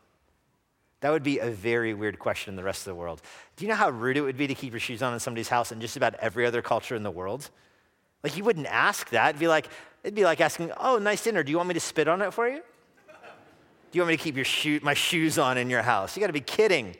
That 1.01 1.11
would 1.11 1.23
be 1.23 1.39
a 1.39 1.49
very 1.49 1.93
weird 1.93 2.17
question 2.17 2.53
in 2.53 2.55
the 2.55 2.63
rest 2.63 2.81
of 2.81 2.85
the 2.85 2.95
world. 2.95 3.21
Do 3.57 3.65
you 3.65 3.69
know 3.69 3.75
how 3.75 3.89
rude 3.89 4.15
it 4.15 4.21
would 4.21 4.37
be 4.37 4.47
to 4.47 4.55
keep 4.55 4.71
your 4.71 4.79
shoes 4.79 5.03
on 5.03 5.13
in 5.13 5.19
somebody's 5.19 5.49
house 5.49 5.71
in 5.71 5.81
just 5.81 5.97
about 5.97 6.15
every 6.15 6.45
other 6.45 6.61
culture 6.61 6.95
in 6.95 7.03
the 7.03 7.11
world? 7.11 7.49
Like, 8.23 8.37
you 8.37 8.43
wouldn't 8.45 8.67
ask 8.67 9.09
that. 9.09 9.29
It'd 9.29 9.39
be 9.39 9.49
like, 9.49 9.67
it'd 10.03 10.15
be 10.15 10.23
like 10.23 10.39
asking, 10.39 10.71
Oh, 10.79 10.97
nice 10.97 11.23
dinner. 11.23 11.43
Do 11.43 11.51
you 11.51 11.57
want 11.57 11.67
me 11.67 11.73
to 11.73 11.81
spit 11.81 12.07
on 12.07 12.21
it 12.21 12.33
for 12.33 12.47
you? 12.47 12.61
You 13.95 14.01
want 14.01 14.09
me 14.09 14.17
to 14.17 14.23
keep 14.23 14.35
your 14.35 14.43
shoe, 14.43 14.81
my 14.83 14.93
shoes 14.93 15.39
on 15.39 15.57
in 15.57 15.69
your 15.69 15.81
house? 15.81 16.17
You 16.17 16.19
got 16.19 16.27
to 16.27 16.33
be 16.33 16.41
kidding. 16.41 16.97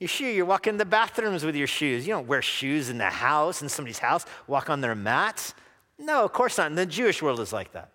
Your 0.00 0.08
shoe, 0.08 0.26
you're 0.26 0.44
walking 0.44 0.72
in 0.72 0.76
the 0.76 0.84
bathrooms 0.84 1.44
with 1.44 1.54
your 1.54 1.68
shoes. 1.68 2.04
You 2.04 2.14
don't 2.14 2.26
wear 2.26 2.42
shoes 2.42 2.88
in 2.88 2.98
the 2.98 3.04
house, 3.04 3.62
in 3.62 3.68
somebody's 3.68 4.00
house, 4.00 4.26
walk 4.48 4.68
on 4.68 4.80
their 4.80 4.96
mats. 4.96 5.54
No, 6.00 6.24
of 6.24 6.32
course 6.32 6.58
not. 6.58 6.66
And 6.66 6.76
the 6.76 6.84
Jewish 6.84 7.22
world 7.22 7.38
is 7.38 7.52
like 7.52 7.70
that. 7.74 7.92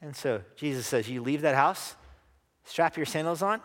And 0.00 0.14
so 0.14 0.42
Jesus 0.54 0.86
says, 0.86 1.10
You 1.10 1.22
leave 1.22 1.40
that 1.40 1.56
house, 1.56 1.96
strap 2.62 2.96
your 2.96 3.04
sandals 3.04 3.42
on, 3.42 3.60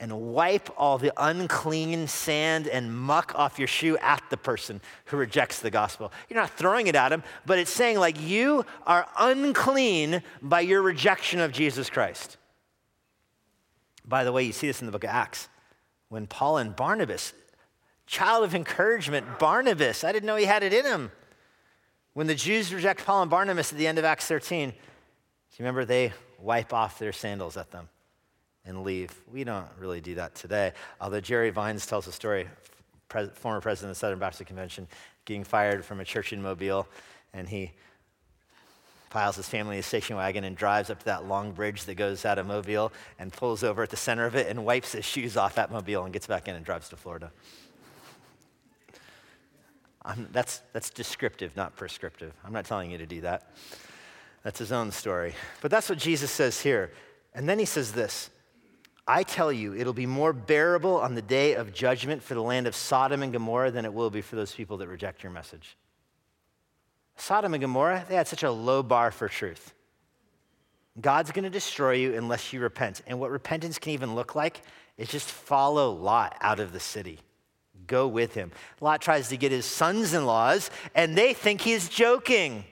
and 0.00 0.32
wipe 0.32 0.70
all 0.78 0.96
the 0.96 1.12
unclean 1.18 2.08
sand 2.08 2.66
and 2.66 2.96
muck 2.96 3.34
off 3.34 3.58
your 3.58 3.68
shoe 3.68 3.98
at 3.98 4.22
the 4.30 4.38
person 4.38 4.80
who 5.04 5.18
rejects 5.18 5.60
the 5.60 5.70
gospel. 5.70 6.10
You're 6.30 6.40
not 6.40 6.48
throwing 6.52 6.86
it 6.86 6.94
at 6.94 7.12
him, 7.12 7.22
but 7.44 7.58
it's 7.58 7.70
saying, 7.70 7.98
like, 7.98 8.18
you 8.18 8.64
are 8.86 9.06
unclean 9.18 10.22
by 10.40 10.60
your 10.60 10.80
rejection 10.80 11.40
of 11.40 11.52
Jesus 11.52 11.90
Christ. 11.90 12.37
By 14.08 14.24
the 14.24 14.32
way, 14.32 14.42
you 14.44 14.52
see 14.52 14.66
this 14.66 14.80
in 14.80 14.86
the 14.86 14.92
book 14.92 15.04
of 15.04 15.10
Acts. 15.10 15.48
When 16.08 16.26
Paul 16.26 16.56
and 16.56 16.74
Barnabas, 16.74 17.34
child 18.06 18.42
of 18.44 18.54
encouragement, 18.54 19.38
Barnabas, 19.38 20.02
I 20.02 20.12
didn't 20.12 20.26
know 20.26 20.36
he 20.36 20.46
had 20.46 20.62
it 20.62 20.72
in 20.72 20.86
him. 20.86 21.12
When 22.14 22.26
the 22.26 22.34
Jews 22.34 22.72
reject 22.72 23.04
Paul 23.04 23.22
and 23.22 23.30
Barnabas 23.30 23.70
at 23.70 23.78
the 23.78 23.86
end 23.86 23.98
of 23.98 24.06
Acts 24.06 24.26
13, 24.26 24.70
do 24.70 24.74
you 24.74 25.62
remember 25.62 25.84
they 25.84 26.12
wipe 26.40 26.72
off 26.72 26.98
their 26.98 27.12
sandals 27.12 27.58
at 27.58 27.70
them 27.70 27.90
and 28.64 28.82
leave? 28.82 29.12
We 29.30 29.44
don't 29.44 29.68
really 29.78 30.00
do 30.00 30.14
that 30.14 30.34
today. 30.34 30.72
Although 31.00 31.20
Jerry 31.20 31.50
Vines 31.50 31.86
tells 31.86 32.06
a 32.06 32.12
story, 32.12 32.48
former 33.34 33.60
president 33.60 33.90
of 33.90 33.96
the 33.96 34.00
Southern 34.00 34.18
Baptist 34.18 34.46
Convention, 34.46 34.88
getting 35.26 35.44
fired 35.44 35.84
from 35.84 36.00
a 36.00 36.04
church 36.04 36.32
in 36.32 36.40
Mobile, 36.40 36.88
and 37.34 37.46
he 37.46 37.72
piles 39.10 39.36
his 39.36 39.48
family 39.48 39.76
in 39.76 39.80
a 39.80 39.82
station 39.82 40.16
wagon 40.16 40.44
and 40.44 40.56
drives 40.56 40.90
up 40.90 40.98
to 41.00 41.04
that 41.06 41.26
long 41.26 41.52
bridge 41.52 41.84
that 41.84 41.94
goes 41.94 42.24
out 42.24 42.38
of 42.38 42.46
Mobile 42.46 42.92
and 43.18 43.32
pulls 43.32 43.64
over 43.64 43.82
at 43.82 43.90
the 43.90 43.96
center 43.96 44.26
of 44.26 44.34
it 44.34 44.48
and 44.48 44.64
wipes 44.64 44.92
his 44.92 45.04
shoes 45.04 45.36
off 45.36 45.58
at 45.58 45.70
Mobile 45.70 46.04
and 46.04 46.12
gets 46.12 46.26
back 46.26 46.48
in 46.48 46.54
and 46.54 46.64
drives 46.64 46.88
to 46.90 46.96
Florida. 46.96 47.30
that's, 50.32 50.62
that's 50.72 50.90
descriptive, 50.90 51.56
not 51.56 51.76
prescriptive. 51.76 52.32
I'm 52.44 52.52
not 52.52 52.64
telling 52.64 52.90
you 52.90 52.98
to 52.98 53.06
do 53.06 53.20
that. 53.22 53.50
That's 54.42 54.58
his 54.58 54.72
own 54.72 54.90
story. 54.90 55.34
But 55.60 55.70
that's 55.70 55.88
what 55.88 55.98
Jesus 55.98 56.30
says 56.30 56.60
here. 56.60 56.92
And 57.34 57.48
then 57.48 57.58
he 57.58 57.64
says 57.64 57.92
this 57.92 58.30
I 59.06 59.22
tell 59.22 59.50
you, 59.50 59.74
it'll 59.74 59.94
be 59.94 60.06
more 60.06 60.34
bearable 60.34 60.98
on 60.98 61.14
the 61.14 61.22
day 61.22 61.54
of 61.54 61.72
judgment 61.72 62.22
for 62.22 62.34
the 62.34 62.42
land 62.42 62.66
of 62.66 62.74
Sodom 62.74 63.22
and 63.22 63.32
Gomorrah 63.32 63.70
than 63.70 63.86
it 63.86 63.94
will 63.94 64.10
be 64.10 64.20
for 64.20 64.36
those 64.36 64.54
people 64.54 64.76
that 64.76 64.88
reject 64.88 65.22
your 65.22 65.32
message. 65.32 65.78
Sodom 67.20 67.54
and 67.54 67.60
Gomorrah, 67.60 68.04
they 68.08 68.14
had 68.14 68.28
such 68.28 68.42
a 68.42 68.50
low 68.50 68.82
bar 68.82 69.10
for 69.10 69.28
truth. 69.28 69.74
God's 71.00 71.30
going 71.30 71.44
to 71.44 71.50
destroy 71.50 71.92
you 71.92 72.14
unless 72.14 72.52
you 72.52 72.60
repent. 72.60 73.02
And 73.06 73.20
what 73.20 73.30
repentance 73.30 73.78
can 73.78 73.92
even 73.92 74.14
look 74.14 74.34
like 74.34 74.62
is 74.96 75.08
just 75.08 75.30
follow 75.30 75.92
Lot 75.92 76.36
out 76.40 76.60
of 76.60 76.72
the 76.72 76.80
city. 76.80 77.20
Go 77.86 78.08
with 78.08 78.34
him. 78.34 78.50
Lot 78.80 79.00
tries 79.00 79.28
to 79.28 79.36
get 79.36 79.52
his 79.52 79.64
sons 79.64 80.12
in 80.12 80.26
laws, 80.26 80.70
and 80.94 81.16
they 81.16 81.32
think 81.32 81.60
he's 81.60 81.88
joking. 81.88 82.64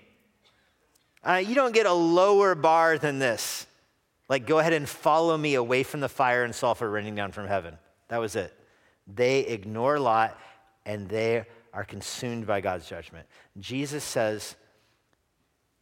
Uh, 1.22 1.42
you 1.44 1.55
don't 1.55 1.74
get 1.74 1.86
a 1.86 1.92
lower 1.92 2.55
bar 2.55 2.99
than 2.99 3.18
this. 3.18 3.66
Like, 4.28 4.47
go 4.47 4.59
ahead 4.59 4.72
and 4.72 4.88
follow 4.88 5.36
me 5.36 5.55
away 5.55 5.84
from 5.84 6.01
the 6.01 6.09
fire 6.09 6.42
and 6.42 6.55
sulfur 6.55 6.90
raining 6.90 7.14
down 7.14 7.32
from 7.32 7.47
heaven. 7.47 7.78
That 8.09 8.18
was 8.18 8.34
it. 8.34 8.53
They 9.07 9.40
ignore 9.40 10.01
Lot, 10.01 10.38
and 10.84 11.09
they 11.09 11.44
are 11.76 11.84
consumed 11.84 12.46
by 12.46 12.62
God's 12.62 12.88
judgment. 12.88 13.26
Jesus 13.60 14.02
says 14.02 14.56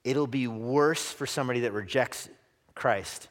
it'll 0.03 0.26
be 0.26 0.49
worse 0.49 1.12
for 1.12 1.24
somebody 1.24 1.61
that 1.61 1.72
rejects 1.72 2.28
Christ 2.74 3.28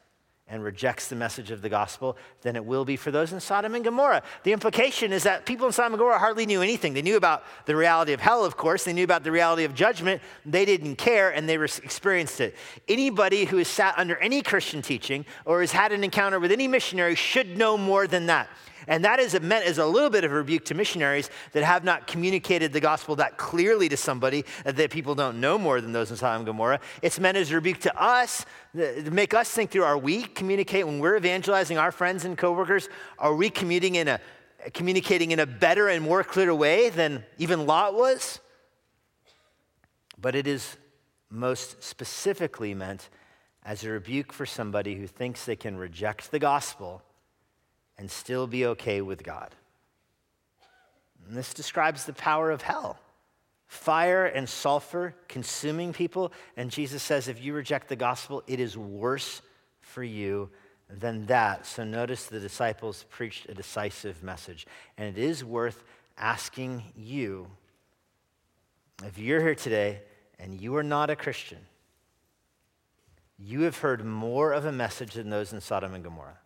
and 0.48 0.64
rejects 0.64 1.08
the 1.08 1.16
message 1.16 1.50
of 1.50 1.60
the 1.60 1.68
gospel 1.68 2.16
than 2.40 2.56
it 2.56 2.64
will 2.64 2.86
be 2.86 2.96
for 2.96 3.10
those 3.10 3.34
in 3.34 3.40
Sodom 3.40 3.74
and 3.74 3.84
Gomorrah. 3.84 4.22
The 4.44 4.52
implication 4.52 5.12
is 5.12 5.24
that 5.24 5.44
people 5.44 5.66
in 5.66 5.74
Sodom 5.74 5.92
and 5.92 5.98
Gomorrah 5.98 6.18
hardly 6.18 6.46
knew 6.46 6.62
anything. 6.62 6.94
They 6.94 7.02
knew 7.02 7.18
about 7.18 7.44
the 7.66 7.76
reality 7.76 8.14
of 8.14 8.20
hell, 8.20 8.46
of 8.46 8.56
course. 8.56 8.84
They 8.84 8.94
knew 8.94 9.04
about 9.04 9.24
the 9.24 9.32
reality 9.32 9.64
of 9.64 9.74
judgment. 9.74 10.22
They 10.46 10.64
didn't 10.64 10.96
care 10.96 11.34
and 11.34 11.46
they 11.46 11.62
experienced 11.62 12.40
it. 12.40 12.56
Anybody 12.88 13.44
who 13.44 13.58
has 13.58 13.68
sat 13.68 13.98
under 13.98 14.16
any 14.16 14.40
Christian 14.40 14.80
teaching 14.80 15.26
or 15.44 15.60
has 15.60 15.72
had 15.72 15.92
an 15.92 16.02
encounter 16.02 16.40
with 16.40 16.50
any 16.50 16.66
missionary 16.66 17.14
should 17.14 17.58
know 17.58 17.76
more 17.76 18.06
than 18.06 18.26
that. 18.26 18.48
And 18.86 19.04
that 19.04 19.18
is 19.18 19.38
meant 19.40 19.64
as 19.64 19.78
a 19.78 19.86
little 19.86 20.10
bit 20.10 20.24
of 20.24 20.32
a 20.32 20.34
rebuke 20.34 20.64
to 20.66 20.74
missionaries 20.74 21.30
that 21.52 21.64
have 21.64 21.84
not 21.84 22.06
communicated 22.06 22.72
the 22.72 22.80
gospel 22.80 23.16
that 23.16 23.36
clearly 23.36 23.88
to 23.88 23.96
somebody 23.96 24.44
that 24.64 24.90
people 24.90 25.14
don't 25.14 25.40
know 25.40 25.58
more 25.58 25.80
than 25.80 25.92
those 25.92 26.10
in 26.10 26.16
Sodom 26.16 26.40
and 26.40 26.46
Gomorrah. 26.46 26.80
It's 27.02 27.18
meant 27.18 27.36
as 27.36 27.50
a 27.50 27.54
rebuke 27.54 27.80
to 27.80 28.00
us 28.00 28.44
to 28.76 29.10
make 29.10 29.34
us 29.34 29.50
think 29.50 29.70
through 29.70 29.84
are 29.84 29.98
we 29.98 30.22
communicate 30.22 30.86
when 30.86 30.98
we're 30.98 31.16
evangelizing 31.16 31.78
our 31.78 31.92
friends 31.92 32.24
and 32.24 32.36
coworkers? 32.36 32.88
Are 33.18 33.34
we 33.34 33.48
in 33.48 34.08
a 34.08 34.20
communicating 34.72 35.30
in 35.30 35.40
a 35.40 35.46
better 35.46 35.88
and 35.88 36.02
more 36.02 36.24
clear 36.24 36.54
way 36.54 36.88
than 36.88 37.24
even 37.38 37.66
Lot 37.66 37.94
was? 37.94 38.40
But 40.18 40.34
it 40.34 40.46
is 40.46 40.76
most 41.30 41.82
specifically 41.82 42.74
meant 42.74 43.10
as 43.64 43.84
a 43.84 43.90
rebuke 43.90 44.32
for 44.32 44.46
somebody 44.46 44.94
who 44.94 45.06
thinks 45.06 45.44
they 45.44 45.56
can 45.56 45.76
reject 45.76 46.30
the 46.30 46.38
gospel 46.38 47.02
and 47.98 48.10
still 48.10 48.46
be 48.46 48.66
okay 48.66 49.00
with 49.00 49.22
God. 49.22 49.54
And 51.26 51.36
this 51.36 51.54
describes 51.54 52.04
the 52.04 52.12
power 52.12 52.50
of 52.50 52.62
hell 52.62 52.98
fire 53.66 54.26
and 54.26 54.48
sulfur 54.48 55.16
consuming 55.26 55.92
people. 55.92 56.32
And 56.56 56.70
Jesus 56.70 57.02
says, 57.02 57.26
if 57.26 57.42
you 57.42 57.54
reject 57.54 57.88
the 57.88 57.96
gospel, 57.96 58.42
it 58.46 58.60
is 58.60 58.78
worse 58.78 59.42
for 59.80 60.04
you 60.04 60.48
than 60.88 61.26
that. 61.26 61.66
So 61.66 61.82
notice 61.82 62.26
the 62.26 62.38
disciples 62.38 63.04
preached 63.10 63.48
a 63.48 63.54
decisive 63.54 64.22
message. 64.22 64.66
And 64.96 65.08
it 65.08 65.20
is 65.20 65.44
worth 65.44 65.82
asking 66.16 66.84
you 66.96 67.48
if 69.04 69.18
you're 69.18 69.40
here 69.40 69.56
today 69.56 70.02
and 70.38 70.60
you 70.60 70.76
are 70.76 70.84
not 70.84 71.10
a 71.10 71.16
Christian, 71.16 71.58
you 73.38 73.62
have 73.62 73.78
heard 73.78 74.04
more 74.04 74.52
of 74.52 74.66
a 74.66 74.72
message 74.72 75.14
than 75.14 75.30
those 75.30 75.52
in 75.52 75.60
Sodom 75.60 75.94
and 75.94 76.04
Gomorrah. 76.04 76.38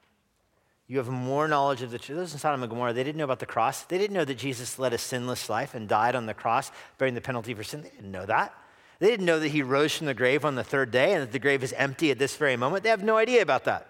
You 0.89 0.97
have 0.97 1.09
more 1.09 1.47
knowledge 1.47 1.82
of 1.82 1.91
the 1.91 1.99
truth. 1.99 2.18
Those 2.18 2.32
in 2.32 2.39
Sodom 2.39 2.62
and 2.62 2.70
Gomorrah, 2.70 2.95
they 2.95 3.05
didn't 3.05 3.18
know 3.18 3.24
about 3.24 3.41
the 3.41 3.47
cross. 3.47 3.82
They 3.82 3.99
didn't 3.99 4.14
know 4.14 4.24
that 4.24 4.39
Jesus 4.39 4.78
led 4.78 4.95
a 4.95 4.99
sinless 4.99 5.51
life 5.51 5.74
and 5.74 5.86
died 5.86 6.14
on 6.14 6.24
the 6.24 6.32
cross, 6.32 6.72
bearing 6.97 7.14
the 7.14 7.20
penalty 7.20 7.53
for 7.53 7.62
sin. 7.62 7.82
They 7.82 7.91
didn't 7.91 8.11
know 8.11 8.24
that. 8.24 8.55
They 8.99 9.09
didn't 9.09 9.26
know 9.26 9.39
that 9.39 9.49
he 9.49 9.62
rose 9.62 9.95
from 9.95 10.07
the 10.07 10.14
grave 10.14 10.47
on 10.47 10.55
the 10.55 10.64
third 10.64 10.91
day 10.91 11.12
and 11.12 11.22
that 11.22 11.30
the 11.30 11.39
grave 11.39 11.62
is 11.62 11.74
empty 11.74 12.11
at 12.11 12.18
this 12.18 12.36
very 12.36 12.57
moment. 12.57 12.82
They 12.82 12.89
have 12.89 13.05
no 13.05 13.18
idea 13.18 13.43
about 13.43 13.64
that. 13.64 13.86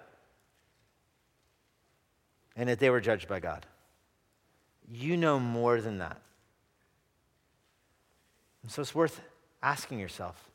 And 2.57 2.69
that 2.69 2.81
they 2.81 2.91
were 2.91 3.01
judged 3.01 3.29
by 3.29 3.39
God. 3.39 3.65
You 4.91 5.17
know 5.17 5.39
more 5.39 5.81
than 5.81 5.99
that. 5.99 6.21
And 8.65 8.73
so 8.73 8.83
it's 8.83 8.95
worth 8.95 9.21
asking 9.63 10.01
yourself 10.01 10.49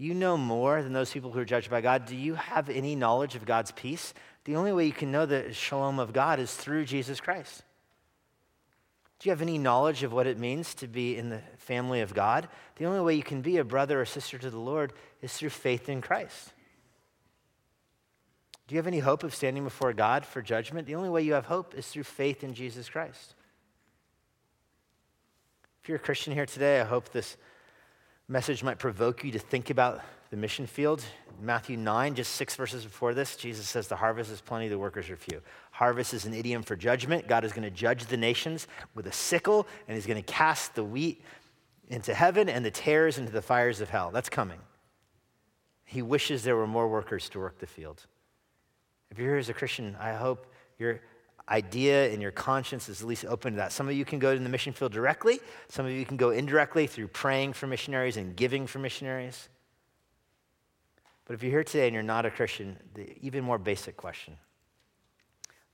you 0.00 0.14
know 0.14 0.38
more 0.38 0.82
than 0.82 0.94
those 0.94 1.12
people 1.12 1.30
who 1.30 1.40
are 1.40 1.44
judged 1.44 1.68
by 1.68 1.82
God. 1.82 2.06
Do 2.06 2.16
you 2.16 2.34
have 2.34 2.70
any 2.70 2.96
knowledge 2.96 3.34
of 3.34 3.44
God's 3.44 3.70
peace? 3.72 4.14
The 4.44 4.56
only 4.56 4.72
way 4.72 4.86
you 4.86 4.92
can 4.92 5.12
know 5.12 5.26
the 5.26 5.52
shalom 5.52 5.98
of 5.98 6.12
God 6.12 6.40
is 6.40 6.54
through 6.54 6.86
Jesus 6.86 7.20
Christ. 7.20 7.62
Do 9.18 9.28
you 9.28 9.32
have 9.32 9.42
any 9.42 9.58
knowledge 9.58 10.02
of 10.02 10.14
what 10.14 10.26
it 10.26 10.38
means 10.38 10.74
to 10.76 10.88
be 10.88 11.16
in 11.16 11.28
the 11.28 11.42
family 11.58 12.00
of 12.00 12.14
God? 12.14 12.48
The 12.76 12.86
only 12.86 13.00
way 13.00 13.14
you 13.14 13.22
can 13.22 13.42
be 13.42 13.58
a 13.58 13.64
brother 13.64 14.00
or 14.00 14.06
sister 14.06 14.38
to 14.38 14.48
the 14.48 14.58
Lord 14.58 14.94
is 15.20 15.34
through 15.34 15.50
faith 15.50 15.90
in 15.90 16.00
Christ. 16.00 16.52
Do 18.66 18.74
you 18.74 18.78
have 18.78 18.86
any 18.86 19.00
hope 19.00 19.22
of 19.22 19.34
standing 19.34 19.64
before 19.64 19.92
God 19.92 20.24
for 20.24 20.40
judgment? 20.40 20.86
The 20.86 20.94
only 20.94 21.10
way 21.10 21.22
you 21.22 21.34
have 21.34 21.46
hope 21.46 21.74
is 21.74 21.88
through 21.88 22.04
faith 22.04 22.42
in 22.42 22.54
Jesus 22.54 22.88
Christ. 22.88 23.34
If 25.82 25.88
you're 25.88 25.96
a 25.96 26.00
Christian 26.00 26.32
here 26.32 26.46
today, 26.46 26.80
I 26.80 26.84
hope 26.84 27.10
this 27.10 27.36
message 28.26 28.62
might 28.62 28.78
provoke 28.78 29.22
you 29.22 29.32
to 29.32 29.38
think 29.38 29.68
about 29.68 30.00
the 30.30 30.36
mission 30.36 30.66
field. 30.66 31.02
Matthew 31.42 31.76
9, 31.76 32.14
just 32.14 32.34
six 32.34 32.54
verses 32.54 32.84
before 32.84 33.14
this, 33.14 33.36
Jesus 33.36 33.68
says, 33.68 33.88
The 33.88 33.96
harvest 33.96 34.30
is 34.30 34.40
plenty, 34.40 34.68
the 34.68 34.78
workers 34.78 35.10
are 35.10 35.16
few. 35.16 35.40
Harvest 35.72 36.14
is 36.14 36.24
an 36.24 36.34
idiom 36.34 36.62
for 36.62 36.76
judgment. 36.76 37.26
God 37.26 37.44
is 37.44 37.52
going 37.52 37.64
to 37.64 37.70
judge 37.70 38.06
the 38.06 38.16
nations 38.16 38.68
with 38.94 39.06
a 39.06 39.12
sickle, 39.12 39.66
and 39.88 39.96
he's 39.96 40.06
going 40.06 40.22
to 40.22 40.32
cast 40.32 40.74
the 40.74 40.84
wheat 40.84 41.22
into 41.88 42.14
heaven 42.14 42.48
and 42.48 42.64
the 42.64 42.70
tares 42.70 43.18
into 43.18 43.32
the 43.32 43.42
fires 43.42 43.80
of 43.80 43.90
hell. 43.90 44.10
That's 44.12 44.28
coming. 44.28 44.60
He 45.84 46.02
wishes 46.02 46.44
there 46.44 46.56
were 46.56 46.68
more 46.68 46.88
workers 46.88 47.28
to 47.30 47.40
work 47.40 47.58
the 47.58 47.66
field. 47.66 48.06
If 49.10 49.18
you're 49.18 49.28
here 49.28 49.38
as 49.38 49.48
a 49.48 49.54
Christian, 49.54 49.96
I 49.98 50.12
hope 50.12 50.46
your 50.78 51.00
idea 51.48 52.12
and 52.12 52.22
your 52.22 52.30
conscience 52.30 52.88
is 52.88 53.00
at 53.00 53.08
least 53.08 53.24
open 53.24 53.54
to 53.54 53.56
that. 53.56 53.72
Some 53.72 53.88
of 53.88 53.94
you 53.94 54.04
can 54.04 54.20
go 54.20 54.32
to 54.32 54.40
the 54.40 54.48
mission 54.48 54.72
field 54.72 54.92
directly, 54.92 55.40
some 55.68 55.84
of 55.84 55.90
you 55.90 56.04
can 56.04 56.16
go 56.16 56.30
indirectly 56.30 56.86
through 56.86 57.08
praying 57.08 57.54
for 57.54 57.66
missionaries 57.66 58.16
and 58.16 58.36
giving 58.36 58.68
for 58.68 58.78
missionaries. 58.78 59.48
But 61.30 61.34
if 61.34 61.44
you're 61.44 61.52
here 61.52 61.62
today 61.62 61.86
and 61.86 61.94
you're 61.94 62.02
not 62.02 62.26
a 62.26 62.30
Christian, 62.32 62.76
the 62.92 63.16
even 63.22 63.44
more 63.44 63.56
basic 63.56 63.96
question 63.96 64.36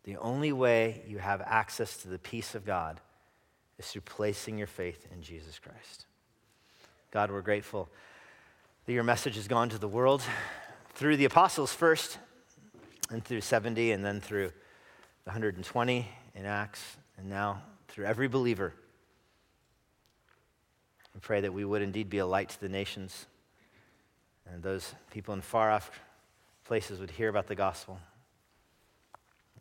the 0.04 0.18
only 0.18 0.52
way 0.52 1.02
you 1.08 1.16
have 1.16 1.40
access 1.40 1.96
to 2.02 2.08
the 2.08 2.18
peace 2.18 2.54
of 2.54 2.66
God 2.66 3.00
is 3.78 3.86
through 3.86 4.02
placing 4.02 4.58
your 4.58 4.66
faith 4.66 5.06
in 5.10 5.22
Jesus 5.22 5.58
Christ. 5.58 6.04
God, 7.10 7.30
we're 7.30 7.40
grateful 7.40 7.88
that 8.84 8.92
your 8.92 9.02
message 9.02 9.36
has 9.36 9.48
gone 9.48 9.70
to 9.70 9.78
the 9.78 9.88
world 9.88 10.22
through 10.92 11.16
the 11.16 11.24
apostles 11.24 11.72
first, 11.72 12.18
and 13.08 13.24
through 13.24 13.40
70, 13.40 13.92
and 13.92 14.04
then 14.04 14.20
through 14.20 14.48
the 15.24 15.30
120 15.30 16.06
in 16.34 16.44
Acts, 16.44 16.98
and 17.16 17.30
now 17.30 17.62
through 17.88 18.04
every 18.04 18.28
believer. 18.28 18.74
We 21.14 21.20
pray 21.20 21.40
that 21.40 21.54
we 21.54 21.64
would 21.64 21.80
indeed 21.80 22.10
be 22.10 22.18
a 22.18 22.26
light 22.26 22.50
to 22.50 22.60
the 22.60 22.68
nations 22.68 23.24
and 24.52 24.62
those 24.62 24.94
people 25.10 25.34
in 25.34 25.40
far 25.40 25.70
off 25.70 25.90
places 26.64 26.98
would 27.00 27.10
hear 27.10 27.28
about 27.28 27.46
the 27.46 27.54
gospel. 27.54 27.98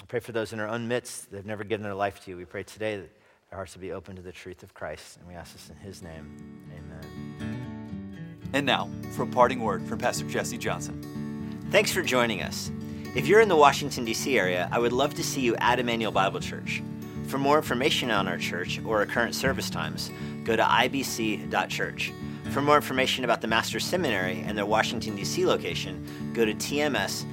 I 0.02 0.06
pray 0.08 0.20
for 0.20 0.32
those 0.32 0.54
in 0.54 0.60
our 0.60 0.68
own 0.68 0.88
midst 0.88 1.32
that 1.32 1.38
have 1.38 1.46
never 1.46 1.64
given 1.64 1.84
their 1.84 1.94
life 1.94 2.24
to 2.26 2.32
you. 2.32 2.38
We 2.38 2.46
pray 2.46 2.64
today 2.64 2.98
that 2.98 3.10
their 3.50 3.58
hearts 3.58 3.76
would 3.76 3.82
be 3.82 3.92
open 3.92 4.16
to 4.16 4.22
the 4.22 4.32
truth 4.32 4.64
of 4.64 4.74
Christ. 4.74 5.18
And 5.18 5.28
we 5.28 5.34
ask 5.34 5.54
this 5.54 5.70
in 5.70 5.76
his 5.78 6.02
name. 6.02 6.70
Amen. 6.76 8.38
And 8.54 8.66
now, 8.66 8.90
from 9.16 9.32
parting 9.32 9.60
word 9.62 9.86
from 9.88 10.00
Pastor 10.00 10.26
Jesse 10.26 10.58
Johnson. 10.58 11.66
Thanks 11.72 11.92
for 11.92 12.02
joining 12.02 12.42
us. 12.42 12.72
If 13.16 13.28
you're 13.28 13.42
in 13.42 13.50
the 13.50 13.56
Washington, 13.56 14.06
D.C. 14.06 14.38
area, 14.38 14.68
I 14.72 14.80
would 14.80 14.94
love 14.94 15.14
to 15.16 15.24
see 15.24 15.42
you 15.42 15.56
at 15.58 15.80
Immanuel 15.80 16.12
Bible 16.12 16.40
Church. 16.40 16.84
For 17.28 17.38
more 17.38 17.58
information 17.58 18.12
on 18.12 18.28
our 18.28 18.38
church 18.38 18.80
or 18.86 19.00
our 19.00 19.06
current 19.06 19.34
service 19.36 19.70
times, 19.70 20.12
go 20.44 20.56
to 20.56 20.64
ibc.church. 20.64 22.12
For 22.52 22.62
more 22.62 22.76
information 22.78 23.24
about 23.24 23.42
the 23.42 23.48
Master's 23.48 23.86
Seminary 23.86 24.42
and 24.46 24.58
their 24.58 24.66
Washington, 24.66 25.16
D.C. 25.16 25.46
location, 25.46 26.32
go 26.34 26.46
to 26.46 26.54
tms.edu. 26.54 27.26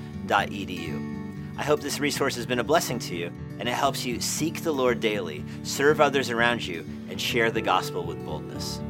I 1.56 1.62
hope 1.62 1.80
this 1.80 2.00
resource 2.00 2.34
has 2.36 2.46
been 2.46 2.58
a 2.58 2.64
blessing 2.64 2.98
to 3.00 3.14
you 3.14 3.30
and 3.58 3.68
it 3.68 3.74
helps 3.74 4.04
you 4.04 4.20
seek 4.20 4.62
the 4.62 4.72
Lord 4.72 5.00
daily, 5.00 5.44
serve 5.62 6.00
others 6.00 6.30
around 6.30 6.66
you, 6.66 6.84
and 7.08 7.20
share 7.20 7.50
the 7.50 7.60
gospel 7.60 8.04
with 8.04 8.24
boldness. 8.24 8.80